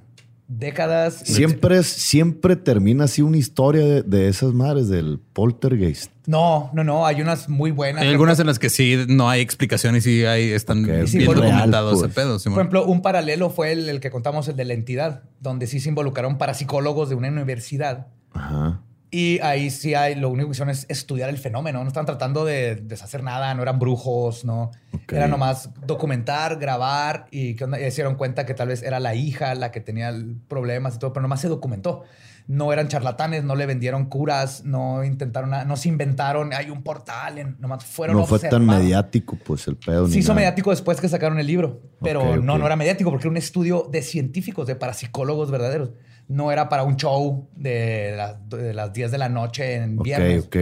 Décadas. 0.48 1.14
Siempre, 1.24 1.78
es- 1.78 1.86
siempre 1.88 2.54
termina 2.56 3.04
así 3.04 3.20
una 3.22 3.36
historia 3.36 3.82
de, 3.84 4.02
de 4.02 4.28
esas 4.28 4.52
madres 4.52 4.88
del 4.88 5.18
poltergeist. 5.32 6.12
No, 6.26 6.70
no, 6.72 6.84
no. 6.84 7.04
Hay 7.06 7.20
unas 7.20 7.48
muy 7.48 7.70
buenas. 7.72 8.02
Hay 8.02 8.08
algunas 8.08 8.38
en 8.38 8.46
las 8.46 8.58
que 8.58 8.70
sí 8.70 8.96
no 9.08 9.28
hay 9.28 9.40
explicación 9.40 9.96
y 9.96 10.00
sí 10.00 10.24
hay, 10.24 10.50
están 10.52 10.84
bien 10.84 11.06
sí, 11.08 11.24
por 11.24 11.36
real, 11.38 11.50
documentados 11.70 11.94
pues. 12.00 12.04
ese 12.10 12.14
pedo. 12.14 12.38
Por 12.38 12.52
ejemplo, 12.52 12.86
un 12.86 13.02
paralelo 13.02 13.50
fue 13.50 13.72
el, 13.72 13.88
el 13.88 14.00
que 14.00 14.10
contamos, 14.10 14.46
el 14.48 14.56
de 14.56 14.64
la 14.64 14.74
entidad, 14.74 15.22
donde 15.40 15.66
sí 15.66 15.80
se 15.80 15.88
involucraron 15.88 16.38
parapsicólogos 16.38 17.08
de 17.08 17.14
una 17.16 17.28
universidad 17.28 18.06
Ajá. 18.32 18.82
Y 19.10 19.38
ahí 19.40 19.70
sí 19.70 19.94
hay, 19.94 20.16
lo 20.16 20.28
único 20.30 20.48
que 20.48 20.52
hicieron 20.52 20.70
es 20.70 20.84
estudiar 20.88 21.28
el 21.30 21.38
fenómeno. 21.38 21.80
No 21.82 21.86
estaban 21.88 22.06
tratando 22.06 22.44
de 22.44 22.74
deshacer 22.74 23.22
nada, 23.22 23.54
no 23.54 23.62
eran 23.62 23.78
brujos, 23.78 24.44
no. 24.44 24.72
Ok. 24.92 25.12
Era 25.12 25.28
nomás 25.28 25.70
documentar, 25.86 26.58
grabar 26.58 27.26
y 27.30 27.54
que 27.54 27.64
onda, 27.64 27.78
y 27.80 27.88
se 27.90 27.96
dieron 27.96 28.16
cuenta 28.16 28.44
que 28.44 28.54
tal 28.54 28.68
vez 28.68 28.82
era 28.82 28.98
la 29.00 29.14
hija 29.14 29.54
la 29.54 29.70
que 29.70 29.80
tenía 29.80 30.12
problemas 30.48 30.96
y 30.96 30.98
todo, 30.98 31.12
pero 31.12 31.22
nomás 31.22 31.40
se 31.40 31.48
documentó. 31.48 32.02
No 32.48 32.72
eran 32.72 32.86
charlatanes, 32.88 33.42
no 33.42 33.56
le 33.56 33.66
vendieron 33.66 34.06
curas, 34.06 34.64
no 34.64 35.02
intentaron 35.04 35.50
nada, 35.50 35.64
no 35.64 35.76
se 35.76 35.88
inventaron, 35.88 36.52
hay 36.52 36.70
un 36.70 36.82
portal, 36.82 37.38
en- 37.38 37.56
nomás 37.60 37.84
fueron 37.84 38.16
No 38.16 38.26
fue 38.26 38.38
tan 38.38 38.54
observados. 38.62 38.82
mediático, 38.82 39.36
pues, 39.44 39.66
el 39.66 39.76
pedo. 39.76 40.06
Se 40.08 40.18
hizo 40.18 40.28
nada. 40.28 40.40
mediático 40.42 40.70
después 40.70 41.00
que 41.00 41.08
sacaron 41.08 41.38
el 41.40 41.46
libro, 41.46 41.80
pero 42.02 42.36
no, 42.36 42.56
no 42.58 42.66
era 42.66 42.76
mediático 42.76 43.10
porque 43.10 43.24
era 43.24 43.30
un 43.30 43.36
estudio 43.36 43.88
de 43.90 44.02
científicos, 44.02 44.66
de 44.68 44.76
parapsicólogos 44.76 45.50
verdaderos. 45.50 45.90
No 46.28 46.50
era 46.52 46.68
para 46.68 46.82
un 46.82 46.96
show 46.96 47.48
de, 47.54 48.14
las- 48.16 48.48
de 48.50 48.74
las 48.74 48.92
10 48.92 49.10
de 49.10 49.18
la 49.18 49.28
noche 49.28 49.74
en 49.76 49.98
Ok, 49.98 50.04
viernes. 50.04 50.44
ok. 50.46 50.56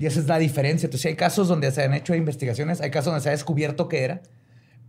Y 0.00 0.06
esa 0.06 0.20
es 0.20 0.26
la 0.26 0.38
diferencia. 0.38 0.86
Entonces, 0.86 1.06
hay 1.06 1.14
casos 1.16 1.48
donde 1.48 1.70
se 1.70 1.82
han 1.82 1.94
hecho 1.94 2.14
investigaciones, 2.14 2.80
hay 2.80 2.90
casos 2.90 3.06
donde 3.06 3.20
se 3.22 3.28
ha 3.28 3.32
descubierto 3.32 3.88
que 3.88 4.04
era, 4.04 4.22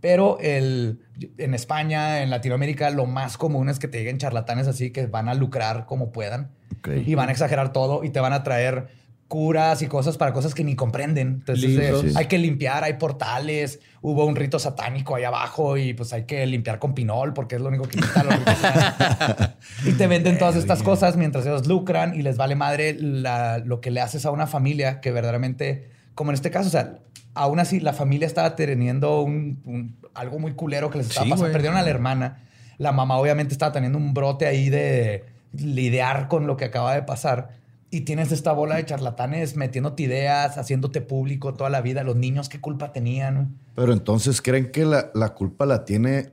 pero 0.00 0.38
el, 0.40 1.00
en 1.38 1.52
España, 1.54 2.22
en 2.22 2.30
Latinoamérica, 2.30 2.90
lo 2.90 3.06
más 3.06 3.36
común 3.36 3.68
es 3.68 3.78
que 3.78 3.86
te 3.88 3.98
lleguen 3.98 4.18
charlatanes 4.18 4.66
así 4.66 4.90
que 4.92 5.06
van 5.06 5.28
a 5.28 5.34
lucrar 5.34 5.84
como 5.86 6.10
puedan 6.12 6.50
Ok. 6.78 6.88
y 7.06 7.14
van 7.14 7.28
a 7.28 7.32
exagerar 7.32 7.72
todo 7.72 8.02
y 8.04 8.10
te 8.10 8.20
van 8.20 8.32
a 8.32 8.42
traer 8.42 8.88
curas 9.30 9.80
y 9.80 9.86
cosas 9.86 10.16
para 10.18 10.32
cosas 10.32 10.54
que 10.56 10.64
ni 10.64 10.74
comprenden. 10.74 11.28
Entonces 11.28 11.70
eh, 11.78 12.12
hay 12.16 12.26
que 12.26 12.36
limpiar, 12.36 12.82
hay 12.82 12.94
portales, 12.94 13.78
hubo 14.02 14.26
un 14.26 14.34
rito 14.34 14.58
satánico 14.58 15.14
ahí 15.14 15.22
abajo 15.22 15.76
y 15.76 15.94
pues 15.94 16.12
hay 16.12 16.24
que 16.24 16.44
limpiar 16.46 16.80
con 16.80 16.94
pinol 16.94 17.32
porque 17.32 17.54
es 17.54 17.60
lo 17.62 17.68
único 17.68 17.84
que 17.84 17.98
quita 18.00 18.24
los 18.24 18.34
ritos. 18.38 19.50
Y 19.86 19.92
te 19.92 20.08
venden 20.08 20.36
todas 20.36 20.56
estas 20.56 20.82
cosas 20.82 21.16
mientras 21.16 21.46
ellos 21.46 21.68
lucran 21.68 22.14
y 22.18 22.22
les 22.22 22.36
vale 22.36 22.56
madre 22.56 22.94
la- 23.00 23.58
lo 23.58 23.80
que 23.80 23.92
le 23.92 24.00
haces 24.00 24.26
a 24.26 24.32
una 24.32 24.48
familia 24.48 25.00
que 25.00 25.12
verdaderamente, 25.12 25.88
como 26.16 26.32
en 26.32 26.34
este 26.34 26.50
caso, 26.50 26.66
o 26.66 26.72
sea, 26.72 26.96
aún 27.34 27.60
así 27.60 27.78
la 27.78 27.92
familia 27.92 28.26
estaba 28.26 28.56
teniendo 28.56 29.22
un, 29.22 29.62
un- 29.64 29.96
algo 30.12 30.40
muy 30.40 30.54
culero 30.54 30.90
que 30.90 30.98
les 30.98 31.06
estaba 31.06 31.24
Sí, 31.26 31.30
pasando. 31.30 31.52
Perdieron 31.52 31.78
a 31.78 31.82
la 31.82 31.90
hermana. 31.90 32.42
La 32.78 32.90
mamá 32.90 33.16
obviamente 33.16 33.52
estaba 33.54 33.70
teniendo 33.70 33.96
un 33.96 34.12
brote 34.12 34.46
ahí 34.46 34.70
de 34.70 35.24
lidiar 35.52 36.26
con 36.26 36.48
lo 36.48 36.56
que 36.56 36.64
acaba 36.64 36.94
de 36.94 37.02
pasar. 37.04 37.59
Y 37.90 38.02
tienes 38.02 38.30
esta 38.30 38.52
bola 38.52 38.76
de 38.76 38.86
charlatanes 38.86 39.56
metiéndote 39.56 40.04
ideas, 40.04 40.58
haciéndote 40.58 41.00
público 41.00 41.54
toda 41.54 41.70
la 41.70 41.80
vida. 41.80 42.04
Los 42.04 42.16
niños, 42.16 42.48
¿qué 42.48 42.60
culpa 42.60 42.92
tenían? 42.92 43.58
Pero 43.74 43.92
entonces 43.92 44.40
creen 44.40 44.70
que 44.70 44.84
la, 44.84 45.10
la 45.14 45.30
culpa 45.30 45.66
la 45.66 45.84
tiene 45.84 46.30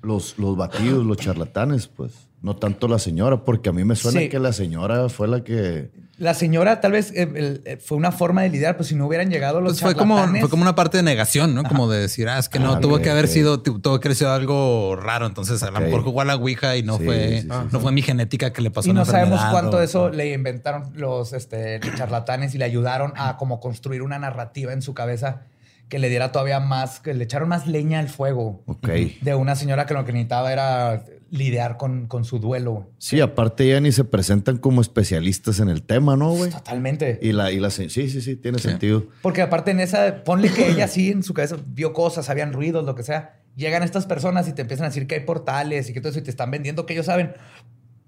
los, 0.00 0.38
los 0.38 0.56
batidos, 0.56 1.04
los 1.04 1.18
charlatanes, 1.18 1.86
pues. 1.88 2.25
No 2.42 2.54
tanto 2.54 2.86
la 2.86 2.98
señora, 2.98 3.44
porque 3.44 3.70
a 3.70 3.72
mí 3.72 3.82
me 3.84 3.96
suena 3.96 4.20
Sí. 4.20 4.28
que 4.28 4.38
la 4.38 4.52
señora 4.52 5.08
fue 5.08 5.26
la 5.26 5.42
que. 5.42 5.90
La 6.18 6.32
señora 6.32 6.80
tal 6.80 6.92
vez 6.92 7.10
eh, 7.12 7.28
el- 7.34 7.62
eh, 7.66 7.76
fue 7.76 7.98
una 7.98 8.10
forma 8.12 8.42
de 8.42 8.48
lidiar, 8.48 8.76
pues 8.76 8.88
si 8.88 8.94
no 8.94 9.06
hubieran 9.06 9.28
llegado 9.30 9.60
los 9.60 9.72
Pues 9.72 9.80
fue 9.82 9.94
como, 9.94 10.14
charlatanes. 10.16 10.40
fue 10.42 10.48
como 10.50 10.62
una 10.62 10.74
parte 10.74 10.96
de 10.98 11.02
negación, 11.02 11.54
¿no? 11.54 11.62
Como 11.64 11.90
de 11.90 11.98
decir, 12.00 12.26
ah, 12.28 12.38
es 12.38 12.48
que 12.48 12.58
no, 12.58 12.74
Ah, 12.74 12.80
tuvo 12.80 13.00
que 13.00 13.10
haber 13.10 13.28
sido, 13.28 13.60
tu- 13.62 13.80
tuvo 13.80 14.00
que 14.00 14.08
haber 14.08 14.16
sido 14.16 14.32
algo 14.32 14.96
raro. 14.96 15.26
Entonces, 15.26 15.62
a 15.62 15.70
lo 15.70 15.80
mejor 15.80 16.02
jugó 16.02 16.22
a 16.22 16.24
la 16.24 16.36
Ouija 16.36 16.76
y 16.76 16.82
no 16.82 16.96
Sí, 16.98 17.04
fue, 17.04 17.28
sí, 17.28 17.40
sí, 17.42 17.48
no 17.70 17.80
fue 17.80 17.92
mi 17.92 18.00
genética 18.00 18.50
que 18.52 18.62
le 18.62 18.70
pasó 18.70 18.88
Y 18.88 18.92
una 18.92 19.00
no 19.00 19.06
sabemos 19.06 19.40
cuánto 19.50 19.76
o- 19.76 19.80
de 19.80 19.84
eso 19.84 20.08
le 20.08 20.32
inventaron 20.32 20.90
los 20.94 21.32
este, 21.34 21.80
charlatanes 21.96 22.54
y 22.54 22.58
le 22.58 22.64
ayudaron 22.64 23.12
a 23.16 23.36
como 23.36 23.60
construir 23.60 24.00
una 24.02 24.18
narrativa 24.18 24.72
en 24.72 24.80
su 24.82 24.94
cabeza 24.94 25.42
que 25.90 25.98
le 25.98 26.08
diera 26.08 26.32
todavía 26.32 26.60
más, 26.60 26.98
que 27.00 27.12
le 27.14 27.24
echaron 27.24 27.48
más 27.48 27.66
leña 27.66 27.98
al 28.00 28.08
fuego. 28.08 28.62
Ok. 28.66 28.88
De 29.20 29.34
una 29.34 29.54
señora 29.54 29.84
que 29.86 29.92
lo 29.94 30.04
que 30.04 30.12
necesitaba 30.12 30.50
era 30.52 31.04
lidiar 31.30 31.76
con, 31.76 32.06
con 32.06 32.24
su 32.24 32.38
duelo. 32.38 32.90
Sí, 32.98 33.20
aparte 33.20 33.68
ya 33.68 33.80
ni 33.80 33.90
se 33.92 34.04
presentan 34.04 34.58
como 34.58 34.80
especialistas 34.80 35.58
en 35.60 35.68
el 35.68 35.82
tema, 35.82 36.16
¿no, 36.16 36.32
güey? 36.32 36.50
Totalmente. 36.50 37.18
Y 37.22 37.32
la, 37.32 37.50
y 37.52 37.58
la 37.60 37.70
sí, 37.70 37.88
sí, 37.90 38.08
sí, 38.08 38.36
tiene 38.36 38.58
Sí. 38.58 38.68
sentido. 38.68 39.06
Porque 39.22 39.42
aparte 39.42 39.70
en 39.72 39.80
esa, 39.80 40.22
ponle 40.24 40.50
que 40.50 40.68
ella 40.70 40.86
sí 40.88 41.10
en 41.10 41.22
su 41.22 41.34
cabeza 41.34 41.56
vio 41.66 41.92
cosas, 41.92 42.30
habían 42.30 42.52
ruidos, 42.52 42.84
lo 42.84 42.94
que 42.94 43.02
sea. 43.02 43.40
Llegan 43.56 43.82
estas 43.82 44.06
personas 44.06 44.46
y 44.48 44.52
te 44.52 44.62
empiezan 44.62 44.84
a 44.84 44.88
decir 44.88 45.06
que 45.06 45.14
hay 45.16 45.20
portales 45.24 45.88
y 45.88 45.92
que 45.94 46.00
todo 46.00 46.10
eso 46.10 46.18
y 46.18 46.22
te 46.22 46.30
están 46.30 46.50
vendiendo 46.50 46.86
que 46.86 46.92
ellos 46.92 47.06
saben. 47.06 47.32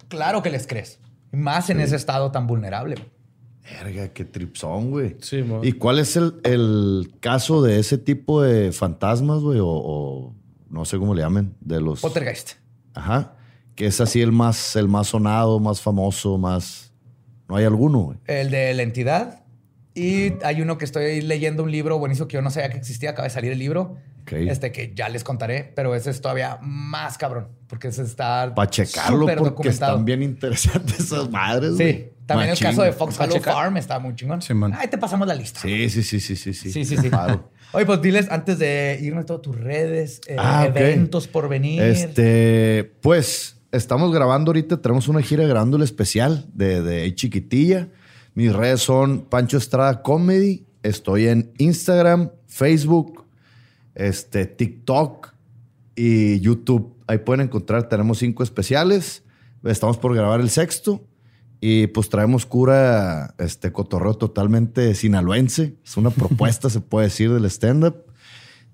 Claro 0.09 0.43
que 0.43 0.51
les 0.51 0.67
crees. 0.67 1.01
Más 1.33 1.71
en 1.71 1.81
ese 1.81 1.97
estado 1.97 2.31
tan 2.31 2.47
vulnerable. 2.47 2.97
Verga, 3.83 4.09
qué 4.09 4.25
tripsón, 4.25 4.91
güey. 4.91 5.17
Sí, 5.21 5.43
mo. 5.43 5.63
¿Y 5.63 5.73
cuál 5.73 5.99
es 5.99 6.17
el, 6.17 6.35
el 6.45 7.11
caso 7.21 7.61
de 7.63 7.79
ese 7.79 7.99
tipo 7.99 8.41
de 8.43 8.73
fantasmas, 8.73 9.41
güey? 9.41 9.59
O, 9.61 9.67
o 9.69 10.35
no 10.71 10.85
sé 10.87 10.99
cómo 10.99 11.15
le 11.15 11.21
llamen, 11.23 11.55
de 11.61 11.81
los... 11.81 12.01
Poltergeist. 12.01 12.53
Ajá. 12.99 13.35
Que 13.75 13.87
es 13.87 14.01
así 14.01 14.21
el 14.21 14.33
más, 14.33 14.77
el 14.77 14.89
más 14.89 15.09
sonado, 15.09 15.61
más 15.61 15.81
famoso, 15.81 16.37
más... 16.37 16.93
No 17.49 17.57
hay 17.57 17.65
alguno, 17.65 18.01
güey. 18.01 18.19
El 18.27 18.51
de 18.51 18.75
la 18.75 18.83
entidad. 18.83 19.45
Y 19.95 20.35
hay 20.45 20.61
uno 20.61 20.79
que 20.79 20.85
estoy 20.85 21.23
leyendo 21.23 21.63
un 21.63 21.71
libro 21.71 21.99
buenísimo 21.99 22.29
que 22.29 22.35
yo 22.35 22.43
no 22.43 22.51
sabía 22.51 22.71
que 22.71 22.77
existía. 22.77 23.11
Acaba 23.11 23.25
de 23.27 23.31
salir 23.31 23.53
el 23.53 23.59
libro. 23.59 23.97
Ok. 24.23 24.33
Este 24.33 24.71
que 24.71 24.93
ya 24.95 25.09
les 25.09 25.25
contaré, 25.25 25.73
pero 25.75 25.95
ese 25.95 26.11
es 26.11 26.21
todavía 26.21 26.59
más 26.61 27.17
cabrón. 27.17 27.49
Porque 27.67 27.89
ese 27.89 28.03
está. 28.03 28.55
Para 28.55 28.69
checarlo, 28.69 29.21
porque 29.21 29.35
documentado. 29.37 29.93
están 29.93 30.05
bien 30.05 30.23
interesantes 30.23 31.01
esas 31.01 31.31
madres, 31.31 31.75
güey. 31.77 31.93
Sí. 31.93 32.11
También 32.29 32.51
Machín. 32.51 32.67
el 32.67 32.73
caso 32.73 32.83
de 32.83 32.93
Fox 32.93 33.17
¿Pa' 33.17 33.25
Hollow? 33.25 33.41
Farm 33.41 33.77
está 33.79 33.99
muy 33.99 34.15
chingón. 34.15 34.43
Simón. 34.43 34.75
Ahí 34.75 34.87
te 34.89 34.99
pasamos 34.99 35.27
la 35.27 35.35
lista. 35.35 35.61
Sí, 35.61 35.89
sí, 35.89 36.03
sí, 36.03 36.21
sí, 36.21 36.37
sí, 36.37 36.53
sí. 36.53 36.71
Sí, 36.71 36.85
sí, 36.85 36.97
sí. 36.99 37.11
Oye, 37.73 37.87
pues 37.87 38.03
diles 38.03 38.31
antes 38.31 38.59
de 38.59 38.99
irnos 39.03 39.25
todas 39.25 39.41
tus 39.43 39.57
redes, 39.59 40.21
eh, 40.29 40.37
Ah, 40.39 40.67
eventos 40.67 41.27
por 41.27 41.49
venir. 41.49 41.83
Este, 41.83 42.93
pues, 43.01 43.57
estamos 43.73 44.13
grabando 44.13 44.51
ahorita, 44.51 44.81
tenemos 44.83 45.09
una 45.09 45.23
gira 45.23 45.47
grabando 45.47 45.79
el 45.79 45.83
especial 45.83 46.47
de, 46.53 46.83
de 46.83 47.05
Hey 47.05 47.13
Chiquitilla. 47.15 47.89
Mis 48.35 48.53
redes 48.53 48.83
son 48.83 49.23
Pancho 49.23 49.57
Estrada 49.57 50.03
Comedy. 50.03 50.67
Estoy 50.83 51.29
en 51.29 51.51
Instagram, 51.59 52.31
Facebook, 52.47 53.27
este, 53.95 54.45
TikTok 54.47 55.33
y 55.97 56.41
YouTube. 56.41 56.95
Ahí 57.07 57.19
pueden 57.19 57.47
encontrar, 57.47 57.89
tenemos 57.89 58.19
cinco 58.19 58.43
especiales. 58.43 59.25
Estamos 59.65 59.97
por 59.97 60.15
grabar 60.15 60.41
el 60.41 60.51
sexto. 60.51 61.08
Y 61.61 61.89
pues 61.89 62.09
traemos 62.09 62.47
cura, 62.47 63.35
este 63.39 63.73
cotorreo 63.73 64.15
totalmente 64.15 64.95
sinaloense. 64.95 65.77
Es 65.85 65.97
una 65.97 66.11
propuesta, 66.11 66.71
se 66.71 66.81
puede 66.81 67.07
decir, 67.07 67.33
del 67.33 67.45
stand-up. 67.47 68.05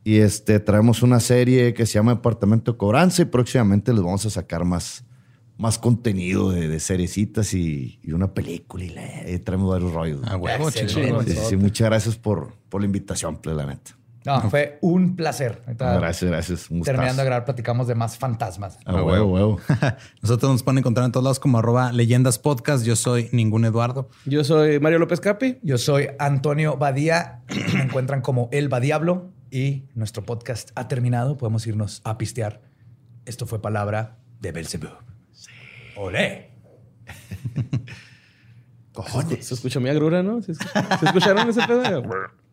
Y 0.06 0.18
este, 0.18 0.60
traemos 0.60 1.02
una 1.02 1.18
serie 1.20 1.72
que 1.72 1.86
se 1.86 1.94
llama 1.94 2.16
Departamento 2.16 2.72
de 2.72 2.78
Cobranza 2.78 3.22
y 3.22 3.24
próximamente 3.24 3.90
les 3.94 4.02
vamos 4.02 4.26
a 4.26 4.30
sacar 4.30 4.66
más, 4.66 5.02
más 5.56 5.78
contenido 5.78 6.50
de, 6.50 6.68
de 6.68 6.78
seriecitas 6.78 7.54
y, 7.54 8.00
y 8.02 8.12
una 8.12 8.34
película 8.34 8.84
y, 8.84 8.90
la- 8.90 9.30
y 9.30 9.38
traemos 9.38 9.70
varios 9.70 9.92
rollos. 9.94 10.20
A 10.26 10.36
huevo. 10.36 10.70
Sí, 10.70 10.80
sí, 10.80 11.00
sí, 11.48 11.56
muchas 11.56 11.86
gracias 11.88 12.16
por, 12.16 12.52
por 12.68 12.82
la 12.82 12.86
invitación, 12.86 13.38
ple, 13.38 13.54
la 13.54 13.64
neta. 13.64 13.96
No, 14.24 14.48
fue 14.48 14.78
un 14.80 15.16
placer. 15.16 15.60
Ahorita, 15.66 15.98
Gracias, 15.98 16.30
gracias. 16.30 16.70
Un 16.70 16.80
Terminando 16.82 17.20
de 17.22 17.26
grabar, 17.26 17.44
platicamos 17.44 17.86
de 17.86 17.94
más 17.94 18.16
fantasmas. 18.16 18.78
A 18.86 18.94
huevo, 19.02 19.26
huevo. 19.32 19.60
Nosotros 20.22 20.50
nos 20.50 20.62
pueden 20.62 20.78
encontrar 20.78 21.04
en 21.04 21.12
todos 21.12 21.24
lados 21.24 21.40
como 21.40 21.58
arroba 21.58 21.92
leyendas 21.92 22.38
podcast. 22.38 22.84
Yo 22.86 22.96
soy 22.96 23.28
ningún 23.32 23.64
Eduardo. 23.66 24.08
Yo 24.24 24.42
soy 24.42 24.80
Mario 24.80 24.98
López 24.98 25.20
Capi. 25.20 25.58
Yo 25.62 25.76
soy 25.76 26.08
Antonio 26.18 26.78
Badía. 26.78 27.42
Me 27.74 27.82
encuentran 27.82 28.22
como 28.22 28.48
El 28.50 28.68
Badiablo 28.70 29.30
y 29.50 29.84
nuestro 29.94 30.22
podcast 30.24 30.70
ha 30.74 30.88
terminado. 30.88 31.36
Podemos 31.36 31.66
irnos 31.66 32.00
a 32.04 32.16
pistear. 32.16 32.62
Esto 33.26 33.44
fue 33.46 33.60
palabra 33.60 34.16
de 34.40 34.52
Belzebub. 34.52 34.90
¡Olé! 35.96 36.50
Cojones. 38.92 39.44
Se 39.46 39.54
escuchó 39.54 39.80
mi 39.80 39.88
agrura, 39.90 40.22
¿no? 40.22 40.40
¿Se, 40.40 40.52
escuch- 40.52 40.98
¿se 41.00 41.06
escucharon 41.06 41.48
ese 41.48 41.60
pedo? 41.66 42.02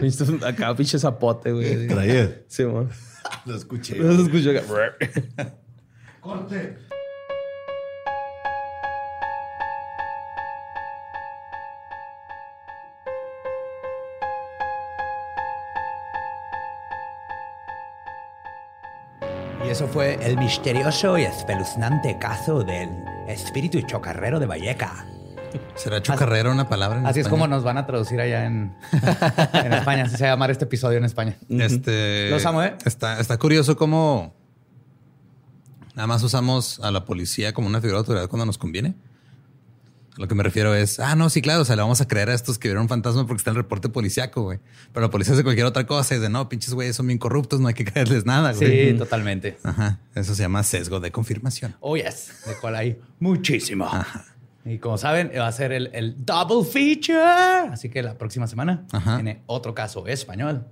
Viste 0.00 0.24
Acá, 0.46 0.74
pinche 0.74 0.98
zapote, 0.98 1.52
güey. 1.52 1.86
Traía. 1.86 2.42
Sí, 2.48 2.64
mo. 2.64 2.88
Lo 3.46 3.56
escuché. 3.56 3.98
No 3.98 4.16
se 4.16 4.22
escuchó 4.22 4.50
acá. 4.50 5.54
Y 19.64 19.68
eso 19.68 19.86
fue 19.86 20.18
el 20.26 20.36
misterioso 20.38 21.18
y 21.18 21.22
espeluznante 21.22 22.18
caso 22.18 22.64
del 22.64 22.88
espíritu 23.28 23.80
chocarrero 23.82 24.40
de 24.40 24.46
Valleca. 24.46 25.04
¿Será 25.74 26.02
chocarrera 26.02 26.50
una 26.50 26.68
palabra? 26.68 26.98
en 26.98 27.06
Así 27.06 27.20
es 27.20 27.28
como 27.28 27.46
nos 27.46 27.64
van 27.64 27.78
a 27.78 27.86
traducir 27.86 28.20
allá 28.20 28.44
en, 28.44 28.74
en 29.52 29.72
España. 29.72 30.04
Así 30.04 30.16
se 30.16 30.24
va 30.24 30.30
a 30.30 30.32
llamar 30.34 30.50
este 30.50 30.64
episodio 30.64 30.98
en 30.98 31.04
España. 31.04 31.36
Este. 31.48 32.30
Los 32.30 32.44
amo, 32.46 32.62
¿eh? 32.62 32.76
Está, 32.84 33.20
está 33.20 33.38
curioso 33.38 33.76
cómo 33.76 34.34
nada 35.94 36.06
más 36.06 36.22
usamos 36.22 36.80
a 36.80 36.90
la 36.90 37.04
policía 37.04 37.52
como 37.52 37.68
una 37.68 37.80
figura 37.80 37.96
de 37.96 38.00
autoridad 38.00 38.28
cuando 38.28 38.46
nos 38.46 38.58
conviene. 38.58 38.94
A 40.16 40.20
lo 40.20 40.28
que 40.28 40.34
me 40.34 40.42
refiero 40.42 40.74
es, 40.74 40.98
ah, 40.98 41.14
no, 41.14 41.30
sí, 41.30 41.40
claro, 41.40 41.62
o 41.62 41.64
sea, 41.64 41.76
le 41.76 41.82
vamos 41.82 42.00
a 42.00 42.08
creer 42.08 42.30
a 42.30 42.34
estos 42.34 42.58
que 42.58 42.68
vieron 42.68 42.82
un 42.82 42.88
fantasma 42.88 43.26
porque 43.26 43.38
está 43.38 43.50
en 43.50 43.56
el 43.56 43.62
reporte 43.62 43.88
policiaco, 43.88 44.42
güey. 44.42 44.58
Pero 44.92 45.06
la 45.06 45.10
policía 45.10 45.34
hace 45.34 45.44
cualquier 45.44 45.66
otra 45.66 45.86
cosa 45.86 46.16
y 46.16 46.18
de 46.18 46.28
no, 46.28 46.48
pinches 46.48 46.74
güeyes 46.74 46.96
son 46.96 47.06
bien 47.06 47.18
corruptos, 47.18 47.60
no 47.60 47.68
hay 47.68 47.74
que 47.74 47.84
creerles 47.90 48.26
nada, 48.26 48.52
güey. 48.52 48.90
Sí, 48.90 48.98
totalmente. 48.98 49.58
Ajá. 49.62 50.00
Eso 50.14 50.34
se 50.34 50.42
llama 50.42 50.62
sesgo 50.62 51.00
de 51.00 51.12
confirmación. 51.12 51.76
Oh, 51.80 51.96
yes. 51.96 52.42
De 52.46 52.54
cual 52.56 52.76
hay 52.76 53.00
muchísimo. 53.20 53.88
Y 54.64 54.78
como 54.78 54.98
saben, 54.98 55.30
va 55.36 55.46
a 55.46 55.52
ser 55.52 55.72
el, 55.72 55.90
el 55.94 56.24
double 56.24 56.64
feature. 56.70 57.72
Así 57.72 57.88
que 57.88 58.02
la 58.02 58.18
próxima 58.18 58.46
semana 58.46 58.84
Ajá. 58.92 59.16
tiene 59.16 59.42
otro 59.46 59.74
caso 59.74 60.06
español 60.06 60.66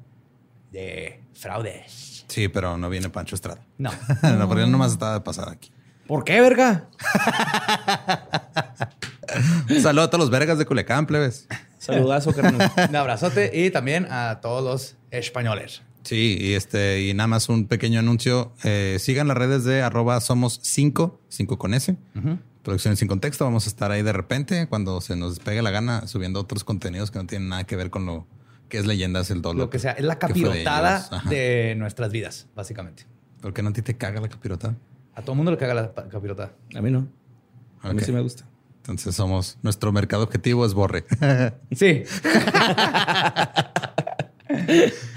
de 0.72 1.22
fraudes. 1.34 2.24
Sí, 2.28 2.48
pero 2.48 2.76
no 2.76 2.90
viene 2.90 3.08
Pancho 3.08 3.34
Estrada. 3.34 3.64
No. 3.78 3.90
no, 4.22 4.48
porque 4.48 4.66
nomás 4.66 4.92
estaba 4.92 5.14
de 5.14 5.20
pasada 5.20 5.52
aquí. 5.52 5.70
¿Por 6.06 6.24
qué, 6.24 6.40
verga? 6.40 6.88
Un 9.68 9.80
saludo 9.82 10.04
a 10.04 10.10
todos 10.10 10.20
los 10.20 10.30
vergas 10.30 10.58
de 10.58 10.64
Culiacán, 10.64 11.06
plebes. 11.06 11.46
Saludazo, 11.78 12.32
carnal. 12.34 12.72
Un 12.88 12.96
abrazote 12.96 13.50
y 13.54 13.70
también 13.70 14.06
a 14.10 14.40
todos 14.40 14.64
los 14.64 14.96
españoles. 15.10 15.82
Sí, 16.02 16.38
y 16.40 16.54
este, 16.54 17.02
y 17.02 17.14
nada 17.14 17.26
más 17.26 17.48
un 17.48 17.66
pequeño 17.66 18.00
anuncio. 18.00 18.52
Eh, 18.64 18.96
sigan 18.98 19.28
las 19.28 19.36
redes 19.36 19.64
de 19.64 19.82
arroba 19.82 20.20
somos 20.20 20.60
5, 20.62 21.20
5 21.28 21.58
con 21.58 21.74
S. 21.74 21.96
Producciones 22.68 22.98
sin 22.98 23.08
contexto. 23.08 23.46
Vamos 23.46 23.64
a 23.64 23.70
estar 23.70 23.90
ahí 23.90 24.02
de 24.02 24.12
repente 24.12 24.66
cuando 24.68 25.00
se 25.00 25.16
nos 25.16 25.38
pegue 25.38 25.62
la 25.62 25.70
gana 25.70 26.06
subiendo 26.06 26.38
otros 26.38 26.64
contenidos 26.64 27.10
que 27.10 27.18
no 27.18 27.26
tienen 27.26 27.48
nada 27.48 27.64
que 27.64 27.76
ver 27.76 27.88
con 27.88 28.04
lo 28.04 28.26
que 28.68 28.76
es 28.76 28.84
leyendas 28.84 29.30
el 29.30 29.40
dolo. 29.40 29.60
Lo 29.60 29.70
que 29.70 29.78
sea, 29.78 29.92
es 29.92 30.04
la 30.04 30.16
de 30.16 30.18
capirotada 30.18 31.22
de, 31.30 31.74
nuestras 31.78 32.12
vidas, 32.12 32.46
básicamente. 32.54 33.06
¿Por 33.40 33.54
qué 33.54 33.62
no 33.62 33.70
a 33.70 33.72
ti 33.72 33.80
te 33.80 33.96
caga 33.96 34.20
la 34.20 34.28
capirotada? 34.28 34.76
A 35.14 35.22
todo 35.22 35.32
el 35.32 35.36
mundo 35.38 35.50
le 35.50 35.56
caga 35.56 35.72
la 35.72 35.94
capirotada. 35.94 36.52
A 36.74 36.82
mí 36.82 36.90
no. 36.90 37.08
A 37.80 37.94
mí 37.94 38.02
sí 38.02 38.12
me 38.12 38.20
gusta. 38.20 38.44
Entonces 38.80 39.14
somos, 39.14 39.56
nuestro 39.62 39.90
mercado 39.90 40.24
objetivo 40.24 40.66
es 40.66 40.74
Borre. 40.74 41.06
Sí. 41.74 42.02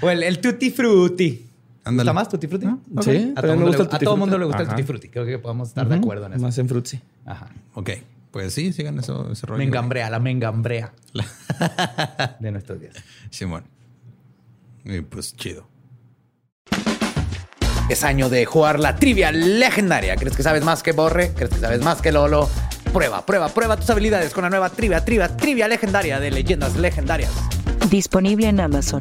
o 0.00 0.08
el, 0.08 0.22
el 0.22 0.40
Tutti 0.40 0.70
Frutti. 0.70 1.51
Ándale. 1.84 2.08
¿Gusta 2.08 2.12
más 2.12 2.28
Tutti 2.28 2.46
Frutti? 2.46 2.66
Ok. 2.66 3.02
Sí, 3.02 3.32
a 3.36 3.40
todo, 3.42 3.56
mundo, 3.56 3.66
gusta 3.66 3.82
le, 3.84 3.96
a 3.96 3.98
todo 3.98 4.16
mundo 4.16 4.38
le 4.38 4.44
gusta 4.44 4.62
Ajá. 4.62 4.70
el 4.70 4.76
Tutti 4.76 4.82
Frutti. 4.84 5.08
Creo 5.08 5.26
que 5.26 5.38
podemos 5.38 5.68
estar 5.68 5.88
de 5.88 5.96
acuerdo 5.96 6.26
en 6.26 6.34
eso. 6.34 6.42
Más 6.42 6.56
en 6.58 6.68
frutzi. 6.68 7.00
Ajá. 7.26 7.48
ok, 7.74 7.90
pues 8.30 8.54
sí, 8.54 8.72
sigan 8.72 8.98
eso, 8.98 9.30
ese 9.32 9.46
rollo. 9.46 9.58
Mengambrea, 9.58 10.08
la 10.08 10.20
mengambrea 10.20 10.92
de 12.40 12.50
nuestros 12.52 12.80
días. 12.80 12.94
Simón. 13.30 13.64
Y 14.84 15.00
pues 15.00 15.36
chido. 15.36 15.66
Es 17.88 18.04
año 18.04 18.28
de 18.30 18.44
jugar 18.46 18.78
la 18.78 18.96
trivia 18.96 19.32
legendaria. 19.32 20.16
¿Crees 20.16 20.36
que 20.36 20.42
sabes 20.42 20.64
más 20.64 20.82
que 20.82 20.92
Borre? 20.92 21.32
¿Crees 21.34 21.50
que 21.50 21.58
sabes 21.58 21.82
más 21.82 22.00
que 22.00 22.12
Lolo? 22.12 22.48
Prueba, 22.92 23.26
prueba, 23.26 23.48
prueba 23.48 23.76
tus 23.76 23.90
habilidades 23.90 24.32
con 24.32 24.42
la 24.42 24.50
nueva 24.50 24.70
trivia, 24.70 25.04
trivia, 25.04 25.36
trivia 25.36 25.66
legendaria 25.66 26.20
de 26.20 26.30
leyendas 26.30 26.76
legendarias. 26.76 27.32
Disponible 27.90 28.48
en 28.48 28.60
Amazon. 28.60 29.00